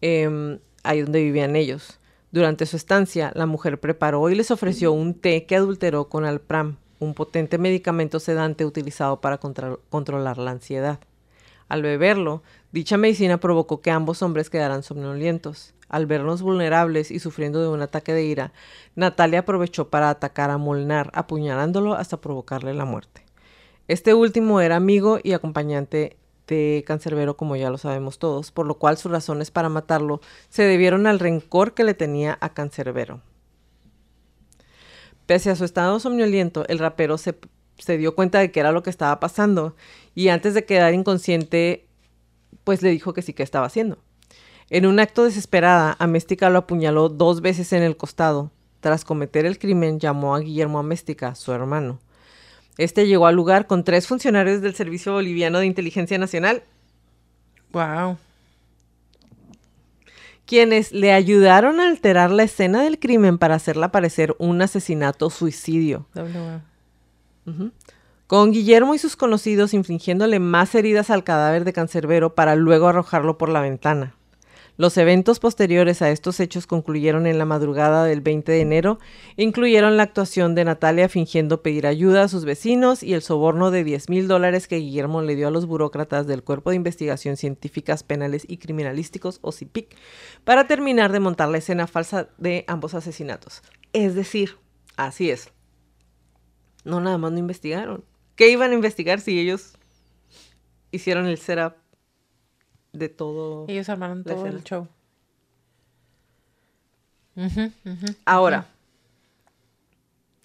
em, 0.00 0.58
ahí 0.82 1.02
donde 1.02 1.22
vivían 1.22 1.54
ellos. 1.54 2.00
Durante 2.32 2.66
su 2.66 2.76
estancia, 2.76 3.30
la 3.36 3.46
mujer 3.46 3.78
preparó 3.78 4.28
y 4.30 4.34
les 4.34 4.50
ofreció 4.50 4.90
un 4.90 5.14
té 5.14 5.46
que 5.46 5.54
adulteró 5.54 6.08
con 6.08 6.24
alpram, 6.24 6.76
un 6.98 7.14
potente 7.14 7.56
medicamento 7.56 8.18
sedante 8.18 8.66
utilizado 8.66 9.20
para 9.20 9.38
controlar 9.38 10.38
la 10.38 10.50
ansiedad. 10.50 10.98
Al 11.68 11.82
beberlo, 11.82 12.42
dicha 12.72 12.96
medicina 12.96 13.38
provocó 13.38 13.80
que 13.80 13.92
ambos 13.92 14.22
hombres 14.22 14.50
quedaran 14.50 14.82
somnolientos. 14.82 15.72
Al 15.90 16.06
vernos 16.06 16.40
vulnerables 16.40 17.10
y 17.10 17.18
sufriendo 17.18 17.60
de 17.60 17.68
un 17.68 17.82
ataque 17.82 18.14
de 18.14 18.22
ira, 18.22 18.52
Natalia 18.94 19.40
aprovechó 19.40 19.90
para 19.90 20.08
atacar 20.08 20.50
a 20.50 20.56
Molnar, 20.56 21.10
apuñalándolo 21.14 21.94
hasta 21.94 22.20
provocarle 22.20 22.72
la 22.74 22.84
muerte. 22.84 23.26
Este 23.88 24.14
último 24.14 24.60
era 24.60 24.76
amigo 24.76 25.18
y 25.20 25.32
acompañante 25.32 26.16
de 26.46 26.84
Cancerbero, 26.86 27.36
como 27.36 27.56
ya 27.56 27.70
lo 27.70 27.78
sabemos 27.78 28.20
todos, 28.20 28.52
por 28.52 28.66
lo 28.66 28.74
cual 28.78 28.98
sus 28.98 29.10
razones 29.10 29.50
para 29.50 29.68
matarlo 29.68 30.20
se 30.48 30.62
debieron 30.62 31.08
al 31.08 31.18
rencor 31.18 31.74
que 31.74 31.82
le 31.82 31.94
tenía 31.94 32.38
a 32.40 32.54
Cancerbero. 32.54 33.20
Pese 35.26 35.50
a 35.50 35.56
su 35.56 35.64
estado 35.64 35.98
somnoliento, 35.98 36.64
el 36.68 36.78
rapero 36.78 37.18
se, 37.18 37.36
se 37.78 37.98
dio 37.98 38.14
cuenta 38.14 38.38
de 38.38 38.52
que 38.52 38.60
era 38.60 38.70
lo 38.70 38.84
que 38.84 38.90
estaba 38.90 39.18
pasando 39.18 39.74
y 40.14 40.28
antes 40.28 40.54
de 40.54 40.64
quedar 40.64 40.94
inconsciente, 40.94 41.88
pues 42.62 42.82
le 42.82 42.90
dijo 42.90 43.12
que 43.12 43.22
sí 43.22 43.32
que 43.32 43.42
estaba 43.42 43.66
haciendo. 43.66 43.98
En 44.70 44.86
un 44.86 45.00
acto 45.00 45.24
desesperada, 45.24 45.96
Améstica 45.98 46.48
lo 46.48 46.58
apuñaló 46.60 47.08
dos 47.08 47.40
veces 47.40 47.72
en 47.72 47.82
el 47.82 47.96
costado. 47.96 48.50
Tras 48.80 49.04
cometer 49.04 49.44
el 49.44 49.58
crimen, 49.58 49.98
llamó 49.98 50.34
a 50.34 50.40
Guillermo 50.40 50.78
Améstica, 50.78 51.34
su 51.34 51.52
hermano. 51.52 51.98
Este 52.78 53.06
llegó 53.06 53.26
al 53.26 53.34
lugar 53.34 53.66
con 53.66 53.84
tres 53.84 54.06
funcionarios 54.06 54.62
del 54.62 54.74
Servicio 54.74 55.12
Boliviano 55.12 55.58
de 55.58 55.66
Inteligencia 55.66 56.16
Nacional, 56.18 56.62
Wow. 57.72 58.16
quienes 60.46 60.90
le 60.90 61.12
ayudaron 61.12 61.78
a 61.78 61.88
alterar 61.88 62.30
la 62.30 62.42
escena 62.42 62.82
del 62.82 62.98
crimen 62.98 63.38
para 63.38 63.54
hacerla 63.54 63.92
parecer 63.92 64.34
un 64.38 64.62
asesinato 64.62 65.30
suicidio. 65.30 66.06
Doble 66.14 66.38
wow. 66.40 66.60
Ujú. 67.54 67.72
Con 68.26 68.52
Guillermo 68.52 68.94
y 68.94 68.98
sus 68.98 69.14
conocidos 69.16 69.74
infligiéndole 69.74 70.38
más 70.40 70.74
heridas 70.74 71.10
al 71.10 71.22
cadáver 71.22 71.64
de 71.64 71.72
Cancerbero 71.72 72.34
para 72.34 72.56
luego 72.56 72.88
arrojarlo 72.88 73.38
por 73.38 73.48
la 73.48 73.60
ventana. 73.60 74.14
Los 74.80 74.96
eventos 74.96 75.40
posteriores 75.40 76.00
a 76.00 76.10
estos 76.10 76.40
hechos 76.40 76.66
concluyeron 76.66 77.26
en 77.26 77.36
la 77.36 77.44
madrugada 77.44 78.06
del 78.06 78.22
20 78.22 78.50
de 78.50 78.60
enero 78.62 78.98
incluyeron 79.36 79.98
la 79.98 80.04
actuación 80.04 80.54
de 80.54 80.64
Natalia 80.64 81.10
fingiendo 81.10 81.60
pedir 81.60 81.86
ayuda 81.86 82.22
a 82.22 82.28
sus 82.28 82.46
vecinos 82.46 83.02
y 83.02 83.12
el 83.12 83.20
soborno 83.20 83.70
de 83.70 83.84
10 83.84 84.08
mil 84.08 84.26
dólares 84.26 84.68
que 84.68 84.76
Guillermo 84.76 85.20
le 85.20 85.36
dio 85.36 85.48
a 85.48 85.50
los 85.50 85.66
burócratas 85.66 86.26
del 86.26 86.42
Cuerpo 86.42 86.70
de 86.70 86.76
Investigación 86.76 87.36
Científicas 87.36 88.02
Penales 88.04 88.46
y 88.48 88.56
Criminalísticos, 88.56 89.38
o 89.42 89.52
CIPIC, 89.52 89.94
para 90.44 90.66
terminar 90.66 91.12
de 91.12 91.20
montar 91.20 91.50
la 91.50 91.58
escena 91.58 91.86
falsa 91.86 92.30
de 92.38 92.64
ambos 92.66 92.94
asesinatos. 92.94 93.60
Es 93.92 94.14
decir, 94.14 94.56
así 94.96 95.28
es. 95.28 95.52
No, 96.84 97.02
nada 97.02 97.18
más 97.18 97.32
no 97.32 97.38
investigaron. 97.38 98.02
¿Qué 98.34 98.48
iban 98.48 98.70
a 98.70 98.76
investigar 98.76 99.20
si 99.20 99.38
ellos 99.38 99.74
hicieron 100.90 101.26
el 101.26 101.36
setup 101.36 101.79
de 102.92 103.08
todo? 103.08 103.66
Ellos 103.68 103.88
armaron 103.88 104.24
todo 104.24 104.46
el 104.46 104.62
show. 104.64 104.88
Ahora, 108.24 108.66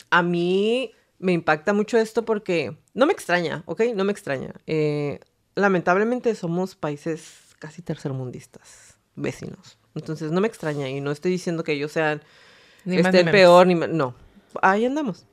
a 0.09 0.23
mí 0.23 0.91
me 1.19 1.33
impacta 1.33 1.73
mucho 1.73 1.97
esto 1.97 2.23
porque 2.25 2.77
no 2.93 3.05
me 3.05 3.13
extraña, 3.13 3.63
¿ok? 3.65 3.81
No 3.95 4.03
me 4.03 4.11
extraña. 4.11 4.53
Eh, 4.67 5.19
lamentablemente 5.55 6.35
somos 6.35 6.75
países 6.75 7.55
casi 7.59 7.81
tercermundistas, 7.81 8.97
vecinos. 9.15 9.77
Entonces 9.95 10.31
no 10.31 10.41
me 10.41 10.47
extraña 10.47 10.89
y 10.89 11.01
no 11.01 11.11
estoy 11.11 11.31
diciendo 11.31 11.63
que 11.63 11.73
ellos 11.73 11.91
sean 11.91 12.21
Ni 12.83 13.01
más 13.01 13.13
ni 13.13 13.19
menos. 13.19 13.31
peor, 13.31 13.67
ni 13.67 13.75
no. 13.75 14.13
Ahí 14.61 14.85
andamos. 14.85 15.25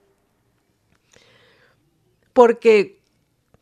Porque, 2.33 3.01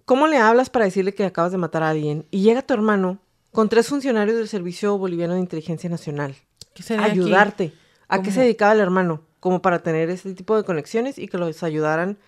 ¿cómo 0.05 0.26
le 0.26 0.36
hablas 0.36 0.70
para 0.70 0.84
decirle 0.84 1.14
que 1.14 1.24
acabas 1.24 1.53
de 1.53 1.59
matar 1.59 1.82
a 1.82 1.90
alguien 1.90 2.26
y 2.30 2.42
llega 2.42 2.62
tu 2.62 2.74
hermano 2.74 3.18
con 3.53 3.68
tres 3.68 3.88
funcionarios 3.88 4.36
del 4.36 4.48
Servicio 4.48 4.96
Boliviano 4.98 5.34
de 5.34 5.40
Inteligencia 5.40 5.90
Nacional 5.90 6.36
¿Qué 6.74 6.82
aquí? 6.94 7.11
ayudarte? 7.11 7.72
¿A 8.09 8.22
qué 8.22 8.30
se 8.30 8.40
dedicaba 8.40 8.72
el 8.72 8.80
hermano? 8.80 9.24
Como 9.40 9.62
para 9.62 9.82
tener 9.82 10.11
ese 10.11 10.34
tipo 10.34 10.57
de 10.57 10.64
conexiones 10.64 11.18
y 11.18 11.28
que 11.28 11.38
los 11.38 11.62
ayudaran 11.62 12.18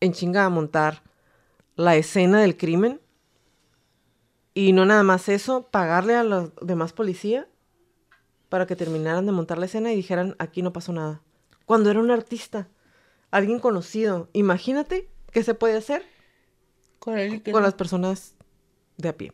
en 0.00 0.12
chinga 0.12 0.44
a 0.44 0.48
montar 0.48 1.02
la 1.76 1.96
escena 1.96 2.40
del 2.40 2.56
crimen. 2.56 3.00
Y 4.54 4.72
no 4.72 4.84
nada 4.84 5.02
más 5.02 5.28
eso, 5.28 5.68
pagarle 5.70 6.14
a 6.14 6.24
los 6.24 6.50
demás 6.60 6.92
policía 6.92 7.48
para 8.48 8.66
que 8.66 8.76
terminaran 8.76 9.24
de 9.24 9.32
montar 9.32 9.58
la 9.58 9.66
escena 9.66 9.92
y 9.92 9.96
dijeran, 9.96 10.36
aquí 10.38 10.60
no 10.62 10.72
pasó 10.72 10.92
nada. 10.92 11.22
Cuando 11.64 11.90
era 11.90 12.00
un 12.00 12.10
artista, 12.10 12.68
alguien 13.30 13.58
conocido. 13.60 14.28
Imagínate 14.34 15.08
qué 15.30 15.42
se 15.42 15.54
puede 15.54 15.76
hacer 15.76 16.04
Con 16.98 17.16
él 17.18 17.34
y 17.34 17.40
que 17.40 17.50
con 17.52 17.62
no. 17.62 17.66
las 17.66 17.74
personas 17.74 18.34
de 18.98 19.08
a 19.08 19.16
pie. 19.16 19.32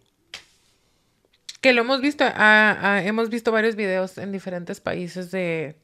Que 1.60 1.72
lo 1.72 1.82
hemos 1.82 2.00
visto, 2.00 2.24
ah, 2.24 2.78
ah, 2.80 3.02
hemos 3.02 3.30
visto 3.30 3.50
varios 3.50 3.74
videos 3.74 4.16
en 4.18 4.30
diferentes 4.30 4.80
países 4.80 5.30
de 5.30 5.76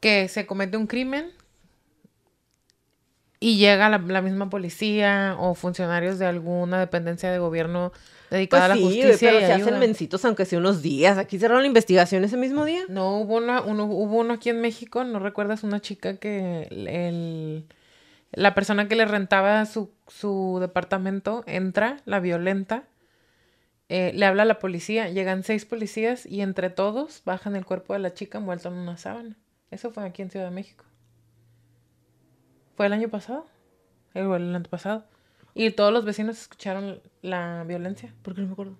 que 0.00 0.28
se 0.28 0.46
comete 0.46 0.76
un 0.76 0.86
crimen 0.86 1.30
y 3.40 3.56
llega 3.56 3.88
la, 3.88 3.98
la 3.98 4.22
misma 4.22 4.48
policía 4.50 5.34
o 5.38 5.54
funcionarios 5.54 6.18
de 6.20 6.26
alguna 6.26 6.78
dependencia 6.78 7.30
de 7.32 7.38
gobierno 7.38 7.92
dedicada 8.30 8.68
Pues 8.68 8.72
a 8.72 8.76
la 8.76 8.82
justicia. 8.86 9.30
pero 9.30 9.38
y 9.40 9.46
se 9.46 9.52
hacen 9.52 9.78
mencitos 9.80 10.24
aunque 10.24 10.44
sea 10.44 10.60
unos 10.60 10.80
días. 10.80 11.18
Aquí 11.18 11.38
cerraron 11.38 11.62
la 11.62 11.66
investigación 11.66 12.22
ese 12.22 12.36
mismo 12.36 12.64
día. 12.64 12.84
No, 12.88 13.18
hubo, 13.18 13.36
una, 13.36 13.60
uno, 13.62 13.84
hubo 13.84 14.20
uno 14.20 14.34
aquí 14.34 14.48
en 14.48 14.60
México, 14.60 15.02
¿no 15.02 15.18
recuerdas 15.18 15.64
una 15.64 15.80
chica 15.80 16.16
que 16.16 16.68
el, 16.70 17.64
la 18.30 18.54
persona 18.54 18.86
que 18.88 18.94
le 18.94 19.04
rentaba 19.06 19.66
su, 19.66 19.90
su 20.06 20.58
departamento 20.60 21.42
entra, 21.46 21.98
la 22.04 22.20
violenta, 22.20 22.84
eh, 23.94 24.10
le 24.14 24.24
habla 24.24 24.44
a 24.44 24.46
la 24.46 24.58
policía, 24.58 25.10
llegan 25.10 25.42
seis 25.42 25.66
policías 25.66 26.24
y 26.24 26.40
entre 26.40 26.70
todos 26.70 27.20
bajan 27.26 27.56
el 27.56 27.66
cuerpo 27.66 27.92
de 27.92 27.98
la 27.98 28.14
chica 28.14 28.38
envuelto 28.38 28.68
en 28.68 28.76
una 28.76 28.96
sábana. 28.96 29.36
Eso 29.70 29.90
fue 29.90 30.06
aquí 30.06 30.22
en 30.22 30.30
Ciudad 30.30 30.46
de 30.46 30.50
México. 30.50 30.86
¿Fue 32.74 32.86
el 32.86 32.94
año 32.94 33.10
pasado? 33.10 33.44
El, 34.14 34.28
o 34.28 34.36
el 34.36 34.56
antepasado. 34.56 35.04
Y 35.52 35.72
todos 35.72 35.92
los 35.92 36.06
vecinos 36.06 36.40
escucharon 36.40 37.02
la 37.20 37.64
violencia. 37.64 38.14
¿Por 38.22 38.34
qué 38.34 38.40
no 38.40 38.46
me 38.46 38.52
acuerdo? 38.54 38.78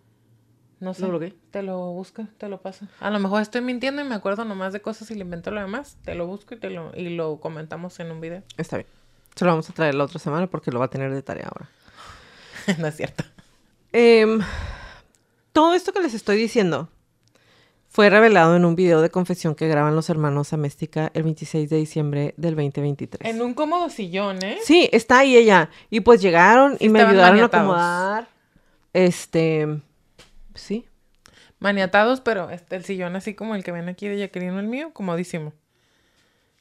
No 0.80 0.94
sé. 0.94 1.02
¿Lo 1.02 1.10
bloqueé? 1.10 1.34
Te 1.50 1.62
lo 1.62 1.92
busco, 1.92 2.26
te 2.38 2.48
lo 2.48 2.62
paso. 2.62 2.86
A 2.98 3.10
lo 3.10 3.18
mejor 3.18 3.42
estoy 3.42 3.60
mintiendo 3.60 4.00
y 4.00 4.06
me 4.06 4.14
acuerdo 4.14 4.46
nomás 4.46 4.72
de 4.72 4.80
cosas 4.80 5.10
y 5.10 5.14
le 5.14 5.20
invento 5.20 5.50
lo 5.50 5.60
demás. 5.60 5.98
Te 6.06 6.14
lo 6.14 6.26
busco 6.26 6.54
y 6.54 6.56
te 6.56 6.70
lo, 6.70 6.90
y 6.96 7.10
lo 7.10 7.38
comentamos 7.38 8.00
en 8.00 8.12
un 8.12 8.22
video. 8.22 8.42
Está 8.56 8.78
bien. 8.78 8.88
Se 9.34 9.44
lo 9.44 9.50
vamos 9.50 9.68
a 9.68 9.74
traer 9.74 9.94
la 9.94 10.04
otra 10.04 10.18
semana 10.18 10.46
porque 10.46 10.70
lo 10.70 10.78
va 10.78 10.86
a 10.86 10.90
tener 10.90 11.12
de 11.12 11.20
tarea 11.20 11.50
ahora. 11.52 11.68
no 12.78 12.86
es 12.86 12.96
cierto. 12.96 13.24
Em, 13.92 14.40
todo 15.53 15.74
esto 15.74 15.92
que 15.92 16.00
les 16.00 16.14
estoy 16.14 16.36
diciendo 16.36 16.88
fue 17.92 18.09
revelado 18.09 18.57
en 18.57 18.64
un 18.64 18.74
video 18.74 19.03
de 19.03 19.11
confesión 19.11 19.55
que 19.55 19.68
graban 19.68 19.94
los 19.94 20.09
hermanos 20.09 20.55
Améstica 20.55 21.11
el 21.12 21.24
26 21.24 21.68
de 21.68 21.76
diciembre 21.76 22.34
del 22.38 22.57
2023. 22.57 23.30
En 23.30 23.42
un 23.42 23.53
cómodo 23.53 23.90
sillón, 23.90 24.42
¿eh? 24.42 24.59
Sí, 24.64 24.88
está 24.92 25.18
ahí 25.18 25.36
ella. 25.36 25.68
Y 25.90 26.00
pues 26.00 26.22
llegaron 26.22 26.78
Sí 26.78 26.86
y 26.86 26.88
me 26.88 27.03
ayudaron 27.03 27.32
maniatados. 27.32 27.55
a 27.55 27.59
acomodar. 27.59 28.28
Este. 28.94 29.82
Sí. 30.55 30.86
Maniatados, 31.59 32.22
pero 32.22 32.48
el 32.70 32.84
sillón 32.84 33.14
así 33.14 33.34
como 33.34 33.55
el 33.55 33.62
que 33.62 33.72
ven 33.72 33.90
aquí 33.90 34.09
de 34.09 34.18
Jacqueline, 34.18 34.59
el 34.59 34.68
mío, 34.68 34.92
comodísimo. 34.94 35.53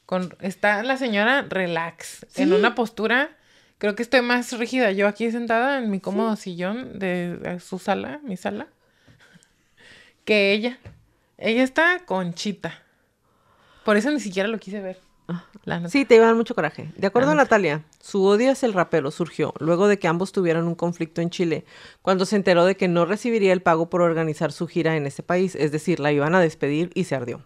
Con, 0.06 0.36
está 0.42 0.84
la 0.84 0.98
señora 0.98 1.44
relax, 1.44 2.26
en 2.36 2.52
una 2.52 2.76
postura, 2.76 3.30
creo 3.78 3.96
que 3.96 4.04
estoy 4.04 4.22
más 4.22 4.52
rígida 4.58 4.92
yo 4.92 5.08
aquí 5.08 5.32
sentada 5.32 5.78
en 5.78 5.90
mi 5.90 6.02
cómodo 6.02 6.36
sillón 6.36 7.00
de 7.00 7.38
de 7.38 7.60
su 7.62 7.80
sala, 7.80 8.20
mi 8.24 8.36
sala, 8.36 8.68
que 10.26 10.54
ella. 10.54 10.80
Ella 11.38 11.64
está 11.64 12.00
conchita. 12.06 12.84
Por 13.84 13.98
eso 13.98 14.12
ni 14.12 14.20
siquiera 14.20 14.48
lo 14.48 14.60
quise 14.60 14.82
ver. 14.82 15.00
La 15.64 15.78
neta. 15.78 15.90
Sí, 15.90 16.06
te 16.06 16.16
iba 16.16 16.26
a 16.26 16.28
dar 16.28 16.36
mucho 16.36 16.56
coraje. 16.56 16.92
De 16.98 17.08
acuerdo 17.08 17.32
a. 17.32 17.36
Natalia, 17.36 17.84
su 18.00 18.26
odio 18.26 18.52
hacia 18.52 18.68
el 18.68 18.74
rapero 18.74 19.12
surgió 19.12 19.54
luego 19.60 19.88
de 19.88 19.98
que 19.98 20.08
ambos 20.08 20.32
tuvieran 20.32 20.68
un 20.68 20.76
conflicto 20.76 21.22
en 21.22 21.30
Chile, 21.30 21.66
cuando 22.02 22.26
se 22.26 22.36
enteró 22.36 22.66
de 22.66 22.76
que 22.76 22.88
no 22.88 23.06
recibiría 23.06 23.54
el 23.54 23.62
pago 23.62 23.90
por 23.90 24.02
organizar 24.02 24.52
su 24.52 24.68
gira 24.68 24.98
en 24.98 25.06
ese 25.06 25.24
país, 25.24 25.56
es 25.56 25.72
decir, 25.72 26.00
la 26.00 26.12
iban 26.12 26.36
a 26.36 26.42
despedir 26.42 26.92
y 26.94 27.06
se 27.06 27.16
ardió. 27.16 27.44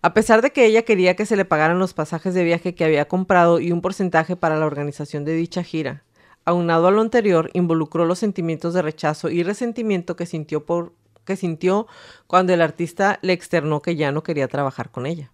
A 0.00 0.14
pesar 0.14 0.42
de 0.42 0.52
que 0.52 0.64
ella 0.64 0.82
quería 0.82 1.16
que 1.16 1.26
se 1.26 1.36
le 1.36 1.44
pagaran 1.44 1.80
los 1.80 1.92
pasajes 1.92 2.32
de 2.32 2.44
viaje 2.44 2.74
que 2.74 2.84
había 2.84 3.08
comprado 3.08 3.58
y 3.58 3.72
un 3.72 3.80
porcentaje 3.80 4.36
para 4.36 4.56
la 4.56 4.66
organización 4.66 5.24
de 5.24 5.34
dicha 5.34 5.64
gira, 5.64 6.04
aunado 6.44 6.86
a 6.86 6.90
lo 6.92 7.00
anterior, 7.00 7.50
involucró 7.52 8.06
los 8.06 8.20
sentimientos 8.20 8.74
de 8.74 8.82
rechazo 8.82 9.28
y 9.28 9.42
resentimiento 9.42 10.14
que 10.14 10.24
sintió 10.24 10.64
por 10.64 10.92
que 11.28 11.36
sintió 11.36 11.86
cuando 12.26 12.52
el 12.52 12.60
artista 12.60 13.20
le 13.22 13.34
externó 13.34 13.80
que 13.82 13.94
ya 13.94 14.10
no 14.10 14.24
quería 14.24 14.48
trabajar 14.48 14.90
con 14.90 15.06
ella 15.06 15.30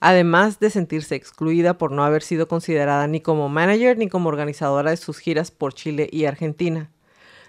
además 0.00 0.60
de 0.60 0.70
sentirse 0.70 1.14
excluida 1.14 1.78
por 1.78 1.92
no 1.92 2.04
haber 2.04 2.22
sido 2.22 2.48
considerada 2.48 3.06
ni 3.06 3.20
como 3.20 3.48
manager 3.48 3.98
ni 3.98 4.08
como 4.08 4.28
organizadora 4.28 4.90
de 4.90 4.96
sus 4.96 5.18
giras 5.18 5.50
por 5.50 5.74
Chile 5.74 6.08
y 6.10 6.26
Argentina. 6.26 6.90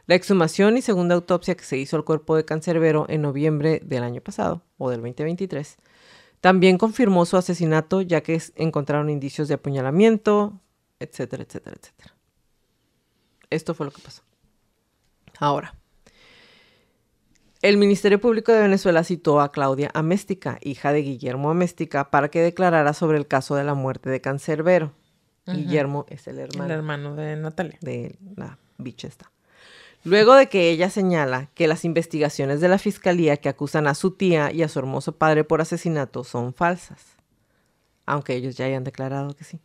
La 0.05 0.15
exhumación 0.15 0.77
y 0.77 0.81
segunda 0.81 1.15
autopsia 1.15 1.55
que 1.55 1.65
se 1.65 1.77
hizo 1.77 1.97
al 1.97 2.05
cuerpo 2.05 2.35
de 2.35 2.45
Cancerbero 2.45 3.05
en 3.09 3.21
noviembre 3.21 3.81
del 3.83 4.03
año 4.03 4.21
pasado, 4.21 4.63
o 4.77 4.89
del 4.89 5.01
2023, 5.01 5.77
también 6.39 6.77
confirmó 6.77 7.25
su 7.25 7.35
asesinato 7.35 8.01
ya 8.01 8.21
que 8.21 8.41
encontraron 8.55 9.09
indicios 9.09 9.49
de 9.49 9.55
apuñalamiento, 9.55 10.61
etcétera, 10.99 11.43
etcétera, 11.43 11.75
etcétera. 11.77 12.15
Esto 13.49 13.73
fue 13.73 13.85
lo 13.85 13.91
que 13.91 14.01
pasó. 14.01 14.23
Ahora, 15.39 15.75
el 17.67 17.75
Ministerio 17.75 18.21
Público 18.21 18.53
de 18.53 18.61
Venezuela 18.61 19.03
citó 19.03 19.41
a 19.41 19.51
Claudia 19.51 19.91
Améstica, 19.93 20.57
hija 20.61 20.93
de 20.93 21.01
Guillermo 21.01 21.49
Améstica, 21.49 22.09
para 22.09 22.29
que 22.29 22.41
declarara 22.41 22.93
sobre 22.93 23.17
el 23.17 23.27
caso 23.27 23.55
de 23.55 23.65
la 23.65 23.73
muerte 23.73 24.09
de 24.09 24.21
Cancerbero. 24.21 24.93
Guillermo 25.45 26.05
es 26.07 26.27
el 26.27 26.39
El 26.39 26.45
hermano 26.45 26.73
hermano 26.73 27.15
de 27.15 27.35
Natalia. 27.35 27.77
de 27.81 28.15
la 28.37 28.57
bicha 28.77 29.09
esta. 29.09 29.31
Luego 30.05 30.35
de 30.35 30.47
que 30.47 30.69
ella 30.69 30.89
señala 30.89 31.49
que 31.55 31.67
las 31.67 31.83
investigaciones 31.83 32.61
de 32.61 32.69
la 32.69 32.77
fiscalía 32.77 33.35
que 33.35 33.49
acusan 33.49 33.87
a 33.87 33.95
su 33.95 34.11
tía 34.11 34.49
y 34.53 34.63
a 34.63 34.69
su 34.69 34.79
hermoso 34.79 35.17
padre 35.17 35.43
por 35.43 35.59
asesinato 35.59 36.23
son 36.23 36.53
falsas, 36.53 37.17
aunque 38.05 38.35
ellos 38.35 38.55
ya 38.55 38.65
hayan 38.65 38.85
declarado 38.85 39.35
que 39.35 39.43
sí. 39.43 39.59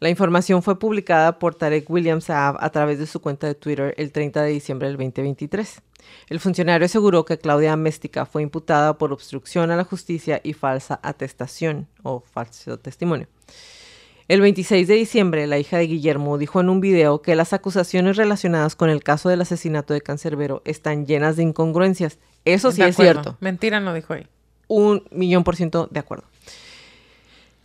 La 0.00 0.10
información 0.10 0.62
fue 0.62 0.78
publicada 0.78 1.38
por 1.38 1.54
Tarek 1.54 1.88
William 1.90 2.20
Saab 2.20 2.56
a 2.60 2.70
través 2.70 2.98
de 2.98 3.06
su 3.06 3.20
cuenta 3.20 3.46
de 3.46 3.54
Twitter 3.54 3.94
el 3.96 4.12
30 4.12 4.42
de 4.42 4.50
diciembre 4.50 4.88
del 4.88 4.96
2023. 4.96 5.82
El 6.28 6.40
funcionario 6.40 6.86
aseguró 6.86 7.24
que 7.24 7.38
Claudia 7.38 7.72
Améstica 7.72 8.26
fue 8.26 8.42
imputada 8.42 8.98
por 8.98 9.12
obstrucción 9.12 9.70
a 9.70 9.76
la 9.76 9.84
justicia 9.84 10.40
y 10.42 10.52
falsa 10.52 11.00
atestación 11.02 11.88
o 12.02 12.20
falso 12.20 12.78
testimonio. 12.78 13.28
El 14.28 14.42
26 14.42 14.86
de 14.86 14.94
diciembre, 14.94 15.46
la 15.46 15.58
hija 15.58 15.78
de 15.78 15.86
Guillermo 15.86 16.36
dijo 16.36 16.60
en 16.60 16.68
un 16.68 16.80
video 16.82 17.22
que 17.22 17.34
las 17.34 17.54
acusaciones 17.54 18.18
relacionadas 18.18 18.76
con 18.76 18.90
el 18.90 19.02
caso 19.02 19.30
del 19.30 19.40
asesinato 19.40 19.94
de 19.94 20.02
Cancerbero 20.02 20.60
están 20.66 21.06
llenas 21.06 21.36
de 21.36 21.44
incongruencias. 21.44 22.18
Eso 22.44 22.70
sí 22.70 22.82
es 22.82 22.94
cierto 22.94 23.38
Mentira 23.40 23.80
no 23.80 23.94
dijo 23.94 24.12
ahí. 24.12 24.26
un 24.66 25.04
millón 25.10 25.44
por 25.44 25.56
ciento 25.56 25.88
de 25.90 26.00
acuerdo. 26.00 26.24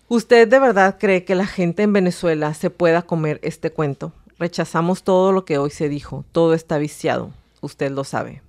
¿Usted 0.07 0.47
de 0.47 0.59
verdad 0.59 0.97
cree 0.99 1.23
que 1.25 1.35
la 1.35 1.45
gente 1.47 1.83
en 1.83 1.93
Venezuela 1.93 2.53
se 2.53 2.69
pueda 2.69 3.01
comer 3.03 3.39
este 3.41 3.71
cuento? 3.71 4.11
Rechazamos 4.37 5.03
todo 5.03 5.31
lo 5.31 5.45
que 5.45 5.57
hoy 5.57 5.69
se 5.69 5.89
dijo. 5.89 6.25
Todo 6.31 6.53
está 6.53 6.77
viciado. 6.77 7.31
Usted 7.61 7.91
lo 7.91 8.03
sabe. 8.03 8.41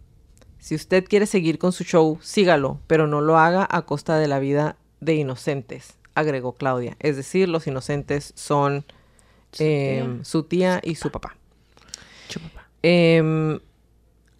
Si 0.58 0.74
usted 0.74 1.04
quiere 1.04 1.26
seguir 1.26 1.58
con 1.58 1.72
su 1.72 1.84
show, 1.84 2.18
sígalo, 2.22 2.80
pero 2.86 3.06
no 3.06 3.20
lo 3.20 3.38
haga 3.38 3.66
a 3.70 3.82
costa 3.82 4.18
de 4.18 4.28
la 4.28 4.38
vida 4.38 4.76
de 5.00 5.14
inocentes, 5.14 5.94
agregó 6.14 6.52
Claudia. 6.54 6.96
Es 7.00 7.16
decir, 7.16 7.48
los 7.48 7.66
inocentes 7.66 8.32
son 8.34 8.84
Su 9.52 9.62
em, 9.62 10.16
tía. 10.16 10.24
su 10.24 10.42
tía 10.44 10.80
y 10.82 10.94
su 10.96 11.10
papá. 11.10 11.36
Chupapá. 12.28 12.66
Eh, 12.82 13.58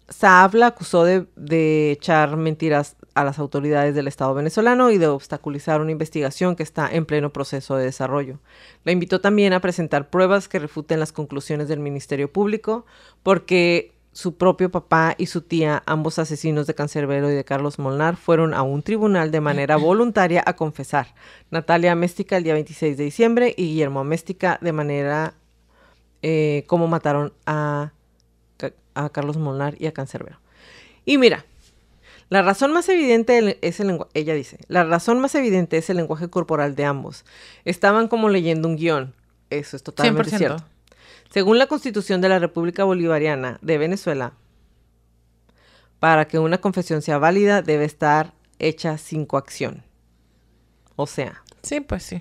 Saab 0.09 0.55
la 0.55 0.67
acusó 0.67 1.03
de, 1.03 1.25
de 1.35 1.91
echar 1.91 2.35
mentiras 2.37 2.95
a 3.15 3.23
las 3.23 3.39
autoridades 3.39 3.95
del 3.95 4.07
Estado 4.07 4.33
venezolano 4.33 4.91
y 4.91 4.97
de 4.97 5.07
obstaculizar 5.07 5.81
una 5.81 5.91
investigación 5.91 6.55
que 6.55 6.63
está 6.63 6.89
en 6.91 7.05
pleno 7.05 7.31
proceso 7.31 7.77
de 7.77 7.85
desarrollo. 7.85 8.39
La 8.83 8.91
invitó 8.91 9.21
también 9.21 9.53
a 9.53 9.61
presentar 9.61 10.09
pruebas 10.09 10.49
que 10.49 10.59
refuten 10.59 10.99
las 10.99 11.13
conclusiones 11.13 11.69
del 11.69 11.79
Ministerio 11.79 12.31
Público, 12.31 12.85
porque 13.23 13.95
su 14.11 14.35
propio 14.35 14.69
papá 14.69 15.15
y 15.17 15.27
su 15.27 15.41
tía, 15.41 15.81
ambos 15.85 16.19
asesinos 16.19 16.67
de 16.67 16.75
Cancerbero 16.75 17.31
y 17.31 17.35
de 17.35 17.45
Carlos 17.45 17.79
Molnar, 17.79 18.17
fueron 18.17 18.53
a 18.53 18.63
un 18.63 18.83
tribunal 18.83 19.31
de 19.31 19.41
manera 19.41 19.75
voluntaria 19.77 20.43
a 20.45 20.57
confesar. 20.57 21.15
Natalia 21.51 21.93
Améstica 21.93 22.35
el 22.35 22.43
día 22.43 22.53
26 22.53 22.97
de 22.97 23.03
diciembre 23.05 23.53
y 23.57 23.63
Guillermo 23.67 24.01
Améstica 24.01 24.59
de 24.61 24.73
manera 24.73 25.35
eh, 26.21 26.63
como 26.67 26.87
mataron 26.87 27.33
a, 27.45 27.93
a 28.93 29.09
Carlos 29.09 29.37
Molnar 29.37 29.75
y 29.79 29.87
a 29.87 29.93
Cancerbero. 29.93 30.39
Y 31.05 31.17
mira, 31.17 31.45
la 32.29 32.41
razón 32.41 32.73
más 32.73 32.89
evidente 32.89 33.59
es 33.61 33.79
el 33.79 33.87
lenguaje, 33.87 34.11
ella 34.13 34.33
dice, 34.33 34.57
la 34.67 34.83
razón 34.83 35.19
más 35.19 35.35
evidente 35.35 35.77
es 35.77 35.89
el 35.89 35.97
lenguaje 35.97 36.29
corporal 36.29 36.75
de 36.75 36.85
ambos. 36.85 37.25
Estaban 37.65 38.07
como 38.07 38.29
leyendo 38.29 38.67
un 38.67 38.77
guion. 38.77 39.13
Eso 39.49 39.75
es 39.75 39.83
totalmente 39.83 40.31
100%. 40.31 40.37
cierto. 40.37 40.65
Según 41.29 41.59
la 41.59 41.67
Constitución 41.67 42.21
de 42.21 42.29
la 42.29 42.39
República 42.39 42.83
Bolivariana 42.83 43.59
de 43.61 43.77
Venezuela, 43.77 44.33
para 45.99 46.27
que 46.27 46.39
una 46.39 46.59
confesión 46.59 47.01
sea 47.01 47.17
válida 47.17 47.61
debe 47.61 47.85
estar 47.85 48.33
hecha 48.59 48.97
sin 48.97 49.25
coacción. 49.25 49.83
O 50.95 51.07
sea, 51.07 51.43
Sí, 51.65 51.81
pues 51.81 52.03
sí. 52.03 52.19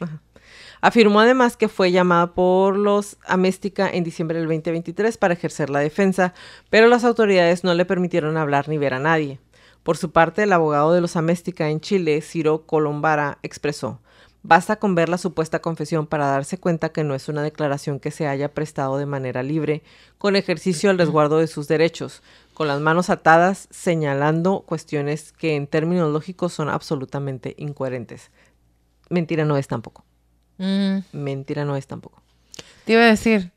Afirmó 0.80 1.20
además 1.20 1.56
que 1.56 1.68
fue 1.68 1.92
llamada 1.92 2.32
por 2.32 2.76
los 2.76 3.18
Améstica 3.26 3.90
en 3.90 4.04
diciembre 4.04 4.38
del 4.38 4.48
2023 4.48 5.18
para 5.18 5.34
ejercer 5.34 5.68
la 5.68 5.80
defensa, 5.80 6.32
pero 6.70 6.88
las 6.88 7.04
autoridades 7.04 7.62
no 7.62 7.74
le 7.74 7.84
permitieron 7.84 8.36
hablar 8.36 8.68
ni 8.68 8.78
ver 8.78 8.94
a 8.94 8.98
nadie. 8.98 9.38
Por 9.84 9.96
su 9.96 10.10
parte, 10.10 10.42
el 10.42 10.52
abogado 10.52 10.92
de 10.92 11.00
los 11.00 11.14
Améstica 11.14 11.68
en 11.68 11.80
Chile, 11.80 12.20
Ciro 12.22 12.66
Colombara, 12.66 13.38
expresó, 13.42 14.00
Basta 14.46 14.76
con 14.76 14.94
ver 14.94 15.08
la 15.08 15.16
supuesta 15.16 15.60
confesión 15.60 16.06
para 16.06 16.26
darse 16.26 16.58
cuenta 16.58 16.90
que 16.90 17.02
no 17.02 17.14
es 17.14 17.30
una 17.30 17.42
declaración 17.42 17.98
que 17.98 18.10
se 18.10 18.26
haya 18.26 18.52
prestado 18.52 18.98
de 18.98 19.06
manera 19.06 19.42
libre, 19.42 19.82
con 20.18 20.36
ejercicio 20.36 20.90
al 20.90 20.98
resguardo 20.98 21.38
de 21.38 21.46
sus 21.46 21.66
derechos, 21.66 22.22
con 22.52 22.68
las 22.68 22.78
manos 22.78 23.08
atadas, 23.08 23.68
señalando 23.70 24.60
cuestiones 24.66 25.32
que 25.32 25.56
en 25.56 25.66
términos 25.66 26.12
lógicos 26.12 26.52
son 26.52 26.68
absolutamente 26.68 27.54
incoherentes. 27.56 28.30
Mentira 29.08 29.46
no 29.46 29.56
es 29.56 29.66
tampoco. 29.66 30.04
Mm, 30.58 30.98
Mentira 31.12 31.64
no 31.64 31.74
es 31.76 31.86
tampoco. 31.86 32.20
te 32.84 32.92
iba 32.92 33.02
a 33.02 33.06
decir. 33.06 33.50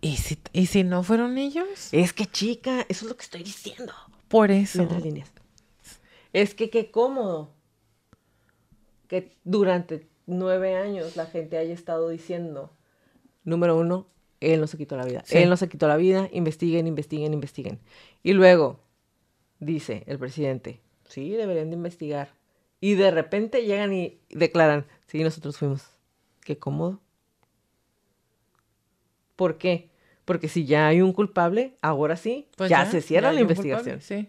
¿Y 0.00 0.16
si, 0.16 0.38
¿Y 0.52 0.66
si 0.66 0.82
no 0.82 1.04
fueron 1.04 1.38
ellos? 1.38 1.88
Es 1.92 2.12
que 2.12 2.26
chica, 2.26 2.84
eso 2.88 3.04
es 3.04 3.08
lo 3.08 3.16
que 3.16 3.22
estoy 3.22 3.44
diciendo. 3.44 3.92
Por 4.34 4.50
eso. 4.50 4.82
Entre 4.82 5.00
líneas. 5.00 5.30
Es 6.32 6.56
que 6.56 6.68
qué 6.68 6.90
cómodo 6.90 7.54
que 9.06 9.30
durante 9.44 10.08
nueve 10.26 10.74
años 10.74 11.14
la 11.14 11.26
gente 11.26 11.56
haya 11.56 11.72
estado 11.72 12.08
diciendo, 12.08 12.72
número 13.44 13.78
uno, 13.78 14.08
él 14.40 14.58
no 14.58 14.66
se 14.66 14.76
quitó 14.76 14.96
la 14.96 15.04
vida. 15.04 15.22
Sí. 15.24 15.38
Él 15.38 15.48
no 15.48 15.56
se 15.56 15.68
quitó 15.68 15.86
la 15.86 15.96
vida, 15.96 16.28
investiguen, 16.32 16.88
investiguen, 16.88 17.32
investiguen. 17.32 17.78
Y 18.24 18.32
luego 18.32 18.80
dice 19.60 20.02
el 20.08 20.18
presidente, 20.18 20.80
sí, 21.08 21.30
deberían 21.30 21.70
de 21.70 21.76
investigar. 21.76 22.34
Y 22.80 22.94
de 22.94 23.12
repente 23.12 23.64
llegan 23.64 23.92
y 23.92 24.18
declaran, 24.30 24.84
sí, 25.06 25.22
nosotros 25.22 25.58
fuimos. 25.58 25.90
Qué 26.40 26.58
cómodo. 26.58 26.98
¿Por 29.36 29.58
qué? 29.58 29.90
Porque 30.24 30.48
si 30.48 30.64
ya 30.64 30.86
hay 30.88 31.00
un 31.02 31.12
culpable, 31.12 31.76
ahora 31.82 32.16
sí, 32.16 32.48
Pues 32.56 32.70
ya, 32.70 32.86
se 32.86 33.00
cierra 33.02 33.28
ya 33.28 33.34
la 33.34 33.40
investigación. 33.42 33.98
culpable, 33.98 34.22
Sí. 34.22 34.28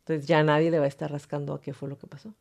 Entonces 0.00 0.26
ya 0.26 0.42
nadie 0.42 0.70
le 0.70 0.78
va 0.78 0.86
a 0.86 0.88
estar 0.88 1.10
rascando 1.10 1.52
a 1.54 1.60
qué 1.60 1.74
fue 1.74 1.88
lo 1.88 1.98
que 1.98 2.06
pasó. 2.06 2.32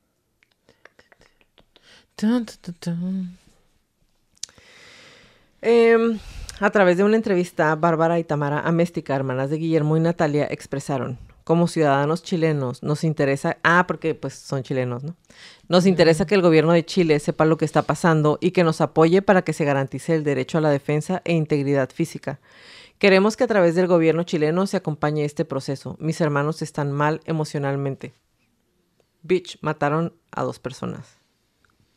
Em, 5.62 6.20
a 6.60 6.70
través 6.70 6.98
de 6.98 7.04
una 7.04 7.16
entrevista, 7.16 7.76
Bárbara 7.76 8.20
y 8.20 8.24
Tamara 8.24 8.60
Améstica, 8.62 9.16
hermanas 9.16 9.50
de 9.50 9.58
Guillermo 9.58 9.98
y 9.98 10.00
Natalia, 10.00 10.48
expresaron, 10.50 11.18
como 11.48 11.70
ciudadanos 11.70 12.24
chilenos, 12.24 12.84
nos 12.84 13.06
interesa, 13.06 13.56
ah, 13.64 13.86
porque 13.88 14.14
pues 14.14 14.34
son 14.34 14.64
chilenos, 14.64 15.06
¿no? 15.06 15.16
Nos 15.70 15.86
interesa 15.86 16.28
que 16.28 16.36
el 16.36 16.42
gobierno 16.42 16.74
de 16.74 16.84
Chile 16.84 17.18
sepa 17.22 17.46
lo 17.46 17.56
que 17.56 17.64
está 17.64 17.84
pasando 17.84 18.38
y 18.42 18.52
que 18.52 18.66
nos 18.66 18.82
apoye 18.82 19.22
para 19.22 19.44
que 19.44 19.54
se 19.54 19.64
garantice 19.64 20.14
el 20.14 20.26
derecho 20.26 20.58
a 20.58 20.62
la 20.62 20.70
defensa 20.70 21.22
e 21.24 21.32
integridad 21.32 21.90
física. 21.90 22.42
Queremos 23.00 23.38
que 23.38 23.46
a 23.46 23.48
través 23.48 23.76
del 23.76 23.88
gobierno 23.88 24.24
chileno 24.24 24.68
se 24.68 24.76
acompañe 24.76 25.24
este 25.24 25.46
proceso. 25.46 25.96
Mis 26.02 26.20
hermanos 26.20 26.62
están 26.62 26.92
mal 26.92 27.22
emocionalmente. 27.24 28.12
Bitch, 29.22 29.58
mataron 29.62 30.16
a 30.32 30.44
dos 30.44 30.60
personas. 30.60 31.16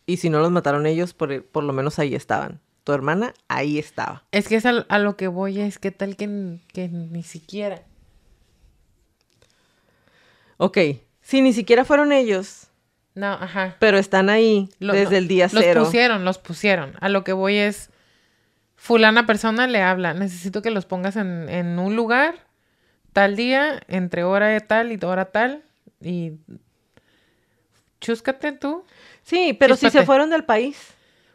Y 0.07 0.19
si 0.19 0.31
no 0.31 0.39
los 0.39 0.53
mataron 0.53 0.87
ellos, 0.87 1.13
por, 1.13 1.45
por 1.45 1.65
lo 1.65 1.73
menos 1.73 1.99
ahí 1.99 2.15
estaban. 2.15 2.61
Tu 2.85 2.93
hermana 2.93 3.35
ahí 3.49 3.81
estaba. 3.81 4.23
Es 4.31 4.47
que 4.47 4.55
es 4.55 4.65
a, 4.65 4.87
a 4.89 5.01
lo 5.01 5.17
que 5.17 5.27
voy, 5.27 5.59
es 5.59 5.81
que 5.81 5.91
tal 5.91 6.15
que, 6.15 6.61
que 6.73 6.89
ni 6.89 7.25
siquiera. 7.25 7.83
Ok, 10.63 10.77
si 11.23 11.41
ni 11.41 11.55
siquiera 11.55 11.87
fueron 11.87 12.13
ellos, 12.13 12.67
No, 13.15 13.33
ajá. 13.33 13.77
pero 13.79 13.97
están 13.97 14.29
ahí 14.29 14.69
desde 14.79 15.17
el 15.17 15.27
día 15.27 15.49
los 15.51 15.65
cero. 15.65 15.85
pusieron, 15.85 16.23
los 16.27 16.37
pusieron. 16.37 16.93
A 17.01 17.09
lo 17.09 17.25
que 17.25 17.33
voy 17.33 17.57
es, 17.57 17.89
fulana 18.77 19.25
persona 19.25 19.67
le 19.67 19.81
habla, 19.81 20.13
necesito 20.13 20.61
que 20.61 20.71
los 20.71 20.85
pongas 20.85 21.17
en, 21.17 21.49
en 21.49 21.79
un 21.79 21.97
lugar, 21.97 22.35
tal 23.15 23.37
día, 23.37 23.81
entre 23.89 24.23
hora 24.23 24.49
de 24.49 24.61
tal 24.61 24.93
y 24.93 25.03
hora 25.03 25.25
tal, 25.25 25.63
y 26.03 26.33
chúscate 28.03 28.53
tú. 28.53 28.85
Sí, 29.23 29.57
pero 29.59 29.77
si 29.77 29.89
se 29.89 30.05
fueron 30.05 30.29
del 30.29 30.45
país. 30.45 30.93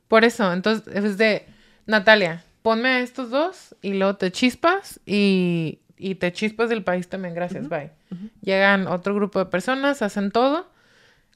Por 0.07 0.23
eso, 0.23 0.53
entonces, 0.53 0.87
es 0.93 1.17
de, 1.17 1.47
Natalia, 1.87 2.43
ponme 2.61 2.89
a 2.89 2.99
estos 2.99 3.31
dos 3.31 3.75
y 3.81 3.93
luego 3.93 4.17
te 4.17 4.31
chispas 4.31 4.99
y, 5.03 5.79
y 5.97 6.15
te 6.15 6.31
chispas 6.31 6.69
del 6.69 6.83
país 6.83 7.07
también, 7.07 7.33
gracias, 7.33 7.69
bye. 7.69 7.91
Llegan 8.41 8.87
otro 8.87 9.15
grupo 9.15 9.39
de 9.39 9.45
personas, 9.45 10.01
hacen 10.01 10.31
todo, 10.31 10.67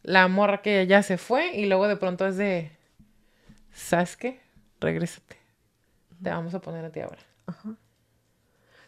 la 0.04 0.28
morra 0.28 0.62
que 0.62 0.86
ya 0.88 1.04
se 1.04 1.18
fue 1.18 1.56
y 1.56 1.66
luego 1.66 1.88
de 1.88 1.98
pronto 1.98 2.28
es 2.28 2.38
de, 2.38 2.72
¿sabes 3.74 4.18
qué? 4.18 4.40
Regrésate. 4.80 5.38
Te 6.22 6.30
vamos 6.30 6.54
a 6.54 6.60
poner 6.60 6.86
a 6.86 6.92
ti 6.92 7.00
ahora. 7.00 7.20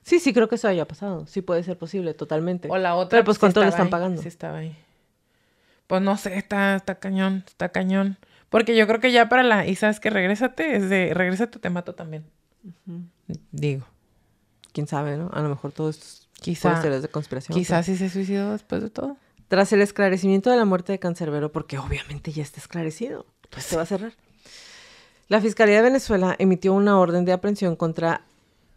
Sí, 0.03 0.19
sí, 0.19 0.33
creo 0.33 0.49
que 0.49 0.55
eso 0.55 0.67
haya 0.67 0.87
pasado. 0.87 1.25
Sí 1.27 1.41
puede 1.41 1.63
ser 1.63 1.77
posible, 1.77 2.13
totalmente. 2.13 2.67
O 2.69 2.77
la 2.77 2.95
otra. 2.95 3.17
Pero 3.17 3.25
pues 3.25 3.39
cuánto 3.39 3.61
le 3.61 3.67
estaba 3.67 3.85
están 3.85 3.87
ahí, 3.87 3.91
pagando. 3.91 4.21
Sí 4.21 4.27
estaba 4.27 4.57
ahí. 4.57 4.75
Pues 5.87 6.01
no 6.01 6.17
sé, 6.17 6.37
está, 6.37 6.75
está 6.75 6.95
cañón, 6.95 7.43
está 7.47 7.69
cañón. 7.69 8.17
Porque 8.49 8.75
yo 8.75 8.87
creo 8.87 8.99
que 8.99 9.11
ya 9.11 9.29
para 9.29 9.43
la, 9.43 9.65
y 9.65 9.75
sabes 9.75 9.99
que 9.99 10.09
regrésate, 10.09 10.75
es 10.75 10.89
de, 10.89 11.13
regrésate, 11.13 11.59
te 11.59 11.69
mato 11.69 11.95
también. 11.95 12.25
Digo. 13.51 13.85
Quién 14.73 14.87
sabe, 14.87 15.17
¿no? 15.17 15.29
A 15.33 15.41
lo 15.41 15.49
mejor 15.49 15.71
todo 15.71 15.89
esto 15.89 16.03
es 16.05 16.27
Quizá- 16.39 16.81
de 16.81 17.07
conspiración. 17.09 17.57
Quizás 17.57 17.85
sí 17.85 17.95
se 17.97 18.09
suicidó 18.09 18.51
después 18.51 18.81
de 18.81 18.89
todo. 18.89 19.17
Tras 19.47 19.73
el 19.73 19.81
esclarecimiento 19.81 20.49
de 20.49 20.55
la 20.57 20.65
muerte 20.65 20.91
de 20.93 20.99
Cancerbero, 20.99 21.51
porque 21.51 21.77
obviamente 21.77 22.31
ya 22.31 22.41
está 22.41 22.59
esclarecido, 22.59 23.25
pues 23.49 23.65
se 23.65 23.75
va 23.75 23.81
a 23.83 23.85
cerrar. 23.85 24.13
La 25.27 25.41
Fiscalía 25.41 25.77
de 25.77 25.83
Venezuela 25.83 26.35
emitió 26.39 26.73
una 26.73 26.97
orden 26.99 27.25
de 27.25 27.33
aprehensión 27.33 27.75
contra, 27.75 28.21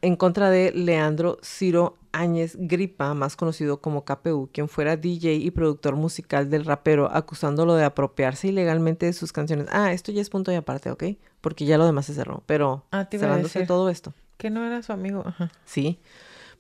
en 0.03 0.17
contra 0.17 0.51
de 0.51 0.73
Leandro 0.73 1.39
Ciro 1.43 1.97
Áñez 2.13 2.57
Gripa, 2.59 3.13
más 3.15 3.35
conocido 3.35 3.79
como 3.81 4.05
KPU, 4.05 4.49
quien 4.53 4.69
fuera 4.69 4.97
DJ 4.97 5.35
y 5.35 5.51
productor 5.51 5.97
musical 5.97 6.49
del 6.51 6.65
rapero, 6.65 7.11
acusándolo 7.13 7.75
de 7.75 7.85
apropiarse 7.85 8.49
ilegalmente 8.49 9.07
de 9.07 9.13
sus 9.13 9.33
canciones. 9.33 9.67
Ah, 9.73 9.93
esto 9.93 10.13
ya 10.13 10.21
es 10.21 10.31
punto 10.31 10.53
y 10.53 10.55
aparte, 10.55 10.91
¿ok? 10.93 11.05
Porque 11.41 11.65
ya 11.65 11.77
lo 11.79 11.87
demás 11.87 12.07
se 12.07 12.15
cerró, 12.15 12.43
pero 12.47 12.85
Ah, 12.93 13.09
cerrándose 13.11 13.67
todo 13.67 13.89
esto. 13.91 14.13
Que 14.37 14.51
no 14.51 14.65
era 14.65 14.83
su 14.83 14.93
amigo. 14.93 15.23
Ajá. 15.27 15.51
Sí. 15.65 15.99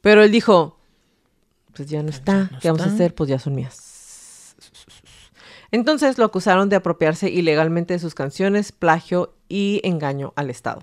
Pero 0.00 0.22
él 0.22 0.30
dijo, 0.30 0.78
pues 1.74 1.88
ya 1.88 2.02
no 2.02 2.10
está. 2.10 2.48
no 2.52 2.58
¿Qué 2.60 2.68
vamos 2.68 2.86
a 2.86 2.90
hacer? 2.90 3.14
Pues 3.14 3.28
ya 3.30 3.38
son 3.38 3.54
mías. 3.54 4.54
Entonces 5.70 6.18
lo 6.18 6.24
acusaron 6.24 6.68
de 6.68 6.76
apropiarse 6.76 7.30
ilegalmente 7.30 7.94
de 7.94 7.98
sus 7.98 8.14
canciones, 8.14 8.70
plagio 8.70 9.34
y 9.48 9.80
engaño 9.82 10.32
al 10.36 10.50
Estado. 10.50 10.82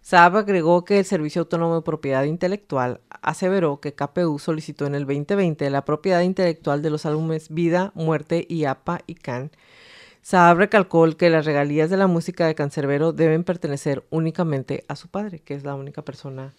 Saab 0.00 0.38
agregó 0.38 0.84
que 0.84 0.98
el 0.98 1.04
Servicio 1.04 1.42
Autónomo 1.42 1.74
de 1.74 1.82
Propiedad 1.82 2.24
Intelectual 2.24 3.00
aseveró 3.10 3.80
que 3.80 3.94
KPU 3.94 4.38
solicitó 4.38 4.86
en 4.86 4.94
el 4.94 5.04
2020 5.04 5.68
la 5.68 5.84
propiedad 5.84 6.22
intelectual 6.22 6.80
de 6.80 6.88
los 6.88 7.04
álbumes 7.04 7.50
Vida, 7.50 7.92
Muerte 7.94 8.46
y 8.48 8.64
APA 8.64 9.00
y 9.06 9.14
Can. 9.16 9.50
Saab 10.22 10.58
recalcó 10.58 11.08
que 11.16 11.30
las 11.30 11.44
regalías 11.46 11.90
de 11.90 11.96
la 11.96 12.06
música 12.06 12.46
de 12.46 12.54
Cancerbero 12.54 13.12
deben 13.12 13.42
pertenecer 13.44 14.04
únicamente 14.10 14.84
a 14.88 14.96
su 14.96 15.08
padre, 15.08 15.40
que 15.40 15.54
es 15.54 15.64
la 15.64 15.74
única 15.74 16.02
persona 16.02 16.52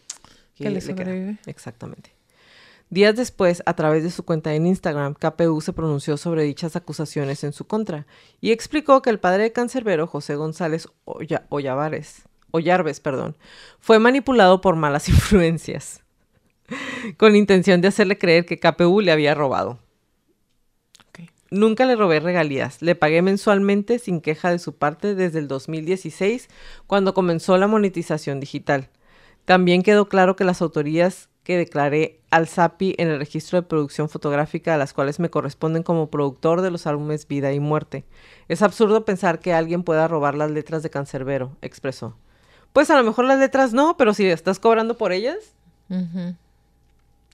Que 0.56 0.70
le 0.70 0.80
queda. 0.80 0.96
sobrevive. 0.98 1.38
Exactamente. 1.46 2.12
Días 2.90 3.16
después, 3.16 3.64
a 3.66 3.74
través 3.76 4.04
de 4.04 4.12
su 4.12 4.24
cuenta 4.26 4.54
en 4.54 4.66
Instagram, 4.68 5.14
KPU 5.14 5.62
se 5.62 5.72
pronunció 5.72 6.18
sobre 6.18 6.44
dichas 6.44 6.76
acusaciones 6.76 7.44
en 7.46 7.54
su 7.54 7.66
contra 7.66 8.06
y 8.42 8.52
explicó 8.52 9.02
que 9.02 9.10
el 9.10 9.20
padre 9.20 9.44
de 9.44 9.52
Cancerbero, 9.54 10.08
José 10.08 10.36
González 10.36 10.90
Olla- 11.06 11.46
Ollavares, 11.50 12.24
Ollarves, 12.52 13.00
perdón, 13.00 13.38
fue 13.80 14.00
manipulado 14.00 14.60
por 14.60 14.76
malas 14.76 15.08
influencias 15.10 16.04
con 17.18 17.36
intención 17.36 17.80
de 17.82 17.88
hacerle 17.90 18.18
creer 18.18 18.46
que 18.46 18.60
KPU 18.60 19.00
le 19.02 19.12
había 19.14 19.36
robado. 19.36 19.80
Nunca 21.52 21.86
le 21.86 21.98
robé 21.98 22.22
regalías. 22.22 22.82
Le 22.82 22.96
pagué 22.96 23.22
mensualmente 23.22 24.00
sin 24.00 24.22
queja 24.22 24.50
de 24.52 24.58
su 24.60 24.74
parte 24.76 25.16
desde 25.16 25.40
el 25.40 25.50
2016, 25.50 26.48
cuando 26.88 27.14
comenzó 27.14 27.58
la 27.58 27.68
monetización 27.68 28.40
digital. 28.40 28.90
También 29.44 29.84
quedó 29.84 30.08
claro 30.08 30.36
que 30.38 30.46
las 30.46 30.62
autorías 30.62 31.28
que 31.44 31.58
declaré 31.58 32.20
al 32.30 32.48
SAPI 32.48 32.96
en 32.98 33.10
el 33.10 33.18
registro 33.20 33.60
de 33.60 33.68
producción 33.68 34.08
fotográfica 34.08 34.76
a 34.76 34.78
las 34.78 34.94
cuales 34.94 35.20
me 35.20 35.30
corresponden 35.30 35.84
como 35.84 36.10
productor 36.10 36.62
de 36.62 36.72
los 36.72 36.88
álbumes 36.88 37.28
Vida 37.28 37.52
y 37.52 37.60
Muerte. 37.60 38.06
Es 38.48 38.62
absurdo 38.62 39.04
pensar 39.04 39.40
que 39.40 39.52
alguien 39.54 39.84
pueda 39.84 40.08
robar 40.08 40.36
las 40.36 40.52
letras 40.52 40.84
de 40.84 40.90
Cancerbero, 40.92 41.58
expresó. 41.62 42.16
Pues 42.74 42.90
a 42.92 42.96
lo 42.98 43.04
mejor 43.04 43.26
las 43.26 43.40
letras 43.40 43.74
no, 43.74 43.98
pero 43.98 44.14
si 44.14 44.26
estás 44.28 44.60
cobrando 44.60 44.96
por 44.98 45.12
ellas, 45.12 45.36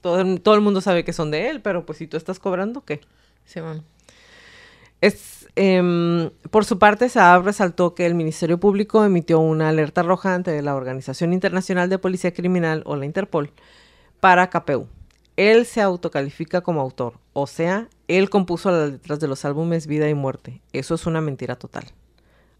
todo, 0.01 0.22
el- 0.22 0.41
todo 0.41 0.55
el 0.55 0.61
mundo 0.61 0.82
sabe 0.82 1.03
que 1.03 1.13
son 1.13 1.30
de 1.30 1.49
él, 1.49 1.61
pero 1.61 1.86
pues 1.86 1.99
si 1.99 2.07
tú 2.07 2.18
estás 2.18 2.39
cobrando, 2.39 2.82
¿qué? 2.84 3.01
Sí, 3.45 3.59
bueno. 3.59 3.84
Es, 5.02 5.48
em, 5.56 6.32
por 6.50 6.66
su 6.66 6.80
parte, 6.80 7.10
Saab 7.10 7.43
resaltó 7.45 7.93
que 7.93 8.06
el 8.06 8.16
Ministerio 8.16 8.60
Público 8.60 9.06
emitió 9.06 9.39
una 9.39 9.70
alerta 9.70 10.02
roja 10.02 10.34
ante 10.34 10.60
la 10.62 10.76
Organización 10.76 11.34
Internacional 11.34 11.89
de 11.89 12.00
Policía 12.00 12.34
Criminal 12.34 12.82
o 12.86 12.95
la 12.95 13.06
Interpol 13.06 13.52
para 14.20 14.50
KPU. 14.50 14.88
Él 15.36 15.68
se 15.68 15.82
autocalifica 15.82 16.62
como 16.62 16.82
autor, 16.82 17.20
o 17.34 17.45
sea, 17.45 17.89
él 18.08 18.32
compuso 18.32 18.72
las 18.72 18.89
letras 18.89 19.20
de 19.20 19.28
los 19.28 19.45
álbumes 19.45 19.86
Vida 19.86 20.10
y 20.10 20.16
Muerte. 20.16 20.62
Eso 20.74 20.95
es 20.95 21.06
una 21.06 21.22
mentira 21.22 21.58
total. 21.58 21.86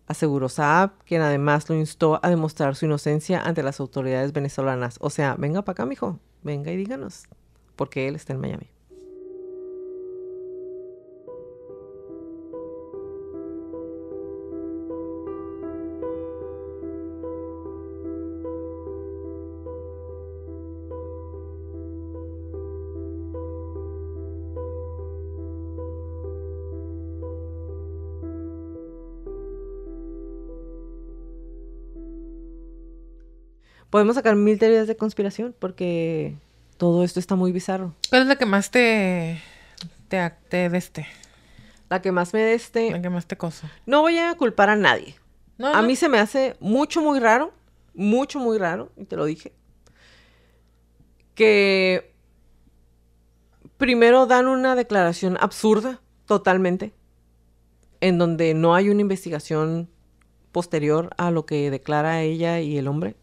Aseguró 0.06 0.48
Saab, 0.48 0.92
quien 1.06 1.22
además 1.22 1.68
lo 1.70 1.76
instó 1.76 2.20
a 2.22 2.30
demostrar 2.30 2.76
su 2.76 2.86
inocencia 2.86 3.42
ante 3.42 3.64
las 3.64 3.80
autoridades 3.80 4.32
venezolanas. 4.32 4.98
O 5.02 5.10
sea, 5.10 5.36
venga 5.40 5.64
para 5.64 5.74
acá, 5.74 5.86
mijo, 5.88 6.20
venga 6.44 6.72
y 6.72 6.78
díganos, 6.78 7.24
porque 7.76 8.08
él 8.08 8.16
está 8.16 8.34
en 8.34 8.42
Miami. 8.42 8.77
Podemos 33.98 34.14
sacar 34.14 34.36
mil 34.36 34.60
teorías 34.60 34.86
de 34.86 34.96
conspiración 34.96 35.56
porque 35.58 36.36
todo 36.78 37.04
esto 37.04 37.20
está 37.20 37.34
muy 37.34 37.52
bizarro. 37.52 37.96
¿Cuál 38.12 38.22
es 38.22 38.28
la 38.28 38.36
que 38.36 38.46
más 38.46 38.70
te. 38.70 39.42
te. 40.08 40.32
te 40.50 40.70
deste? 40.70 41.08
La 41.90 42.00
que 42.00 42.12
más 42.12 42.32
me 42.32 42.42
deste. 42.42 42.92
La 42.92 43.02
que 43.02 43.10
más 43.10 43.26
te 43.26 43.38
coso. 43.38 43.68
No 43.88 44.02
voy 44.02 44.20
a 44.20 44.36
culpar 44.36 44.70
a 44.70 44.76
nadie. 44.76 45.16
No, 45.58 45.74
a 45.74 45.82
no. 45.82 45.88
mí 45.88 45.96
se 45.96 46.10
me 46.10 46.20
hace 46.20 46.56
mucho, 46.60 47.02
muy 47.02 47.20
raro. 47.20 47.52
Mucho, 47.96 48.38
muy 48.38 48.60
raro. 48.60 48.92
Y 48.98 49.06
te 49.06 49.16
lo 49.16 49.26
dije. 49.26 49.52
Que 51.34 52.14
primero 53.78 54.28
dan 54.28 54.48
una 54.48 54.76
declaración 54.76 55.40
absurda, 55.42 56.02
totalmente. 56.28 56.94
En 58.00 58.20
donde 58.20 58.54
no 58.54 58.76
hay 58.76 58.90
una 58.92 59.02
investigación 59.02 59.90
posterior 60.52 61.10
a 61.18 61.32
lo 61.32 61.48
que 61.48 61.72
declara 61.72 62.22
ella 62.22 62.60
y 62.60 62.78
el 62.78 62.88
hombre 62.88 63.16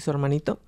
y 0.00 0.02
su 0.02 0.10
hermanito. 0.10 0.58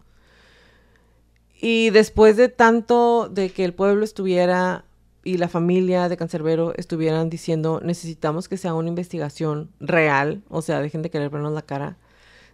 Y 1.60 1.90
después 1.90 2.36
de 2.36 2.48
tanto 2.48 3.28
de 3.28 3.50
que 3.50 3.64
el 3.64 3.72
pueblo 3.72 4.04
estuviera 4.04 4.84
y 5.24 5.38
la 5.38 5.48
familia 5.48 6.08
de 6.08 6.16
Cancerbero 6.16 6.74
estuvieran 6.76 7.30
diciendo 7.30 7.80
necesitamos 7.82 8.48
que 8.48 8.56
sea 8.56 8.74
una 8.74 8.88
investigación 8.88 9.70
real, 9.80 10.42
o 10.48 10.62
sea, 10.62 10.80
dejen 10.80 11.02
de 11.02 11.10
querer 11.10 11.30
vernos 11.30 11.52
la 11.52 11.62
cara, 11.62 11.96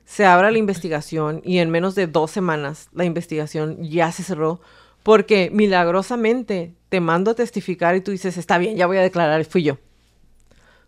se 0.04 0.24
abra 0.26 0.50
la 0.50 0.58
investigación 0.58 1.40
y 1.44 1.58
en 1.58 1.70
menos 1.70 1.94
de 1.94 2.06
dos 2.06 2.30
semanas 2.30 2.88
la 2.92 3.04
investigación 3.04 3.82
ya 3.82 4.12
se 4.12 4.22
cerró 4.22 4.60
porque 5.02 5.50
milagrosamente 5.52 6.74
te 6.90 7.00
mando 7.00 7.30
a 7.30 7.34
testificar 7.34 7.96
y 7.96 8.02
tú 8.02 8.10
dices, 8.10 8.36
está 8.36 8.58
bien, 8.58 8.76
ya 8.76 8.86
voy 8.86 8.98
a 8.98 9.02
declarar, 9.02 9.42
fui 9.46 9.62
yo. 9.62 9.78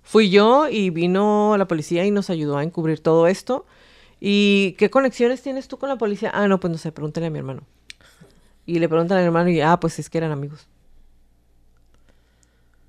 Fui 0.03 0.30
yo 0.30 0.68
y 0.68 0.91
vino 0.91 1.55
la 1.57 1.68
policía 1.68 2.05
y 2.05 2.11
nos 2.11 2.30
ayudó 2.30 2.59
a 2.59 2.62
encubrir 2.62 3.01
todo 3.01 3.26
esto. 3.26 3.66
¿Y 4.21 4.73
qué 4.79 4.91
conexiones 4.91 5.43
tienes 5.43 5.66
tú 5.66 5.79
con 5.79 5.89
la 5.89 5.97
policía? 5.97 6.31
Ah, 6.35 6.47
no, 6.47 6.61
pues 6.61 6.71
no 6.71 6.79
sé, 6.79 6.93
pregúntale 6.93 7.27
a 7.27 7.31
mi 7.31 7.39
hermano. 7.39 7.62
Y 8.66 8.79
le 8.79 8.89
preguntan 8.89 9.18
al 9.18 9.25
hermano 9.25 9.49
y, 9.51 9.61
ah, 9.61 9.81
pues 9.81 9.99
es 9.99 10.11
que 10.11 10.18
eran 10.18 10.31
amigos. 10.31 10.68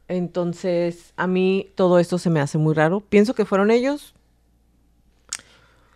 Entonces, 0.07 1.13
a 1.15 1.27
mí 1.27 1.71
todo 1.75 1.99
esto 1.99 2.17
se 2.17 2.29
me 2.29 2.41
hace 2.41 2.57
muy 2.57 2.73
raro. 2.73 2.99
Pienso 2.99 3.33
que 3.33 3.45
fueron 3.45 3.71
ellos. 3.71 4.13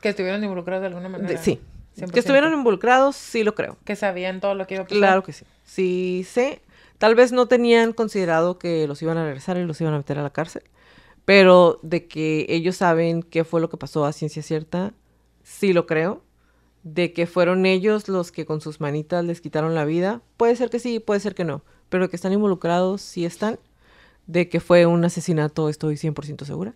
Que 0.01 0.09
estuvieron 0.09 0.43
involucrados 0.43 0.81
de 0.81 0.87
alguna 0.87 1.09
manera. 1.09 1.29
de- 1.29 1.37
sí. 1.37 1.59
100%. 1.97 2.11
Que 2.13 2.19
estuvieron 2.19 2.53
involucrados, 2.53 3.15
sí 3.15 3.43
lo 3.43 3.55
creo. 3.55 3.77
Que 3.85 3.95
sabían 3.95 4.41
todo 4.41 4.53
lo 4.55 4.67
que 4.67 4.75
iba 4.75 4.83
a 4.83 4.85
pasar. 4.87 4.97
Claro 4.97 5.23
que 5.23 5.33
sí. 5.33 5.45
Sí 5.63 6.25
sé. 6.29 6.61
Tal 6.97 7.15
vez 7.15 7.31
no 7.31 7.47
tenían 7.47 7.93
considerado 7.93 8.57
que 8.57 8.87
los 8.87 9.01
iban 9.01 9.17
a 9.17 9.23
regresar 9.25 9.57
y 9.57 9.65
los 9.65 9.79
iban 9.81 9.93
a 9.93 9.97
meter 9.97 10.17
a 10.19 10.23
la 10.23 10.29
cárcel. 10.29 10.63
Pero 11.25 11.79
de 11.83 12.07
que 12.07 12.45
ellos 12.49 12.75
saben 12.77 13.23
qué 13.23 13.43
fue 13.43 13.59
lo 13.61 13.69
que 13.69 13.77
pasó 13.77 14.05
a 14.05 14.13
ciencia 14.13 14.43
cierta, 14.43 14.93
sí 15.45 15.71
lo 15.71 15.85
creo. 15.85 16.23
De 16.83 17.13
que 17.13 17.25
fueron 17.25 17.65
ellos 17.65 18.09
los 18.09 18.31
que 18.31 18.45
con 18.45 18.61
sus 18.61 18.79
manitas 18.79 19.23
les 19.25 19.41
quitaron 19.41 19.73
la 19.73 19.85
vida, 19.85 20.21
puede 20.37 20.55
ser 20.55 20.69
que 20.69 20.79
sí, 20.79 20.99
puede 20.99 21.19
ser 21.19 21.33
que 21.33 21.45
no. 21.45 21.63
Pero 21.89 22.09
que 22.09 22.15
están 22.15 22.33
involucrados, 22.33 23.01
sí 23.01 23.25
están. 23.25 23.57
De 24.27 24.49
que 24.49 24.59
fue 24.59 24.85
un 24.85 25.03
asesinato, 25.03 25.69
estoy 25.69 25.95
100% 25.95 26.43
segura. 26.45 26.75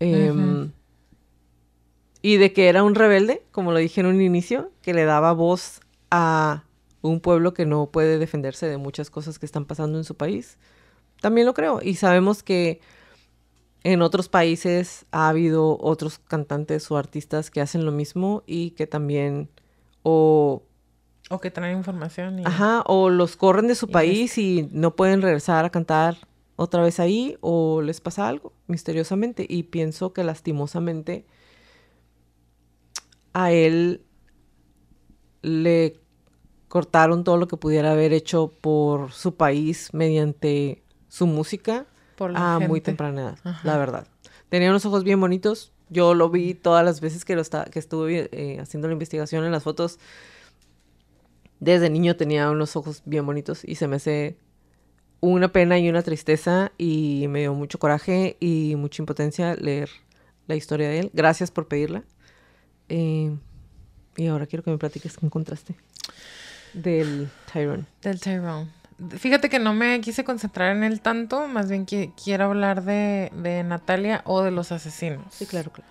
Em. 0.00 0.70
Y 2.22 2.36
de 2.36 2.52
que 2.52 2.68
era 2.68 2.82
un 2.82 2.94
rebelde, 2.94 3.42
como 3.52 3.72
lo 3.72 3.78
dije 3.78 4.00
en 4.00 4.06
un 4.06 4.20
inicio, 4.20 4.70
que 4.82 4.94
le 4.94 5.04
daba 5.04 5.32
voz 5.32 5.80
a 6.10 6.64
un 7.02 7.20
pueblo 7.20 7.54
que 7.54 7.66
no 7.66 7.90
puede 7.90 8.18
defenderse 8.18 8.66
de 8.66 8.76
muchas 8.76 9.10
cosas 9.10 9.38
que 9.38 9.46
están 9.46 9.66
pasando 9.66 9.98
en 9.98 10.04
su 10.04 10.14
país. 10.14 10.56
También 11.20 11.46
lo 11.46 11.54
creo. 11.54 11.80
Y 11.82 11.94
sabemos 11.94 12.42
que 12.42 12.80
en 13.84 14.02
otros 14.02 14.28
países 14.28 15.06
ha 15.12 15.28
habido 15.28 15.78
otros 15.80 16.18
cantantes 16.18 16.90
o 16.90 16.96
artistas 16.96 17.50
que 17.50 17.60
hacen 17.60 17.84
lo 17.84 17.92
mismo 17.92 18.42
y 18.46 18.72
que 18.72 18.86
también 18.86 19.48
o 20.02 20.62
O 21.30 21.40
que 21.40 21.50
traen 21.50 21.78
información. 21.78 22.40
Y... 22.40 22.44
Ajá, 22.44 22.82
o 22.86 23.10
los 23.10 23.36
corren 23.36 23.68
de 23.68 23.74
su 23.74 23.86
Y 23.86 23.92
país 23.92 24.38
y 24.38 24.68
no 24.72 24.96
pueden 24.96 25.22
regresar 25.22 25.64
a 25.64 25.70
cantar 25.70 26.16
otra 26.56 26.82
vez 26.82 26.98
ahí, 26.98 27.36
o 27.40 27.82
les 27.82 28.00
pasa 28.00 28.26
algo 28.26 28.52
misteriosamente. 28.66 29.46
Y 29.48 29.64
pienso 29.64 30.12
que 30.12 30.24
lastimosamente 30.24 31.24
a 33.32 33.52
él 33.52 34.02
le 35.42 36.00
cortaron 36.66 37.22
todo 37.22 37.36
lo 37.36 37.46
que 37.46 37.56
pudiera 37.56 37.92
haber 37.92 38.12
hecho 38.12 38.52
por 38.60 39.12
su 39.12 39.36
país 39.36 39.90
mediante 39.92 40.82
su 41.08 41.26
música 41.26 41.86
Por 42.18 42.32
la 42.32 42.56
a 42.56 42.58
muy 42.58 42.66
gente. 42.78 42.80
temprana 42.82 43.20
edad, 43.22 43.38
Ajá. 43.44 43.60
la 43.66 43.78
verdad. 43.78 44.06
Tenía 44.50 44.68
unos 44.68 44.84
ojos 44.84 45.04
bien 45.04 45.18
bonitos. 45.20 45.72
Yo 45.88 46.12
lo 46.12 46.28
vi 46.28 46.52
todas 46.52 46.84
las 46.84 47.00
veces 47.00 47.24
que, 47.24 47.34
lo 47.34 47.40
esta- 47.40 47.64
que 47.64 47.78
estuve 47.78 48.28
eh, 48.32 48.60
haciendo 48.60 48.88
la 48.88 48.92
investigación 48.92 49.44
en 49.44 49.52
las 49.52 49.62
fotos. 49.62 49.98
Desde 51.60 51.90
niño 51.90 52.16
tenía 52.16 52.50
unos 52.50 52.76
ojos 52.76 53.02
bien 53.04 53.24
bonitos 53.24 53.64
y 53.64 53.76
se 53.76 53.88
me 53.88 53.96
hace 53.96 54.36
una 55.20 55.48
pena 55.52 55.78
y 55.78 55.88
una 55.88 56.02
tristeza 56.02 56.70
y 56.78 57.26
me 57.28 57.40
dio 57.40 57.54
mucho 57.54 57.78
coraje 57.78 58.36
y 58.38 58.74
mucha 58.76 59.02
impotencia 59.02 59.54
leer 59.56 59.88
la 60.46 60.54
historia 60.56 60.88
de 60.88 61.00
él. 61.00 61.10
Gracias 61.14 61.50
por 61.50 61.66
pedirla. 61.66 62.04
Eh, 62.88 63.36
y 64.16 64.26
ahora 64.26 64.46
quiero 64.46 64.62
que 64.62 64.70
me 64.70 64.78
platiques 64.78 65.16
qué 65.16 65.26
encontraste 65.26 65.74
del 66.74 67.28
Tyrone. 67.52 67.84
Del 68.02 68.20
Tyrone. 68.20 68.68
Fíjate 69.16 69.48
que 69.48 69.58
no 69.58 69.74
me 69.74 70.00
quise 70.00 70.24
concentrar 70.24 70.74
en 70.74 70.82
él 70.82 71.00
tanto, 71.00 71.46
más 71.46 71.68
bien 71.70 71.86
que 71.86 72.10
quiero 72.22 72.46
hablar 72.46 72.82
de, 72.82 73.30
de 73.34 73.62
Natalia 73.62 74.22
o 74.24 74.42
de 74.42 74.50
los 74.50 74.72
asesinos. 74.72 75.26
Sí, 75.30 75.46
claro, 75.46 75.70
claro. 75.70 75.88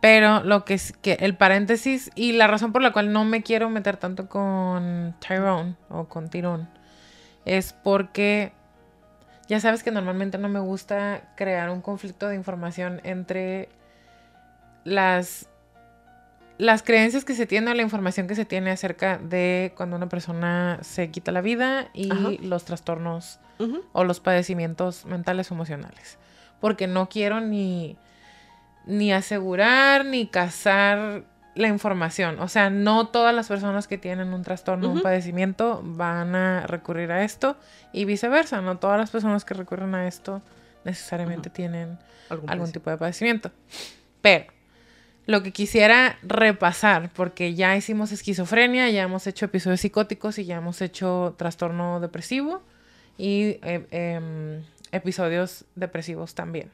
Pero 0.00 0.42
lo 0.42 0.64
que 0.64 0.74
es 0.74 0.92
que 0.92 1.14
el 1.20 1.36
paréntesis 1.36 2.10
y 2.14 2.32
la 2.32 2.46
razón 2.46 2.72
por 2.72 2.82
la 2.82 2.92
cual 2.92 3.12
no 3.12 3.24
me 3.24 3.42
quiero 3.42 3.68
meter 3.68 3.96
tanto 3.96 4.28
con 4.28 5.14
Tyrone 5.20 5.76
o 5.88 6.04
con 6.04 6.28
Tyrone 6.28 6.68
es 7.44 7.72
porque 7.72 8.52
ya 9.48 9.58
sabes 9.60 9.82
que 9.82 9.90
normalmente 9.90 10.38
no 10.38 10.48
me 10.48 10.60
gusta 10.60 11.32
crear 11.36 11.70
un 11.70 11.80
conflicto 11.80 12.28
de 12.28 12.36
información 12.36 13.00
entre 13.02 13.68
las 14.84 15.48
las 16.58 16.82
creencias 16.82 17.24
que 17.24 17.34
se 17.34 17.46
tienen 17.46 17.70
o 17.70 17.74
la 17.74 17.82
información 17.82 18.26
que 18.26 18.34
se 18.34 18.44
tiene 18.44 18.72
acerca 18.72 19.18
de 19.18 19.72
cuando 19.76 19.96
una 19.96 20.08
persona 20.08 20.80
se 20.82 21.10
quita 21.10 21.30
la 21.30 21.40
vida 21.40 21.88
y 21.94 22.10
Ajá. 22.10 22.30
los 22.42 22.64
trastornos 22.64 23.38
o 23.92 24.04
los 24.04 24.20
padecimientos 24.20 25.04
mentales 25.04 25.50
o 25.50 25.54
emocionales. 25.54 26.18
Porque 26.60 26.88
no 26.88 27.08
quiero 27.08 27.40
ni, 27.40 27.96
ni 28.86 29.12
asegurar 29.12 30.04
ni 30.04 30.26
cazar 30.26 31.24
la 31.54 31.68
información. 31.68 32.40
O 32.40 32.48
sea, 32.48 32.70
no 32.70 33.08
todas 33.08 33.34
las 33.34 33.48
personas 33.48 33.86
que 33.86 33.98
tienen 33.98 34.32
un 34.32 34.42
trastorno 34.42 34.88
o 34.88 34.92
un 34.92 35.02
padecimiento 35.02 35.80
van 35.84 36.34
a 36.34 36.66
recurrir 36.66 37.12
a 37.12 37.24
esto 37.24 37.56
y 37.92 38.04
viceversa. 38.04 38.60
No 38.60 38.78
todas 38.78 38.98
las 38.98 39.10
personas 39.10 39.44
que 39.44 39.54
recurren 39.54 39.94
a 39.94 40.06
esto 40.06 40.42
necesariamente 40.84 41.50
tienen 41.50 41.98
Algún 42.30 42.50
algún 42.50 42.72
tipo 42.72 42.90
de 42.90 42.96
padecimiento. 42.96 43.50
Pero 44.20 44.57
lo 45.28 45.42
que 45.42 45.52
quisiera 45.52 46.18
repasar, 46.22 47.10
porque 47.12 47.54
ya 47.54 47.76
hicimos 47.76 48.12
esquizofrenia, 48.12 48.88
ya 48.88 49.02
hemos 49.02 49.26
hecho 49.26 49.44
episodios 49.44 49.82
psicóticos 49.82 50.38
y 50.38 50.46
ya 50.46 50.56
hemos 50.56 50.80
hecho 50.80 51.34
trastorno 51.36 52.00
depresivo 52.00 52.62
y 53.18 53.58
eh, 53.62 53.86
em, 53.90 54.64
episodios 54.90 55.66
depresivos 55.74 56.34
también. 56.34 56.70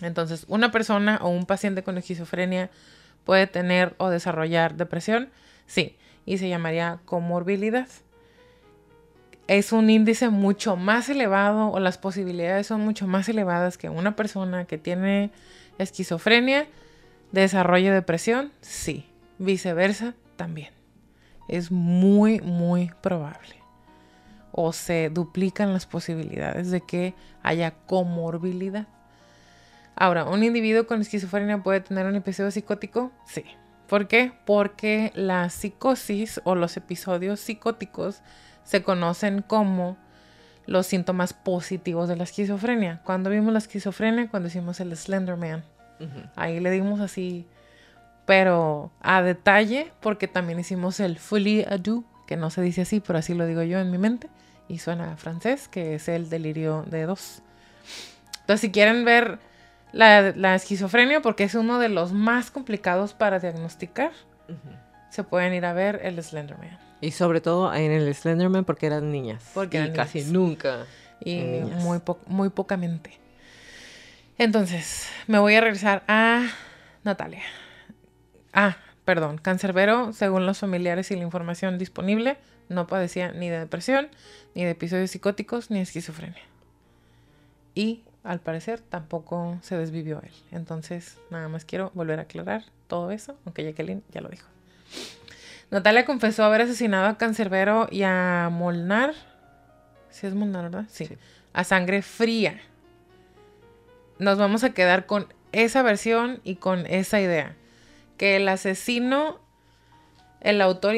Entonces, 0.00 0.46
una 0.48 0.70
persona 0.70 1.18
o 1.20 1.28
un 1.28 1.44
paciente 1.44 1.82
con 1.82 1.98
esquizofrenia 1.98 2.70
puede 3.24 3.46
tener 3.46 3.94
o 3.98 4.08
desarrollar 4.08 4.76
depresión, 4.76 5.28
sí, 5.66 5.94
y 6.24 6.38
se 6.38 6.48
llamaría 6.48 7.00
comorbilidad. 7.04 7.88
Es 9.46 9.72
un 9.72 9.90
índice 9.90 10.30
mucho 10.30 10.76
más 10.76 11.10
elevado 11.10 11.68
o 11.68 11.80
las 11.80 11.98
posibilidades 11.98 12.66
son 12.66 12.80
mucho 12.80 13.06
más 13.06 13.28
elevadas 13.28 13.76
que 13.76 13.90
una 13.90 14.16
persona 14.16 14.64
que 14.64 14.78
tiene 14.78 15.32
esquizofrenia 15.76 16.66
desarrolle 17.32 17.90
depresión, 17.90 18.52
sí. 18.60 19.08
Viceversa, 19.38 20.14
también. 20.36 20.70
Es 21.48 21.70
muy, 21.70 22.40
muy 22.40 22.90
probable. 23.00 23.56
O 24.52 24.72
se 24.72 25.10
duplican 25.10 25.72
las 25.72 25.86
posibilidades 25.86 26.70
de 26.70 26.80
que 26.80 27.14
haya 27.42 27.72
comorbilidad. 27.86 28.88
Ahora, 29.94 30.24
¿un 30.24 30.44
individuo 30.44 30.86
con 30.86 31.00
esquizofrenia 31.00 31.62
puede 31.62 31.80
tener 31.80 32.06
un 32.06 32.14
episodio 32.14 32.50
psicótico? 32.50 33.12
Sí. 33.26 33.44
¿Por 33.88 34.06
qué? 34.06 34.32
Porque 34.44 35.12
la 35.14 35.48
psicosis 35.48 36.40
o 36.44 36.54
los 36.54 36.76
episodios 36.76 37.40
psicóticos 37.40 38.22
se 38.62 38.82
conocen 38.82 39.42
como 39.42 39.96
los 40.66 40.86
síntomas 40.86 41.32
positivos 41.32 42.08
de 42.08 42.16
la 42.16 42.24
esquizofrenia. 42.24 43.00
Cuando 43.04 43.30
vimos 43.30 43.52
la 43.52 43.58
esquizofrenia, 43.58 44.28
cuando 44.28 44.48
hicimos 44.48 44.78
el 44.80 44.94
Slender 44.94 45.36
Man, 45.36 45.64
Ahí 46.36 46.60
le 46.60 46.70
dimos 46.70 47.00
así, 47.00 47.46
pero 48.26 48.90
a 49.00 49.22
detalle, 49.22 49.90
porque 50.00 50.28
también 50.28 50.58
hicimos 50.60 51.00
el 51.00 51.18
à 51.68 51.78
deux, 51.78 52.04
que 52.26 52.36
no 52.36 52.50
se 52.50 52.60
dice 52.62 52.82
así, 52.82 53.00
pero 53.00 53.18
así 53.18 53.34
lo 53.34 53.46
digo 53.46 53.62
yo 53.62 53.78
en 53.80 53.90
mi 53.90 53.98
mente, 53.98 54.28
y 54.68 54.78
suena 54.78 55.12
a 55.12 55.16
francés, 55.16 55.66
que 55.68 55.94
es 55.94 56.08
el 56.08 56.28
delirio 56.28 56.84
de 56.88 57.04
dos. 57.06 57.42
Entonces, 58.40 58.60
si 58.60 58.70
quieren 58.70 59.04
ver 59.04 59.38
la, 59.92 60.32
la 60.36 60.54
esquizofrenia, 60.54 61.22
porque 61.22 61.44
es 61.44 61.54
uno 61.54 61.78
de 61.78 61.88
los 61.88 62.12
más 62.12 62.50
complicados 62.50 63.14
para 63.14 63.38
diagnosticar, 63.38 64.12
se 65.10 65.24
pueden 65.24 65.54
ir 65.54 65.64
a 65.64 65.72
ver 65.72 66.00
el 66.04 66.22
Slenderman. 66.22 66.78
Y 67.00 67.12
sobre 67.12 67.40
todo 67.40 67.72
en 67.74 67.92
el 67.92 68.14
Slenderman 68.14 68.64
porque 68.64 68.86
eran 68.86 69.10
niñas. 69.10 69.42
Porque 69.54 69.78
y 69.78 69.80
eran 69.80 69.94
casi 69.94 70.18
niñas. 70.18 70.32
nunca. 70.32 70.76
Y 71.20 71.38
muy, 71.78 71.98
po- 72.00 72.20
muy 72.26 72.50
pocamente. 72.50 73.18
Entonces, 74.38 75.08
me 75.26 75.40
voy 75.40 75.56
a 75.56 75.60
regresar 75.60 76.04
a 76.06 76.46
Natalia. 77.02 77.42
Ah, 78.52 78.76
perdón. 79.04 79.38
Cancerbero, 79.38 80.12
según 80.12 80.46
los 80.46 80.58
familiares 80.58 81.10
y 81.10 81.16
la 81.16 81.22
información 81.22 81.76
disponible, 81.76 82.36
no 82.68 82.86
padecía 82.86 83.32
ni 83.32 83.48
de 83.48 83.58
depresión, 83.58 84.08
ni 84.54 84.64
de 84.64 84.70
episodios 84.70 85.10
psicóticos, 85.10 85.72
ni 85.72 85.80
esquizofrenia. 85.80 86.42
Y 87.74 88.04
al 88.22 88.38
parecer 88.38 88.80
tampoco 88.80 89.58
se 89.62 89.76
desvivió 89.76 90.20
él. 90.22 90.32
Entonces, 90.52 91.18
nada 91.30 91.48
más 91.48 91.64
quiero 91.64 91.90
volver 91.94 92.20
a 92.20 92.22
aclarar 92.22 92.64
todo 92.86 93.10
eso, 93.10 93.36
aunque 93.44 93.64
Jacqueline 93.64 94.04
ya 94.12 94.20
lo 94.20 94.28
dijo. 94.28 94.46
Natalia 95.72 96.04
confesó 96.04 96.44
haber 96.44 96.62
asesinado 96.62 97.06
a 97.06 97.18
Cancerbero 97.18 97.88
y 97.90 98.02
a 98.04 98.50
Molnar. 98.52 99.14
Sí 100.10 100.28
es 100.28 100.34
Molnar, 100.34 100.64
¿verdad? 100.64 100.84
Sí. 100.88 101.06
Sí. 101.06 101.18
A 101.52 101.64
sangre 101.64 102.02
fría. 102.02 102.60
Nos 104.18 104.38
vamos 104.38 104.64
a 104.64 104.70
quedar 104.70 105.06
con 105.06 105.32
esa 105.52 105.82
versión 105.82 106.40
y 106.44 106.56
con 106.56 106.86
esa 106.86 107.20
idea. 107.20 107.54
Que 108.16 108.36
el 108.36 108.48
asesino, 108.48 109.38
el 110.40 110.60
autor 110.60 110.94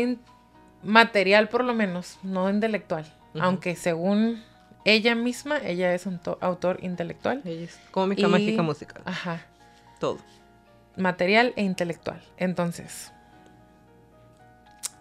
material 0.82 1.48
por 1.48 1.64
lo 1.64 1.74
menos, 1.74 2.18
no 2.22 2.48
intelectual. 2.48 3.04
Aunque 3.38 3.76
según 3.76 4.42
ella 4.84 5.14
misma, 5.14 5.58
ella 5.58 5.94
es 5.94 6.06
un 6.06 6.18
to- 6.18 6.38
autor 6.40 6.78
intelectual. 6.82 7.42
Ella 7.44 7.64
es 7.64 7.78
cómica, 7.90 8.22
Y- 8.22 8.26
mágica, 8.26 8.62
musical. 8.62 9.02
Ajá. 9.04 9.40
Todo. 9.98 10.18
material 10.96 11.52
e 11.56 11.62
intelectual. 11.62 12.20
Entonces, 12.36 13.12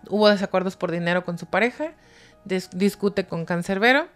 hubo 0.07 0.30
desacuerdos 0.30 0.76
por 0.76 0.91
dinero 0.91 1.26
con 1.26 1.38
su 1.38 1.45
pareja, 1.45 1.91
dis- 2.45 2.70
discute 2.72 3.26
con 3.26 3.45
Cancerbero, 3.45 4.07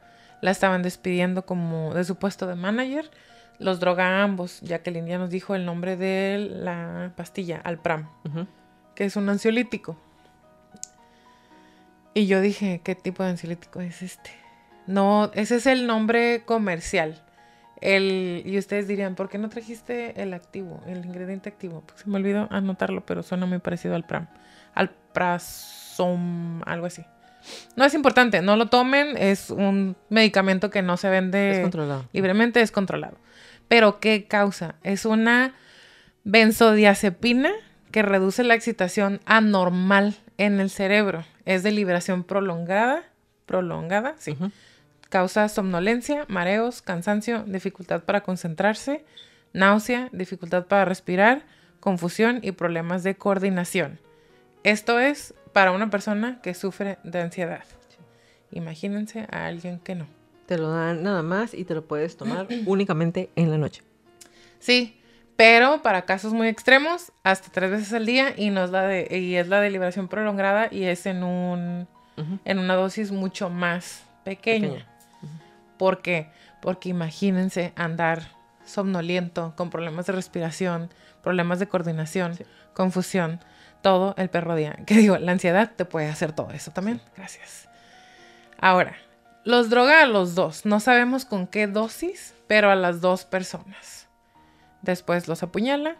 la 0.42 0.52
estaban 0.52 0.82
despidiendo 0.84 1.46
como 1.46 1.94
de 1.94 2.04
su 2.04 2.16
puesto 2.16 2.48
de 2.48 2.56
manager, 2.56 3.10
los 3.60 3.80
droga 3.80 4.08
a 4.08 4.24
ambos. 4.24 4.62
Ya 4.62 4.82
nos 5.18 5.30
dijo 5.30 5.56
el 5.56 5.66
nombre 5.66 5.98
de 5.98 6.38
la 6.52 7.14
pastilla, 7.16 7.62
Alpram, 7.64 8.10
que 8.96 9.06
es 9.06 9.16
un 9.16 9.30
ansiolítico. 9.30 9.98
Y 12.14 12.28
yo 12.28 12.42
dije, 12.42 12.82
¿qué 12.84 12.96
tipo 12.96 13.24
de 13.24 13.30
ansiolítico 13.30 13.82
es 13.82 14.02
este? 14.02 14.30
No, 14.86 15.32
ese 15.34 15.56
es 15.56 15.66
el 15.66 15.88
nombre 15.88 16.44
comercial. 16.46 17.24
El, 17.82 18.44
y 18.46 18.58
ustedes 18.58 18.88
dirían, 18.88 19.16
¿por 19.16 19.30
qué 19.30 19.38
no 19.38 19.50
trajiste 19.50 20.22
el 20.22 20.34
activo, 20.34 20.82
el 20.86 21.06
ingrediente 21.06 21.50
activo? 21.50 21.82
Pues 21.82 22.02
se 22.02 22.10
me 22.10 22.18
olvidó 22.18 22.48
anotarlo, 22.52 23.06
pero 23.06 23.24
suena 23.24 23.46
muy 23.46 23.60
parecido 23.60 23.96
al 23.96 24.06
Pram. 24.06 24.28
Al 24.74 24.90
Prasom, 24.90 26.62
algo 26.66 26.86
así. 26.86 27.04
No 27.76 27.86
es 27.86 27.94
importante, 27.94 28.42
no 28.42 28.56
lo 28.56 28.68
tomen, 28.68 29.18
es 29.18 29.50
un 29.50 29.96
medicamento 30.10 30.70
que 30.70 30.82
no 30.82 30.98
se 30.98 31.10
vende 31.10 31.70
libremente, 32.14 32.62
es 32.62 32.72
controlado. 32.72 33.18
Pero 33.68 34.00
¿qué 34.00 34.26
causa? 34.28 34.76
Es 34.84 35.06
una 35.06 35.54
benzodiazepina 36.24 37.52
que 37.92 38.02
reduce 38.02 38.44
la 38.44 38.56
excitación 38.56 39.20
anormal 39.26 40.16
en 40.38 40.60
el 40.60 40.70
cerebro. 40.70 41.26
Es 41.46 41.64
de 41.64 41.72
liberación 41.72 42.24
prolongada, 42.24 43.04
prolongada, 43.46 44.16
sí. 44.18 44.38
Causa 45.10 45.48
somnolencia, 45.48 46.26
mareos, 46.28 46.82
cansancio, 46.82 47.44
dificultad 47.46 48.04
para 48.04 48.22
concentrarse, 48.22 49.06
náusea, 49.54 50.10
dificultad 50.12 50.66
para 50.66 50.86
respirar, 50.86 51.46
confusión 51.80 52.40
y 52.42 52.54
problemas 52.54 53.04
de 53.04 53.16
coordinación. 53.16 54.00
Esto 54.64 55.00
es 55.00 55.36
para 55.54 55.72
una 55.72 55.90
persona 55.90 56.40
que 56.42 56.54
sufre 56.54 56.98
de 57.04 57.22
ansiedad. 57.22 57.64
Imagínense 58.52 59.28
a 59.32 59.46
alguien 59.46 59.80
que 59.80 59.96
no. 59.96 60.08
Te 60.46 60.58
lo 60.58 60.70
dan 60.70 61.04
nada 61.04 61.24
más 61.24 61.54
y 61.54 61.64
te 61.64 61.74
lo 61.74 61.86
puedes 61.86 62.18
tomar 62.18 62.48
únicamente 62.66 63.30
en 63.36 63.50
la 63.50 63.58
noche. 63.58 63.82
Sí, 64.60 65.00
pero 65.36 65.82
para 65.82 66.04
casos 66.06 66.34
muy 66.34 66.48
extremos, 66.48 67.12
hasta 67.24 67.52
tres 67.52 67.72
veces 67.72 67.94
al 67.94 68.06
día 68.06 68.34
y, 68.38 68.50
no 68.50 68.64
es 68.64 68.70
la 68.70 68.84
de, 68.84 69.18
y 69.18 69.36
es 69.36 69.48
la 69.48 69.60
de 69.62 69.70
liberación 69.70 70.08
prolongada 70.08 70.68
y 70.72 70.84
es 70.84 71.06
en, 71.06 71.24
un, 71.24 71.88
en 72.46 72.60
una 72.60 72.76
dosis 72.76 73.12
mucho 73.12 73.50
más 73.50 74.04
pequeña. 74.24 74.70
Pequeña. 74.70 74.88
¿Por 75.78 76.02
qué? 76.02 76.30
Porque 76.62 76.90
imagínense 76.90 77.74
andar 77.76 78.24
somnoliento, 78.64 79.54
con 79.58 79.70
problemas 79.70 80.06
de 80.06 80.14
respiración, 80.14 80.90
problemas 81.22 81.60
de 81.60 81.68
coordinación, 81.68 82.36
Sí. 82.36 82.46
confusión, 82.74 83.40
todo 83.84 84.16
el 84.18 84.30
perro 84.30 84.56
día. 84.56 84.80
Que 84.88 84.96
digo, 84.96 85.20
la 85.20 85.34
ansiedad 85.34 85.72
te 85.76 85.86
puede 85.86 86.08
hacer 86.10 86.32
todo 86.32 86.50
eso 86.50 86.72
también. 86.72 87.00
Gracias. 87.16 87.70
Ahora, 88.60 88.96
los 89.44 89.70
droga 89.70 90.02
a 90.02 90.08
los 90.08 90.34
dos. 90.34 90.66
No 90.66 90.80
sabemos 90.80 91.26
con 91.26 91.46
qué 91.46 91.68
dosis, 91.68 92.34
pero 92.48 92.72
a 92.72 92.76
las 92.76 93.02
dos 93.02 93.26
personas. 93.26 94.08
Después 94.82 95.28
los 95.28 95.44
apuñala. 95.44 95.98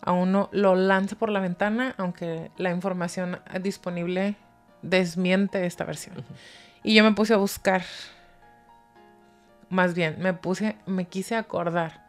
A 0.00 0.12
uno 0.12 0.50
lo 0.52 0.76
lanza 0.76 1.16
por 1.16 1.30
la 1.30 1.40
ventana, 1.40 1.94
aunque 1.96 2.50
la 2.58 2.70
información 2.70 3.40
disponible 3.62 4.36
desmiente 4.82 5.64
esta 5.64 5.84
versión. 5.84 6.22
Y 6.82 6.94
yo 6.94 7.02
me 7.02 7.12
puse 7.12 7.32
a 7.32 7.38
buscar. 7.38 7.82
Más 9.70 9.94
bien, 9.94 10.16
me 10.20 10.34
puse, 10.34 10.76
me 10.84 11.06
quise 11.06 11.36
acordar 11.36 12.04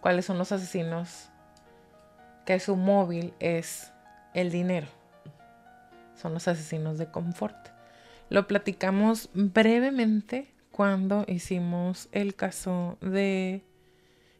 cuáles 0.00 0.24
son 0.24 0.38
los 0.38 0.52
asesinos 0.52 1.30
que 2.46 2.60
su 2.60 2.76
móvil 2.76 3.34
es 3.40 3.91
el 4.34 4.50
dinero. 4.50 4.86
Son 6.20 6.34
los 6.34 6.48
asesinos 6.48 6.98
de 6.98 7.10
confort. 7.10 7.68
Lo 8.28 8.46
platicamos 8.46 9.28
brevemente 9.34 10.48
cuando 10.70 11.24
hicimos 11.28 12.08
el 12.12 12.34
caso 12.34 12.96
de 13.00 13.62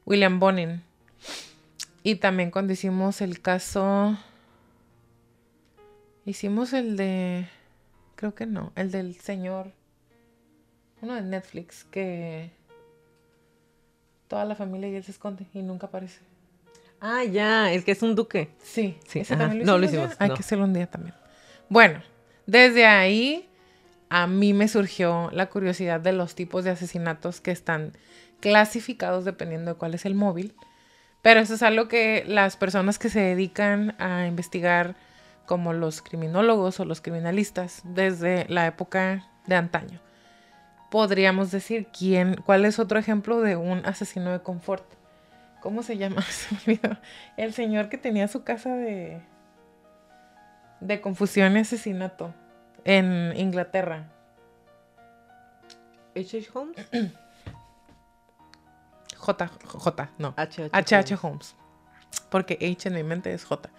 William 0.07 0.41
Bonin. 0.41 0.83
Y 2.03 2.17
también 2.17 2.51
cuando 2.51 2.73
hicimos 2.73 3.21
el 3.21 3.41
caso... 3.41 4.17
Hicimos 6.25 6.73
el 6.73 6.97
de... 6.97 7.49
Creo 8.17 8.35
que 8.35 8.47
no. 8.47 8.73
El 8.77 8.91
del 8.91 9.17
señor... 9.17 9.73
Uno 11.01 11.15
de 11.15 11.23
Netflix 11.23 11.85
que... 11.85 12.51
Toda 14.29 14.45
la 14.45 14.55
familia 14.55 14.89
y 14.89 14.95
él 14.95 15.05
se 15.05 15.11
esconde 15.11 15.47
y 15.53 15.63
nunca 15.63 15.89
aparece. 15.89 16.21
Ah, 17.05 17.25
ya, 17.25 17.73
el 17.73 17.83
que 17.85 17.91
es 17.93 18.03
un 18.03 18.15
duque. 18.15 18.51
Sí, 18.63 18.97
Sí, 19.09 19.19
¿ese 19.21 19.35
ajá. 19.35 19.45
también 19.49 19.67
No, 19.67 19.77
lo 19.77 19.85
hicimos, 19.87 20.13
Hay 20.21 20.29
no. 20.29 20.35
que 20.35 20.41
hacerlo 20.41 20.65
un 20.65 20.73
día 20.73 20.87
también. 20.87 21.15
Bueno, 21.69 22.01
desde 22.47 22.87
ahí 22.87 23.49
a 24.09 24.29
mí 24.29 24.53
me 24.53 24.69
surgió 24.69 25.29
la 25.33 25.47
curiosidad 25.47 25.99
de 26.01 26.13
los 26.13 26.37
tipos 26.37 26.63
de 26.65 26.71
asesinatos 26.71 27.41
que 27.41 27.51
están 27.51 27.93
clasificados 28.41 29.25
dependiendo 29.25 29.73
de 29.73 29.77
cuál 29.79 29.95
es 29.95 30.05
el 30.05 30.15
móvil. 30.15 30.55
Pero 31.23 31.41
eso 31.41 31.55
es 31.55 31.63
algo 31.65 31.89
que 31.89 32.25
las 32.27 32.57
personas 32.57 32.99
que 33.01 33.09
se 33.09 33.21
dedican 33.21 33.97
a 34.01 34.27
investigar, 34.27 34.95
como 35.47 35.73
los 35.73 36.03
criminólogos 36.03 36.79
o 36.79 36.85
los 36.85 37.01
criminalistas, 37.01 37.83
desde 37.85 38.47
la 38.49 38.67
época 38.69 39.27
de 39.47 39.57
antaño, 39.57 40.01
podríamos 40.91 41.51
decir 41.51 41.89
quién, 41.97 42.37
cuál 42.45 42.65
es 42.65 42.79
otro 42.79 42.99
ejemplo 42.99 43.41
de 43.41 43.57
un 43.57 43.85
asesino 43.87 44.31
de 44.31 44.41
confort. 44.41 44.85
¿Cómo 45.63 45.83
se 45.83 45.97
llama? 45.97 46.23
Se 46.31 46.55
me 46.55 46.61
olvidó. 46.75 46.99
El 47.37 47.53
señor 47.55 47.89
que 47.89 47.99
tenía 47.99 48.29
su 48.29 48.43
casa 48.45 48.75
de 48.75 49.23
de 50.81 51.01
confusión 51.01 51.57
y 51.57 51.61
asesinato 51.61 52.35
en 52.85 53.33
Inglaterra. 53.37 54.09
H.H. 56.17 56.49
Holmes. 56.53 56.77
J, 59.17 59.51
J, 59.65 60.11
no. 60.19 60.35
H.H. 60.37 60.71
H.H. 60.73 61.19
Holmes. 61.23 61.55
Porque 62.29 62.55
H 62.55 62.89
en 62.89 62.95
mi 62.95 63.05
mente 63.05 63.33
es 63.33 63.45
J. 63.45 63.71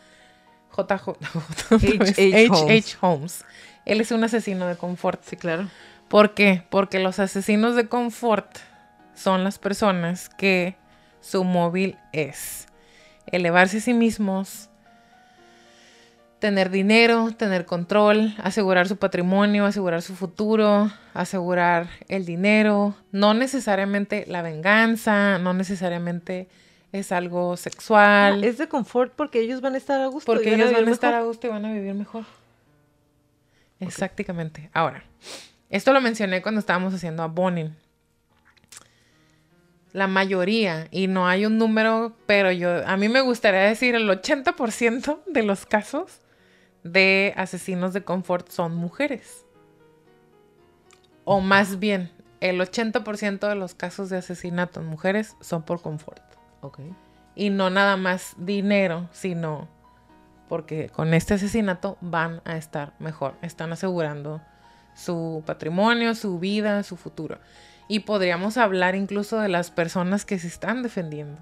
J. 0.69 0.97
J. 0.97 1.19
H.H. 1.75 2.77
H. 2.77 2.97
Holmes. 3.01 3.45
Él 3.85 3.99
es 3.99 4.11
un 4.11 4.23
asesino 4.23 4.65
de 4.67 4.77
confort. 4.77 5.21
Sí, 5.23 5.35
claro. 5.35 5.67
¿Por 6.07 6.33
qué? 6.33 6.63
Porque 6.69 6.99
los 6.99 7.19
asesinos 7.19 7.75
de 7.75 7.89
confort 7.89 8.47
son 9.13 9.43
las 9.43 9.59
personas 9.59 10.29
que 10.29 10.77
su 11.23 11.43
móvil 11.45 11.97
es 12.11 12.67
elevarse 13.27 13.77
a 13.77 13.81
sí 13.81 13.93
mismos, 13.93 14.69
tener 16.39 16.69
dinero, 16.69 17.31
tener 17.31 17.65
control, 17.65 18.35
asegurar 18.43 18.89
su 18.89 18.97
patrimonio, 18.97 19.65
asegurar 19.65 20.01
su 20.01 20.15
futuro, 20.15 20.91
asegurar 21.13 21.87
el 22.09 22.25
dinero, 22.25 22.95
no 23.13 23.33
necesariamente 23.33 24.25
la 24.27 24.41
venganza, 24.41 25.37
no 25.39 25.53
necesariamente 25.53 26.49
es 26.91 27.13
algo 27.13 27.55
sexual, 27.55 28.43
es 28.43 28.57
de 28.57 28.67
confort 28.67 29.13
porque 29.15 29.39
ellos 29.39 29.61
van 29.61 29.75
a 29.75 29.77
estar 29.77 30.01
a 30.01 30.07
gusto. 30.07 30.29
y 30.29 30.35
porque 30.35 30.53
ellos 30.53 30.73
van 30.73 30.89
a 30.89 30.91
estar 30.91 31.13
a 31.13 31.21
gusto 31.21 31.47
y 31.47 31.49
van 31.51 31.65
a 31.65 31.71
vivir 31.71 31.93
mejor. 31.93 32.25
Exactamente. 33.79 34.69
Ahora, 34.73 35.05
esto 35.69 35.93
lo 35.93 36.01
mencioné 36.01 36.41
cuando 36.41 36.59
estábamos 36.59 36.93
haciendo 36.93 37.23
a 37.23 37.27
Bonin. 37.27 37.75
La 39.93 40.07
mayoría, 40.07 40.87
y 40.91 41.07
no 41.07 41.27
hay 41.27 41.45
un 41.45 41.57
número, 41.57 42.17
pero 42.25 42.51
yo, 42.51 42.85
a 42.85 42.97
mí 42.97 43.09
me 43.09 43.21
gustaría 43.21 43.61
decir 43.61 43.95
el 43.95 44.09
80% 44.09 45.23
de 45.27 45.43
los 45.43 45.65
casos 45.65 46.19
de 46.83 47.33
asesinos 47.37 47.93
de 47.93 48.03
confort 48.03 48.49
son 48.49 48.75
mujeres. 48.75 49.45
O 51.25 51.39
más 51.39 51.79
bien, 51.79 52.11
el 52.41 52.59
80% 52.59 53.47
de 53.47 53.55
los 53.55 53.73
casos 53.75 54.09
de 54.09 54.17
asesinato 54.17 54.81
en 54.81 54.87
mujeres 54.87 55.37
son 55.39 55.63
por 55.63 55.81
confort. 55.81 56.21
Ok. 56.61 56.79
Y 57.35 57.49
no 57.49 57.69
nada 57.69 57.95
más 57.95 58.33
dinero, 58.37 59.07
sino 59.11 59.69
porque 60.49 60.89
con 60.89 61.13
este 61.13 61.35
asesinato 61.35 61.97
van 62.01 62.41
a 62.45 62.57
estar 62.57 62.93
mejor. 62.99 63.35
Están 63.41 63.71
asegurando 63.71 64.41
su 64.93 65.43
patrimonio, 65.45 66.15
su 66.15 66.37
vida, 66.39 66.83
su 66.83 66.97
futuro. 66.97 67.39
Y 67.87 67.99
podríamos 68.01 68.57
hablar 68.57 68.95
incluso 68.95 69.39
de 69.39 69.49
las 69.49 69.71
personas 69.71 70.25
que 70.25 70.39
se 70.39 70.47
están 70.47 70.83
defendiendo 70.83 71.39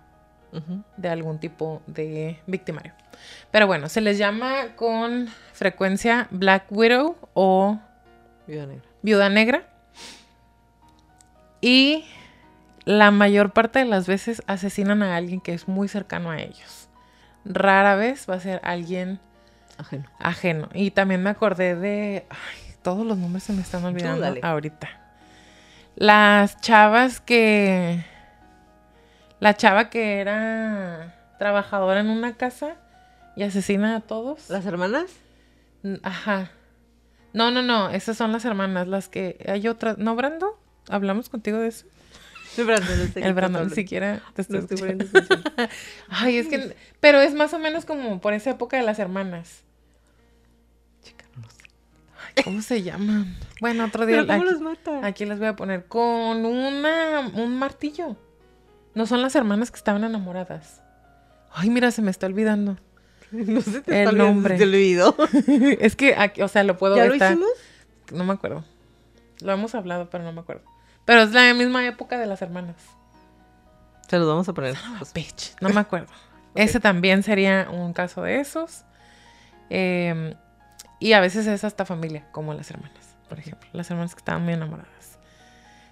de 0.98 1.08
algún 1.08 1.39
tipo 1.39 1.82
de 1.88 2.39
victimario. 2.46 2.94
Pero 3.52 3.68
bueno, 3.68 3.88
se 3.88 4.02
les 4.02 4.18
llama 4.18 4.76
con 4.76 5.30
frecuencia 5.54 6.28
Black 6.30 6.66
Widow 6.70 7.16
o 7.34 7.80
Viuda 8.48 8.66
negra. 8.66 8.89
viuda 9.02 9.30
negra. 9.30 9.64
Y 11.62 12.06
la 12.84 13.12
mayor 13.12 13.54
parte 13.54 13.80
de 13.80 13.86
las 13.86 14.08
veces 14.08 14.42
asesinan 14.48 15.04
a 15.04 15.16
alguien 15.16 15.39
que 15.39 15.54
es 15.54 15.68
muy 15.68 15.88
cercano 15.88 16.32
a 16.32 16.39
ellos. 16.39 16.89
Rara 17.46 17.96
vez 17.96 18.26
va 18.30 18.36
a 18.36 18.39
ser 18.39 18.60
alguien 18.64 19.20
Ajeno. 19.78 20.10
ajeno. 20.20 20.70
Y 20.74 20.92
también 20.92 21.24
me 21.24 21.30
acordé 21.30 21.76
de... 21.76 22.26
Ay, 22.30 22.74
todos 22.82 23.06
los 23.06 23.18
nombres 23.18 23.44
se 23.44 23.54
me 23.54 23.62
están 23.62 23.86
olvidando 23.86 24.36
ahorita. 24.42 25.01
Las 26.02 26.60
chavas 26.62 27.22
que... 27.22 28.04
La 29.39 29.56
chava 29.56 29.91
que 29.91 30.20
era 30.20 31.16
trabajadora 31.38 31.99
en 31.99 32.10
una 32.10 32.38
casa 32.38 32.76
y 33.36 33.43
asesina 33.43 33.97
a 33.97 33.99
todos. 33.99 34.49
¿Las 34.49 34.66
hermanas? 34.66 35.12
Ajá. 36.02 36.49
No, 37.34 37.52
no, 37.52 37.62
no. 37.62 37.91
Esas 37.91 38.18
son 38.18 38.32
las 38.32 38.45
hermanas. 38.45 38.88
Las 38.88 39.10
que... 39.10 39.45
Hay 39.47 39.68
otras... 39.68 39.99
¿No, 39.99 40.16
Brando? 40.16 40.60
¿Hablamos 40.89 41.30
contigo 41.30 41.60
de 41.60 41.68
eso? 41.68 41.86
El 42.58 42.66
no 42.66 42.78
sé 42.78 43.14
qué 43.14 43.20
El 43.20 43.34
Brando 43.36 43.64
ni 43.64 43.70
siquiera 43.70 44.24
te 44.34 44.41
estoy 44.41 44.62
No 44.62 44.66
estoy. 44.72 44.97
Ay, 46.10 46.38
es 46.38 46.47
que... 46.47 46.76
Pero 46.99 47.22
es 47.22 47.36
más 47.36 47.54
o 47.54 47.60
menos 47.60 47.86
como 47.86 48.20
por 48.20 48.34
esa 48.34 48.49
época 48.49 48.76
de 48.76 48.82
las 48.82 48.97
hermanas. 48.97 49.62
Chica, 51.04 51.26
no 51.36 51.43
lo 51.43 51.52
sé. 51.52 51.61
Ay, 52.38 52.44
¿Cómo 52.44 52.62
se 52.62 52.82
llaman? 52.84 53.36
Bueno, 53.60 53.86
otro 53.86 54.06
día... 54.06 54.18
¿Pero 54.18 54.28
cómo 54.28 54.42
aquí- 54.42 54.52
los 54.52 54.62
mata? 54.62 55.06
Aquí 55.06 55.26
les 55.26 55.40
voy 55.40 55.48
a 55.48 55.56
poner 55.56 55.86
con 55.86 56.46
una, 56.46 57.20
un 57.34 57.58
martillo. 57.58 58.16
No 58.94 59.06
son 59.06 59.22
las 59.22 59.36
hermanas 59.36 59.72
que 59.72 59.78
estaban 59.78 60.04
enamoradas. 60.04 60.82
Ay, 61.54 61.70
mira, 61.70 61.92
se 61.92 62.02
me 62.02 62.12
está 62.12 62.26
olvidando. 62.28 62.78
No 63.32 63.62
sé 63.62 63.80
te 63.82 63.92
El 63.92 63.98
está 64.00 64.10
olvidando, 64.10 64.26
nombre. 64.26 64.58
Te 64.58 64.64
olvidó. 64.66 65.16
es 65.80 65.96
que, 65.96 66.16
aquí, 66.18 66.42
o 66.42 66.48
sea, 66.50 66.64
lo 66.64 66.78
puedo 66.78 66.96
¿Ya 66.98 67.04
ver. 67.04 67.10
lo 67.10 67.16
está- 67.16 67.32
hicimos? 67.32 67.50
No 68.12 68.26
me 68.26 68.34
acuerdo. 68.34 68.66
Lo 69.42 69.54
hemos 69.54 69.74
hablado, 69.74 70.10
pero 70.10 70.24
no 70.26 70.34
me 70.34 70.42
acuerdo. 70.42 70.64
Pero 71.06 71.22
es 71.22 71.32
la 71.32 71.54
misma 71.54 71.86
época 71.88 72.18
de 72.20 72.26
las 72.28 72.42
hermanas. 72.42 72.76
Se 74.10 74.18
los 74.20 74.28
vamos 74.28 74.48
a 74.50 74.54
poner. 74.54 74.76
Bitch, 75.16 75.56
no 75.62 75.70
me 75.70 75.80
acuerdo. 75.80 76.12
Ese 76.56 76.82
también 76.82 77.24
sería 77.24 77.70
un 77.72 77.94
caso 77.94 78.22
de 78.24 78.42
esos. 78.42 78.84
Eh, 79.70 80.36
y 81.02 81.14
a 81.14 81.20
veces 81.20 81.47
es 81.47 81.64
hasta 81.64 81.84
familia, 81.84 82.28
como 82.32 82.54
las 82.54 82.70
hermanas, 82.70 83.16
por 83.28 83.39
ejemplo. 83.39 83.68
Las 83.74 83.89
hermanas 83.89 84.14
que 84.14 84.20
estaban 84.20 84.43
muy 84.43 84.54
enamoradas. 84.54 85.18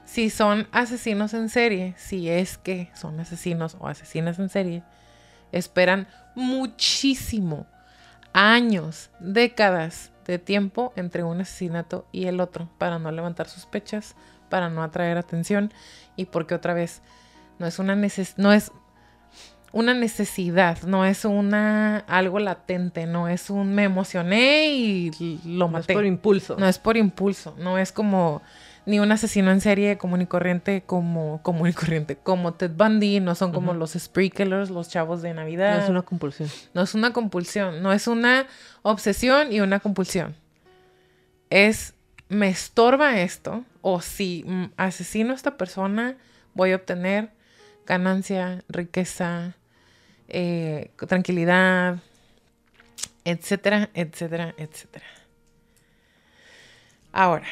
Si 0.05 0.29
son 0.29 0.67
asesinos 0.71 1.33
en 1.33 1.49
serie, 1.49 1.95
si 1.97 2.29
es 2.29 2.59
que 2.59 2.91
son 2.93 3.19
asesinos 3.19 3.75
o 3.79 3.87
asesinas 3.87 4.37
en 4.37 4.49
serie, 4.49 4.83
esperan 5.51 6.07
muchísimo, 6.35 7.65
años, 8.33 9.09
décadas 9.19 10.11
de 10.27 10.37
tiempo 10.37 10.93
entre 10.95 11.23
un 11.23 11.41
asesinato 11.41 12.07
y 12.11 12.27
el 12.27 12.39
otro 12.39 12.69
para 12.77 12.99
no 12.99 13.11
levantar 13.11 13.47
sospechas, 13.47 14.15
para 14.47 14.69
no 14.69 14.83
atraer 14.83 15.17
atención 15.17 15.73
y 16.15 16.25
porque 16.25 16.53
otra 16.53 16.75
vez 16.75 17.01
no 17.57 17.65
es 17.65 17.79
una 17.79 17.95
neces 17.95 18.35
no 18.37 18.53
es 18.53 18.71
una 19.71 19.93
necesidad, 19.93 20.81
no 20.83 21.05
es 21.05 21.25
una 21.25 21.99
algo 22.07 22.39
latente, 22.39 23.05
no 23.05 23.27
es 23.27 23.49
un 23.49 23.73
me 23.75 23.83
emocioné 23.83 24.69
y 24.69 25.11
lo 25.45 25.67
No 25.69 25.77
es 25.77 25.83
maté. 25.83 25.93
por 25.93 26.05
impulso. 26.05 26.55
No 26.57 26.67
es 26.67 26.79
por 26.79 26.97
impulso, 26.97 27.55
no 27.59 27.77
es 27.77 27.91
como 27.91 28.41
ni 28.85 28.99
un 28.99 29.11
asesino 29.11 29.51
en 29.51 29.61
serie 29.61 29.99
común 29.99 30.21
y 30.21 30.25
corriente 30.25 30.81
como 30.83 31.41
común 31.43 31.67
y 31.69 31.73
corriente, 31.73 32.15
como 32.15 32.53
Ted 32.53 32.71
Bundy, 32.75 33.19
no 33.19 33.35
son 33.35 33.51
como 33.51 33.73
los 33.73 33.91
spree 33.91 34.31
killers, 34.31 34.71
los 34.71 34.89
chavos 34.89 35.21
de 35.21 35.33
Navidad. 35.33 35.77
No 35.77 35.83
es 35.83 35.89
una 35.89 36.01
compulsión. 36.01 36.49
No 36.73 36.81
es 36.81 36.95
una 36.95 37.13
compulsión, 37.13 37.83
no 37.83 37.93
es 37.93 38.07
una 38.07 38.47
obsesión 38.81 39.51
y 39.51 39.59
una 39.59 39.79
compulsión. 39.79 40.35
Es, 41.51 41.93
me 42.29 42.49
estorba 42.49 43.19
esto, 43.19 43.63
o 43.81 44.01
si 44.01 44.43
mm, 44.47 44.65
asesino 44.77 45.33
a 45.33 45.35
esta 45.35 45.57
persona, 45.57 46.15
voy 46.55 46.71
a 46.71 46.77
obtener 46.77 47.29
ganancia, 47.89 48.63
riqueza, 48.69 49.55
eh, 50.29 50.91
tranquilidad, 51.07 51.97
etcétera, 53.25 53.89
etcétera, 53.93 54.53
etcétera. 54.57 55.05
Ahora, 57.11 57.47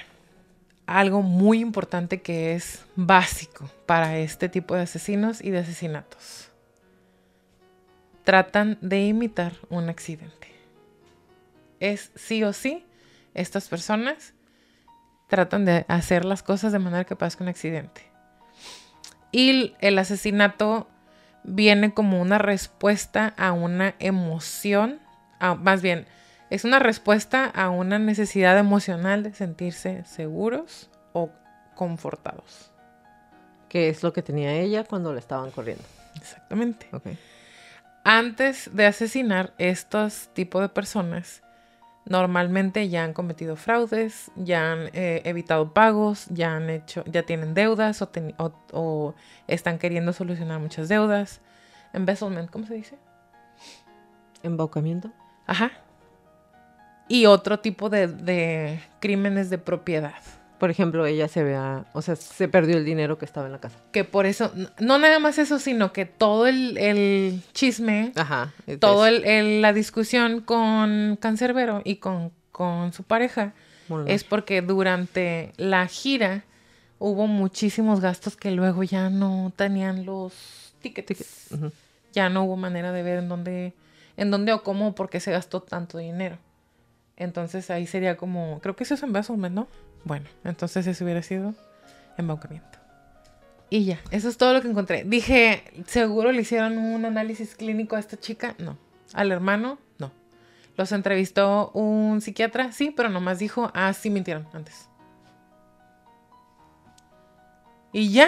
algo 0.86 1.24
muy 1.24 1.60
importante 1.60 2.22
que 2.22 2.54
es 2.54 2.86
básico 2.96 3.70
para 3.86 4.18
este 4.20 4.48
tipo 4.48 4.76
de 4.76 4.84
asesinos 4.84 5.44
y 5.44 5.50
de 5.50 5.60
asesinatos 5.60 6.52
tratan 8.24 8.78
de 8.82 9.06
imitar 9.06 9.54
un 9.70 9.88
accidente. 9.88 10.52
Es 11.80 12.12
sí 12.16 12.44
o 12.44 12.52
sí, 12.52 12.86
estas 13.34 13.70
personas 13.70 14.34
tratan 15.28 15.64
de 15.64 15.86
hacer 15.88 16.26
las 16.26 16.44
cosas 16.44 16.74
de 16.74 16.80
manera 16.80 17.06
que 17.06 17.16
parezca 17.16 17.46
un 17.46 17.50
accidente. 17.50 18.17
Y 19.38 19.76
el- 19.82 20.00
asesinato 20.00 20.88
viene 21.44 21.94
como 21.94 22.20
una 22.20 22.40
respuesta 22.40 23.36
a 23.38 23.52
una 23.52 23.94
emoción, 24.00 25.00
a- 25.40 25.54
más 25.54 25.84
bien, 25.84 26.08
es 26.50 26.64
una 26.66 26.80
respuesta 26.80 27.46
a 27.46 27.70
una 27.70 28.00
necesidad 28.00 28.58
emocional 28.58 29.22
de 29.22 29.36
sentirse 29.36 30.04
seguros 30.06 30.90
o 31.14 31.30
confortados. 31.76 32.72
Que 33.70 33.90
es 33.90 34.02
lo 34.02 34.12
que 34.12 34.24
tenía 34.24 34.54
ella 34.54 34.84
cuando 34.86 35.14
la 35.14 35.20
estaban 35.20 35.52
corriendo. 35.52 35.84
Exactamente. 36.16 36.90
Antes 38.04 38.72
de 38.74 38.88
asesinar 38.88 39.54
estos 39.60 40.30
tipos 40.34 40.64
de 40.64 40.70
personas, 40.70 41.44
normalmente 42.10 42.90
ya 42.90 43.04
han 43.04 43.14
cometido 43.14 43.56
fraudes, 43.56 44.32
ya 44.36 44.72
han 44.72 44.90
eh, 44.94 45.22
evitado 45.26 45.74
pagos, 45.74 46.28
ya 46.30 46.56
han 46.56 46.70
hecho, 46.70 47.04
ya 47.06 47.24
tienen 47.24 47.54
deudas 47.54 48.02
o, 48.02 48.12
teni- 48.12 48.36
o- 48.38 48.54
o 48.72 49.16
están 49.48 49.78
queriendo 49.78 50.14
solucionar 50.14 50.60
muchas 50.60 50.90
deudas. 50.90 51.42
Embezzlement, 51.94 52.50
¿cómo 52.50 52.66
se 52.66 52.76
dice? 52.76 52.98
Embaucamiento. 54.44 55.12
Ajá. 55.46 55.72
Y 57.08 57.26
otro 57.26 57.60
tipo 57.60 57.90
de, 57.90 58.08
de 58.08 58.82
crímenes 59.00 59.50
de 59.50 59.58
propiedad. 59.58 60.14
Por 60.60 60.72
ejemplo, 60.72 61.06
ella 61.06 61.28
se 61.28 61.44
vea, 61.44 61.86
o 61.94 62.02
sea, 62.02 62.16
se 62.16 62.48
perdió 62.48 62.78
el 62.78 62.86
dinero 62.86 63.18
que 63.20 63.26
estaba 63.26 63.46
en 63.46 63.52
la 63.54 63.60
casa. 63.60 63.78
Que 63.92 64.04
por 64.04 64.26
eso, 64.26 64.52
no 64.80 64.98
nada 64.98 65.20
más 65.20 65.38
eso, 65.38 65.60
sino 65.60 65.94
que 65.94 66.06
todo 66.06 66.48
el, 66.48 66.78
el 66.78 67.42
chisme 67.54 68.12
Ajá. 68.16 68.54
todo 68.80 69.06
el, 69.06 69.24
el- 69.26 69.62
la 69.62 69.72
discusión 69.74 70.42
con 70.42 71.18
Cancerbero 71.22 71.82
y 71.86 71.98
con, 71.98 72.32
con 72.52 72.92
su 72.94 73.04
pareja 73.04 73.54
es 74.08 74.24
porque 74.24 74.62
durante 74.62 75.54
la 75.58 75.86
gira 75.88 76.44
hubo 77.00 77.28
muchísimos 77.28 78.00
gastos 78.02 78.36
que 78.36 78.50
luego 78.52 78.84
ya 78.84 79.10
no 79.12 79.54
tenían 79.56 80.06
los 80.06 80.74
tickets. 80.82 81.50
Ya 82.14 82.30
no 82.30 82.44
hubo 82.46 82.58
manera 82.58 82.92
de 82.92 83.04
ver 83.04 83.20
en 83.20 83.30
dónde, 83.30 83.74
en 84.18 84.32
dónde 84.32 84.54
o 84.54 84.64
cómo, 84.64 84.96
por 84.96 85.10
qué 85.12 85.20
se 85.20 85.32
gastó 85.32 85.62
tanto 85.62 86.00
dinero. 86.00 86.38
Entonces 87.16 87.70
ahí 87.70 87.86
sería 87.88 88.18
como, 88.18 88.60
creo 88.62 88.76
que 88.76 88.84
eso 88.84 88.94
es 88.96 89.04
embezzlement, 89.04 89.54
¿no? 89.54 89.68
Bueno, 90.04 90.26
entonces 90.44 90.88
eso 90.88 91.04
hubiera 91.04 91.22
sido 91.22 91.54
embaucamiento. 92.18 92.78
Y 93.70 93.84
ya, 93.86 94.00
eso 94.12 94.30
es 94.30 94.38
todo 94.38 94.54
lo 94.54 94.62
que 94.62 94.70
encontré. 94.70 95.04
Dije, 95.04 95.64
¿seguro 95.88 96.32
le 96.32 96.42
hicieron 96.42 96.78
un 96.78 97.04
análisis 97.06 97.56
clínico 97.56 97.96
a 97.96 98.00
esta 98.00 98.18
chica? 98.18 98.56
No. 98.58 98.78
¿Al 99.14 99.32
hermano? 99.32 99.78
No. 100.00 100.12
¿Los 100.78 100.92
entrevistó 100.92 101.72
un 101.72 102.22
psiquiatra? 102.22 102.72
Sí, 102.72 102.94
pero 102.96 103.10
nomás 103.10 103.40
dijo, 103.40 103.72
ah, 103.74 103.92
sí 103.94 104.10
mintieron 104.10 104.48
antes. 104.54 104.88
Y 107.92 108.12
ya. 108.12 108.28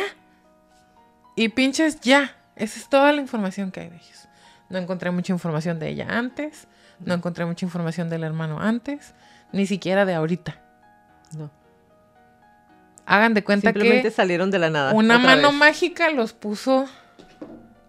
Y 1.36 1.50
pinches 1.50 2.02
ya. 2.02 2.36
Esa 2.56 2.80
es 2.80 2.90
toda 2.90 3.14
la 3.14 3.22
información 3.22 3.72
que 3.72 3.80
hay 3.80 3.90
de 3.90 3.96
ellos. 3.96 4.28
No 4.70 4.78
encontré 4.78 5.10
mucha 5.12 5.32
información 5.32 5.80
de 5.80 5.90
ella 5.90 6.08
antes. 6.10 6.68
No 7.00 7.14
encontré 7.14 7.46
mucha 7.46 7.66
información 7.66 8.10
del 8.10 8.24
hermano 8.24 8.60
antes. 8.60 9.14
Ni 9.54 9.66
siquiera 9.66 10.06
de 10.06 10.16
ahorita. 10.16 10.62
No. 11.38 11.50
Hagan 13.12 13.34
de 13.34 13.44
cuenta 13.44 13.70
Simplemente 13.72 14.04
que 14.04 14.12
salieron 14.12 14.52
de 14.52 14.60
la 14.60 14.70
nada. 14.70 14.94
una 14.94 15.18
mano 15.18 15.50
vez. 15.50 15.58
mágica 15.58 16.12
los 16.12 16.34
puso 16.34 16.86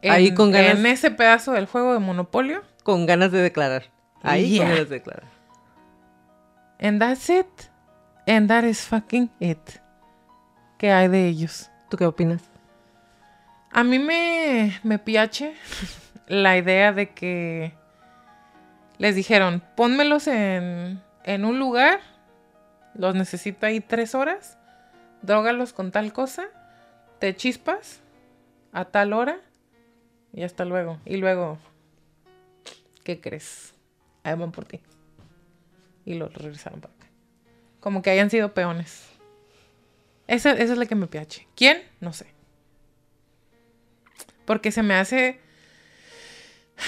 en, 0.02 0.12
Ahí 0.12 0.32
con 0.32 0.50
ganas. 0.50 0.78
en 0.78 0.86
ese 0.86 1.10
pedazo 1.10 1.52
del 1.52 1.66
juego 1.66 1.92
de 1.92 1.98
Monopolio. 1.98 2.62
Con 2.82 3.04
ganas 3.06 3.30
de 3.30 3.42
declarar. 3.42 3.84
Ahí 4.22 4.50
Yeah. 4.52 4.62
con 4.64 4.68
ganas 4.74 4.88
de 4.88 4.94
declarar. 4.96 5.24
And 6.80 6.98
that's 7.00 7.28
it. 7.28 7.46
And 8.26 8.48
that 8.48 8.64
is 8.64 8.80
fucking 8.80 9.30
it. 9.40 9.58
¿Qué 10.78 10.90
hay 10.90 11.08
de 11.08 11.26
ellos? 11.28 11.70
¿Tú 11.90 11.96
qué 11.98 12.06
opinas? 12.06 12.42
A 13.72 13.84
mí 13.84 13.98
me, 13.98 14.80
me 14.82 14.98
piache 14.98 15.54
la 16.28 16.56
idea 16.56 16.92
de 16.92 17.10
que 17.10 17.74
les 18.98 19.14
dijeron, 19.14 19.62
pónmelos 19.76 20.26
en, 20.28 21.02
en 21.24 21.44
un 21.44 21.58
lugar, 21.58 22.00
los 22.94 23.14
necesito 23.14 23.66
ahí 23.66 23.80
tres 23.80 24.14
horas, 24.14 24.56
drógalos 25.22 25.72
con 25.72 25.90
tal 25.92 26.12
cosa, 26.12 26.48
te 27.18 27.34
chispas 27.34 28.00
a 28.72 28.86
tal 28.86 29.12
hora 29.12 29.40
y 30.32 30.42
hasta 30.42 30.64
luego. 30.64 31.00
Y 31.04 31.16
luego, 31.16 31.58
¿qué 33.04 33.20
crees? 33.20 33.74
Ahí 34.22 34.36
por 34.36 34.64
ti. 34.64 34.80
Y 36.04 36.14
los 36.14 36.32
regresaron 36.32 36.80
para 36.80 36.94
acá. 36.94 37.06
Como 37.80 38.02
que 38.02 38.10
hayan 38.10 38.30
sido 38.30 38.54
peones. 38.54 39.08
Esa, 40.26 40.52
esa 40.52 40.72
es 40.72 40.78
la 40.78 40.86
que 40.86 40.94
me 40.94 41.06
piache. 41.06 41.48
¿Quién? 41.56 41.82
No 42.00 42.12
sé. 42.12 42.26
Porque 44.44 44.72
se 44.72 44.82
me 44.82 44.94
hace. 44.94 45.40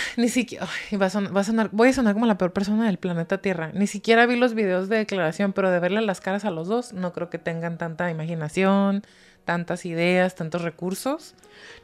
Ni 0.16 0.28
siquiera. 0.28 0.66
ay, 0.90 0.97
va 0.97 1.06
a 1.06 1.10
son- 1.10 1.35
va 1.35 1.40
a 1.40 1.44
sonar, 1.44 1.69
voy 1.73 1.89
a 1.89 1.93
sonar 1.93 2.14
como 2.14 2.27
la 2.27 2.39
peor 2.39 2.52
persona 2.52 2.86
del 2.86 2.98
planeta 2.98 3.39
Tierra. 3.39 3.70
Ni 3.74 3.86
siquiera 3.86 4.27
vi 4.27 4.36
los 4.36 4.55
videos 4.55 4.89
de 4.89 4.97
declaración, 4.98 5.52
pero 5.52 5.70
de 5.70 5.78
verle 5.81 6.01
las 6.02 6.20
caras 6.20 6.44
a 6.44 6.51
los 6.51 6.69
dos, 6.69 6.93
no 6.93 7.12
creo 7.12 7.31
que 7.31 7.39
tengan 7.39 7.78
tanta 7.78 8.10
imaginación, 8.10 9.02
tantas 9.44 9.85
ideas, 9.86 10.35
tantos 10.35 10.62
recursos. 10.62 11.35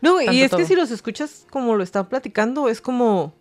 No, 0.00 0.20
y 0.20 0.42
es 0.42 0.50
todo. 0.50 0.58
que 0.60 0.66
si 0.66 0.74
los 0.76 0.90
escuchas 0.90 1.46
como 1.50 1.74
lo 1.76 1.82
están 1.82 2.06
platicando, 2.08 2.68
es 2.68 2.80
como... 2.80 3.34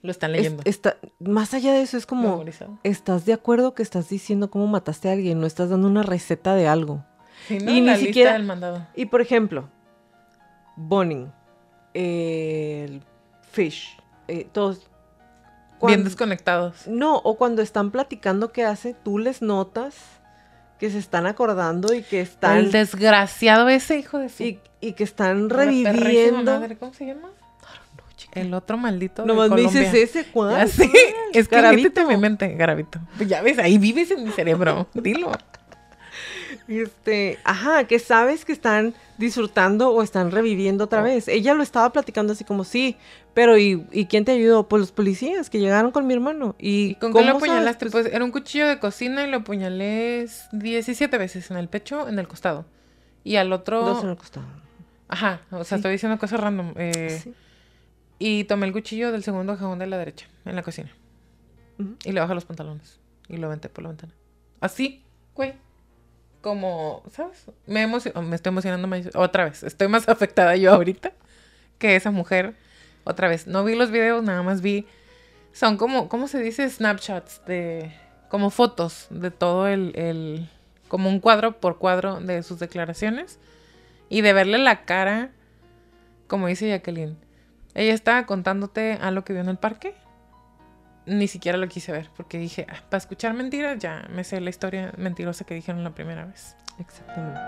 Lo 0.00 0.12
están 0.12 0.30
es- 0.30 0.36
leyendo. 0.42 0.62
está, 0.64 0.96
más 1.18 1.54
allá 1.54 1.72
de 1.72 1.82
eso, 1.82 1.96
es 1.96 2.06
como... 2.06 2.30
Memorizado. 2.30 2.78
¿Estás 2.84 3.24
de 3.26 3.32
acuerdo 3.32 3.74
que 3.74 3.82
estás 3.82 4.08
diciendo 4.08 4.48
cómo 4.50 4.66
mataste 4.68 5.08
a 5.08 5.12
alguien? 5.12 5.40
No 5.40 5.46
estás 5.46 5.70
dando 5.70 5.88
una 5.88 6.04
receta 6.04 6.54
de 6.54 6.68
algo. 6.68 7.04
Sí, 7.48 7.58
¿no? 7.58 7.70
y 7.72 7.80
ni 7.80 7.96
siquiera- 7.96 8.32
del 8.34 8.44
mandado. 8.44 8.86
Y 8.94 9.06
por 9.06 9.20
ejemplo, 9.20 9.68
Boning, 10.76 11.32
el 11.94 13.02
Fish, 13.58 13.96
eh, 14.28 14.46
todos. 14.52 14.88
Bien 15.84 16.04
desconectados. 16.04 16.86
No, 16.86 17.16
o 17.16 17.36
cuando 17.36 17.60
están 17.60 17.90
platicando 17.90 18.52
qué 18.52 18.64
hace, 18.64 18.94
tú 18.94 19.18
les 19.18 19.42
notas 19.42 19.96
que 20.78 20.90
se 20.90 20.98
están 20.98 21.26
acordando 21.26 21.92
y 21.92 22.02
que 22.04 22.20
están. 22.20 22.56
El 22.58 22.70
desgraciado 22.70 23.68
ese 23.68 23.98
hijo 23.98 24.18
de 24.18 24.28
su 24.28 24.44
y, 24.44 24.60
y 24.80 24.92
que 24.92 25.02
están 25.02 25.50
reviviendo. 25.50 26.52
Madre, 26.60 26.76
¿Cómo 26.76 26.94
se 26.94 27.06
llama? 27.06 27.30
El 28.32 28.54
otro 28.54 28.76
maldito. 28.76 29.22
de 29.22 29.28
Nomás 29.28 29.50
me 29.50 29.56
Colombia. 29.56 29.80
dices 29.80 30.10
ese, 30.16 30.30
¿cuál? 30.30 30.50
Ya 30.56 30.66
sé. 30.68 30.90
Es 31.32 31.48
que 31.48 31.60
métete 31.60 32.02
en 32.02 32.08
mi 32.08 32.16
mente, 32.16 32.54
Garabito. 32.54 33.00
Pues 33.16 33.28
ya 33.28 33.42
ves, 33.42 33.58
ahí 33.58 33.76
vives 33.78 34.10
en 34.12 34.22
mi 34.24 34.30
cerebro. 34.30 34.86
Dilo. 34.94 35.32
Este, 36.68 37.38
ajá, 37.44 37.84
que 37.84 37.98
sabes 37.98 38.44
que 38.44 38.52
están 38.52 38.94
disfrutando 39.16 39.90
o 39.90 40.02
están 40.02 40.30
reviviendo 40.30 40.84
otra 40.84 41.00
Oh. 41.00 41.04
vez. 41.04 41.26
Ella 41.26 41.54
lo 41.54 41.62
estaba 41.62 41.90
platicando 41.92 42.34
así 42.34 42.44
como, 42.44 42.62
sí, 42.64 42.96
pero 43.34 43.56
¿y, 43.56 43.86
y 43.90 44.04
quién 44.06 44.24
te 44.26 44.32
ayudó? 44.32 44.68
Pues 44.68 44.80
los 44.80 44.92
policías 44.92 45.48
que 45.50 45.60
llegaron 45.60 45.90
con 45.92 46.06
mi 46.06 46.12
hermano. 46.14 46.54
¿Y, 46.58 46.90
¿Y 46.90 46.94
con 46.96 47.12
qué 47.14 47.24
lo 47.24 47.36
apuñalaste? 47.36 47.86
Pues, 47.90 48.04
Pues, 48.04 48.14
era 48.14 48.22
un 48.24 48.30
cuchillo 48.30 48.68
de 48.68 48.78
cocina 48.78 49.26
y 49.26 49.30
lo 49.30 49.38
apuñalé 49.38 50.28
17 50.52 51.16
veces 51.18 51.50
en 51.50 51.56
el 51.56 51.68
pecho, 51.68 52.06
en 52.08 52.18
el 52.18 52.28
costado. 52.28 52.66
Y 53.24 53.36
al 53.36 53.52
otro. 53.52 53.82
dos 53.84 54.04
en 54.04 54.10
el 54.10 54.16
costado. 54.16 54.46
Ajá, 55.08 55.40
o 55.50 55.64
sea, 55.64 55.76
Sí. 55.78 55.80
estoy 55.80 55.92
diciendo 55.92 56.18
cosas 56.18 56.38
random. 56.38 56.74
eh, 56.76 57.20
Sí. 57.24 57.34
Y 58.18 58.44
tomé 58.44 58.66
el 58.66 58.72
cuchillo 58.72 59.10
del 59.12 59.22
segundo 59.22 59.54
cajón 59.54 59.78
de 59.78 59.86
la 59.86 59.96
derecha, 59.96 60.26
en 60.44 60.54
la 60.56 60.62
cocina. 60.62 60.90
Y 62.04 62.12
le 62.12 62.20
bajé 62.20 62.34
los 62.34 62.44
pantalones. 62.44 62.98
Y 63.28 63.36
lo 63.36 63.46
aventé 63.46 63.68
por 63.68 63.84
la 63.84 63.88
ventana. 63.90 64.12
Así, 64.60 65.02
güey. 65.34 65.54
Como, 66.48 67.02
¿sabes? 67.12 67.44
Me, 67.66 67.86
me 67.86 67.98
estoy 67.98 68.48
emocionando 68.50 68.88
más. 68.88 69.14
Otra 69.14 69.44
vez. 69.44 69.62
Estoy 69.62 69.86
más 69.88 70.08
afectada 70.08 70.56
yo 70.56 70.72
ahorita 70.72 71.12
que 71.76 71.94
esa 71.94 72.10
mujer. 72.10 72.54
Otra 73.04 73.28
vez. 73.28 73.46
No 73.46 73.64
vi 73.64 73.74
los 73.74 73.90
videos, 73.90 74.22
nada 74.22 74.42
más 74.42 74.62
vi. 74.62 74.86
Son 75.52 75.76
como, 75.76 76.08
¿cómo 76.08 76.26
se 76.26 76.40
dice? 76.40 76.70
Snapshots 76.70 77.42
de. 77.44 77.92
Como 78.30 78.48
fotos 78.48 79.08
de 79.10 79.30
todo 79.30 79.68
el. 79.68 79.92
el 79.94 80.48
como 80.88 81.10
un 81.10 81.20
cuadro 81.20 81.60
por 81.60 81.76
cuadro 81.76 82.18
de 82.18 82.42
sus 82.42 82.58
declaraciones. 82.58 83.38
Y 84.08 84.22
de 84.22 84.32
verle 84.32 84.56
la 84.56 84.86
cara. 84.86 85.32
Como 86.28 86.46
dice 86.46 86.66
Jacqueline. 86.66 87.18
Ella 87.74 87.92
estaba 87.92 88.24
contándote 88.24 88.94
a 89.02 89.10
lo 89.10 89.22
que 89.22 89.34
vio 89.34 89.42
en 89.42 89.50
el 89.50 89.58
parque 89.58 89.94
ni 91.08 91.28
siquiera 91.28 91.58
lo 91.58 91.68
quise 91.68 91.92
ver 91.92 92.10
porque 92.16 92.38
dije, 92.38 92.66
"Ah, 92.68 92.82
para 92.90 92.98
escuchar 92.98 93.34
mentiras 93.34 93.78
ya 93.78 94.06
me 94.10 94.24
sé 94.24 94.40
la 94.40 94.50
historia 94.50 94.92
mentirosa 94.96 95.44
que 95.44 95.54
dijeron 95.54 95.84
la 95.84 95.94
primera 95.94 96.24
vez. 96.26 96.56
Exactamente. 96.78 97.40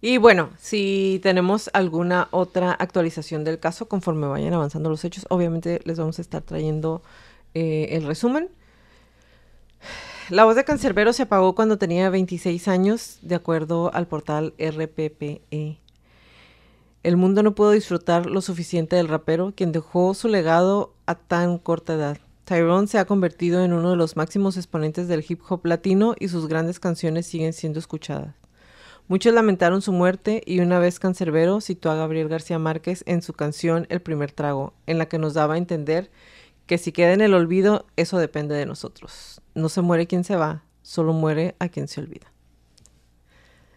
Y 0.00 0.18
bueno, 0.18 0.50
si 0.58 1.20
tenemos 1.22 1.70
alguna 1.72 2.28
otra 2.30 2.72
actualización 2.72 3.44
del 3.44 3.58
caso 3.58 3.88
conforme 3.88 4.26
vayan 4.28 4.54
avanzando 4.54 4.90
los 4.90 5.04
hechos, 5.04 5.26
obviamente 5.30 5.80
les 5.84 5.98
vamos 5.98 6.18
a 6.18 6.22
estar 6.22 6.42
trayendo 6.42 7.02
eh, 7.54 7.88
el 7.92 8.04
resumen. 8.04 8.50
La 10.30 10.44
voz 10.44 10.56
de 10.56 10.64
Cancerbero 10.64 11.14
se 11.14 11.22
apagó 11.22 11.54
cuando 11.54 11.78
tenía 11.78 12.10
26 12.10 12.68
años, 12.68 13.18
de 13.22 13.34
acuerdo 13.34 13.90
al 13.94 14.06
portal 14.06 14.52
RPPE. 14.58 15.78
El 17.02 17.16
mundo 17.16 17.42
no 17.42 17.54
pudo 17.54 17.70
disfrutar 17.70 18.26
lo 18.26 18.42
suficiente 18.42 18.96
del 18.96 19.08
rapero, 19.08 19.54
quien 19.56 19.72
dejó 19.72 20.12
su 20.12 20.28
legado 20.28 20.92
a 21.06 21.14
tan 21.14 21.56
corta 21.56 21.94
edad. 21.94 22.18
Tyrone 22.44 22.88
se 22.88 22.98
ha 22.98 23.06
convertido 23.06 23.64
en 23.64 23.72
uno 23.72 23.90
de 23.90 23.96
los 23.96 24.16
máximos 24.16 24.58
exponentes 24.58 25.08
del 25.08 25.24
hip 25.26 25.40
hop 25.48 25.64
latino 25.64 26.14
y 26.18 26.28
sus 26.28 26.46
grandes 26.46 26.78
canciones 26.78 27.26
siguen 27.26 27.54
siendo 27.54 27.78
escuchadas. 27.78 28.34
Muchos 29.06 29.32
lamentaron 29.32 29.80
su 29.80 29.92
muerte 29.92 30.42
y 30.44 30.60
una 30.60 30.78
vez 30.78 31.00
Cancerbero 31.00 31.62
citó 31.62 31.90
a 31.90 31.94
Gabriel 31.94 32.28
García 32.28 32.58
Márquez 32.58 33.02
en 33.06 33.22
su 33.22 33.32
canción 33.32 33.86
El 33.88 34.02
primer 34.02 34.32
trago, 34.32 34.74
en 34.86 34.98
la 34.98 35.06
que 35.06 35.18
nos 35.18 35.32
daba 35.32 35.54
a 35.54 35.58
entender 35.58 36.10
que 36.68 36.78
si 36.78 36.92
queda 36.92 37.14
en 37.14 37.22
el 37.22 37.34
olvido, 37.34 37.86
eso 37.96 38.18
depende 38.18 38.54
de 38.54 38.66
nosotros. 38.66 39.40
No 39.54 39.70
se 39.70 39.80
muere 39.80 40.06
quien 40.06 40.22
se 40.22 40.36
va, 40.36 40.62
solo 40.82 41.14
muere 41.14 41.56
a 41.58 41.70
quien 41.70 41.88
se 41.88 42.00
olvida. 42.00 42.30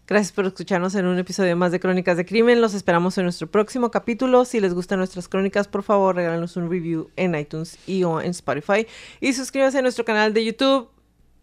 Gracias 0.06 0.34
por 0.34 0.46
escucharnos 0.46 0.94
en 0.96 1.06
un 1.06 1.18
episodio 1.18 1.56
más 1.56 1.72
de 1.72 1.80
Crónicas 1.80 2.18
de 2.18 2.26
Crimen. 2.26 2.60
Los 2.60 2.74
esperamos 2.74 3.18
en 3.18 3.24
nuestro 3.24 3.50
próximo 3.50 3.92
capítulo. 3.92 4.44
Si 4.44 4.60
les 4.60 4.74
gustan 4.74 5.00
nuestras 5.00 5.30
crónicas, 5.30 5.70
por 5.70 5.84
favor, 5.84 6.18
regálanos 6.18 6.58
un 6.58 6.70
review 6.70 7.10
en 7.16 7.34
iTunes 7.34 7.80
y 7.88 8.04
o 8.04 8.20
en 8.20 8.32
Spotify. 8.32 8.86
Y 9.22 9.32
suscríbanse 9.32 9.78
a 9.78 9.82
nuestro 9.82 10.04
canal 10.04 10.34
de 10.34 10.44
YouTube 10.44 10.90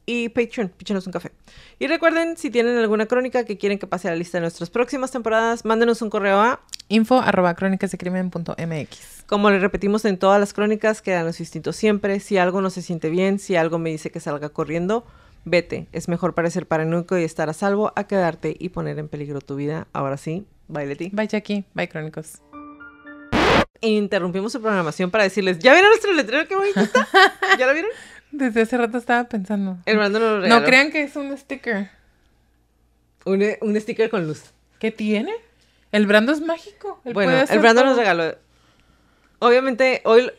y 0.08 0.30
Patreon. 0.30 0.70
Píchenos 0.70 1.06
un 1.06 1.12
café. 1.12 1.32
Y 1.78 1.86
recuerden, 1.86 2.38
si 2.38 2.48
tienen 2.48 2.78
alguna 2.78 3.04
crónica 3.04 3.44
que 3.44 3.58
quieren 3.58 3.78
que 3.78 3.86
pase 3.86 4.08
a 4.08 4.12
la 4.12 4.16
lista 4.16 4.38
de 4.38 4.42
nuestras 4.42 4.70
próximas 4.70 5.10
temporadas, 5.10 5.66
mándenos 5.66 6.00
un 6.00 6.08
correo 6.08 6.40
a 6.40 6.60
Info 6.88 7.20
arroba 7.20 7.54
crónicasdecrimen.mx. 7.54 9.24
como 9.26 9.50
le 9.50 9.58
repetimos 9.58 10.06
en 10.06 10.16
todas 10.16 10.40
las 10.40 10.54
crónicas, 10.54 11.02
quédanos 11.02 11.40
instinto 11.40 11.74
siempre. 11.74 12.20
Si 12.20 12.38
algo 12.38 12.62
no 12.62 12.70
se 12.70 12.80
siente 12.80 13.10
bien, 13.10 13.38
si 13.38 13.56
algo 13.56 13.78
me 13.78 13.90
dice 13.90 14.10
que 14.10 14.18
salga 14.18 14.48
corriendo, 14.48 15.04
vete. 15.44 15.88
Es 15.92 16.08
mejor 16.08 16.32
parecer 16.32 16.64
paranoico 16.64 17.18
y 17.18 17.24
estar 17.24 17.50
a 17.50 17.52
salvo 17.52 17.92
a 17.94 18.04
quedarte 18.04 18.56
y 18.58 18.70
poner 18.70 18.98
en 18.98 19.08
peligro 19.08 19.42
tu 19.42 19.56
vida. 19.56 19.88
Ahora 19.92 20.16
sí, 20.16 20.46
bye 20.68 20.86
Leti. 20.86 21.10
Bye 21.12 21.28
Jackie, 21.28 21.64
bye 21.74 21.86
Crónicos. 21.86 22.40
Interrumpimos 23.82 24.52
su 24.52 24.62
programación 24.62 25.10
para 25.10 25.24
decirles, 25.24 25.58
¿ya 25.58 25.72
vieron 25.72 25.90
nuestro 25.90 26.14
letrero? 26.14 26.48
¡Qué 26.48 26.56
bonito 26.56 26.80
está! 26.80 27.06
¿Ya 27.58 27.66
lo 27.66 27.74
vieron? 27.74 27.90
Desde 28.30 28.62
hace 28.62 28.76
rato 28.76 28.98
estaba 28.98 29.24
pensando. 29.24 29.78
El 29.86 29.96
Brandon 29.96 30.22
nos 30.22 30.30
lo 30.32 30.40
regaló. 30.42 30.60
No 30.60 30.66
crean 30.66 30.90
que 30.90 31.02
es 31.02 31.16
un 31.16 31.36
sticker. 31.36 31.90
Un, 33.24 33.44
un 33.60 33.80
sticker 33.80 34.10
con 34.10 34.26
luz. 34.26 34.52
¿Qué 34.78 34.90
tiene? 34.90 35.32
El 35.92 36.06
Brando 36.06 36.32
es 36.32 36.40
mágico. 36.40 37.00
Él 37.04 37.14
bueno, 37.14 37.32
el 37.32 37.46
todo. 37.46 37.84
nos 37.84 37.96
regaló. 37.96 38.36
Obviamente, 39.38 40.02
hoy, 40.04 40.30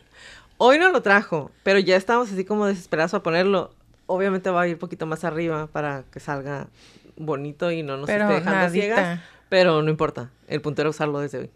hoy 0.58 0.78
no 0.78 0.90
lo 0.90 1.02
trajo, 1.02 1.50
pero 1.62 1.78
ya 1.78 1.96
estamos 1.96 2.30
así 2.32 2.44
como 2.44 2.66
desesperados 2.66 3.14
a 3.14 3.22
ponerlo. 3.22 3.74
Obviamente 4.06 4.50
va 4.50 4.62
a 4.62 4.68
ir 4.68 4.74
un 4.74 4.78
poquito 4.80 5.06
más 5.06 5.24
arriba 5.24 5.66
para 5.66 6.04
que 6.12 6.20
salga 6.20 6.68
bonito 7.16 7.70
y 7.70 7.82
no 7.82 7.96
nos 7.96 8.06
Pero 8.06 8.24
esté 8.24 8.34
dejando 8.34 8.60
nadita. 8.60 8.70
ciegas. 8.96 9.20
Pero 9.48 9.82
no 9.82 9.90
importa. 9.90 10.30
El 10.46 10.60
punto 10.60 10.82
era 10.82 10.90
usarlo 10.90 11.18
desde 11.20 11.38
hoy. 11.38 11.50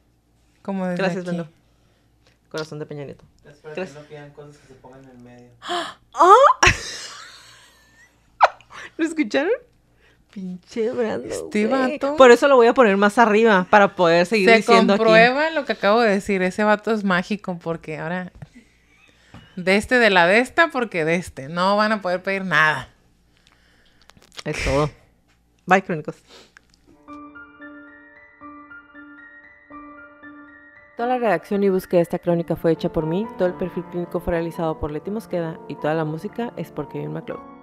Como 0.62 0.86
desde 0.86 0.98
Gracias, 0.98 1.22
aquí. 1.26 1.36
Brando. 1.36 1.52
Corazón 2.48 2.78
de 2.78 2.86
Peña 2.86 3.04
Nieto. 3.04 3.24
Es 3.48 3.56
para 3.58 3.74
Gracias. 3.74 3.96
que 3.96 4.02
no 4.02 4.08
pidan 4.08 4.30
cosas 4.32 4.56
que 4.58 4.66
se 4.68 4.74
pongan 4.74 5.04
en 5.04 5.22
medio. 5.22 5.50
¿Lo 8.96 9.04
escucharon? 9.04 9.50
Pinche 10.30 10.90
Brando. 10.90 11.28
Este 11.28 11.66
vato. 11.66 12.16
Por 12.16 12.30
eso 12.30 12.48
lo 12.48 12.56
voy 12.56 12.66
a 12.66 12.74
poner 12.74 12.96
más 12.96 13.18
arriba 13.18 13.66
para 13.70 13.94
poder 13.94 14.26
seguir 14.26 14.48
Se 14.48 14.56
diciendo 14.56 14.94
aquí. 14.94 14.98
comprueba 15.02 15.50
lo 15.50 15.64
que 15.64 15.72
acabo 15.72 16.00
de 16.00 16.10
decir. 16.10 16.42
Ese 16.42 16.64
vato 16.64 16.92
es 16.92 17.04
mágico 17.04 17.58
porque 17.62 17.98
ahora... 17.98 18.32
De 19.56 19.76
este, 19.76 20.00
de 20.00 20.10
la 20.10 20.26
de 20.26 20.40
esta, 20.40 20.68
porque 20.68 21.04
de 21.04 21.14
este. 21.14 21.48
No 21.48 21.76
van 21.76 21.92
a 21.92 22.02
poder 22.02 22.22
pedir 22.22 22.44
nada. 22.44 22.88
Es 24.44 24.62
todo. 24.64 24.90
Bye, 25.66 25.82
crónicos. 25.82 26.16
Toda 30.96 31.08
la 31.08 31.18
redacción 31.18 31.64
y 31.64 31.70
búsqueda 31.70 31.98
de 31.98 32.02
esta 32.02 32.20
crónica 32.20 32.54
fue 32.54 32.70
hecha 32.70 32.92
por 32.92 33.04
mí, 33.04 33.26
todo 33.36 33.48
el 33.48 33.54
perfil 33.54 33.84
clínico 33.90 34.20
fue 34.20 34.34
realizado 34.34 34.78
por 34.78 34.92
Leti 34.92 35.10
Mosqueda 35.10 35.58
y 35.66 35.74
toda 35.74 35.94
la 35.94 36.04
música 36.04 36.52
es 36.56 36.70
por 36.70 36.88
Kevin 36.88 37.12
MacLeod. 37.12 37.53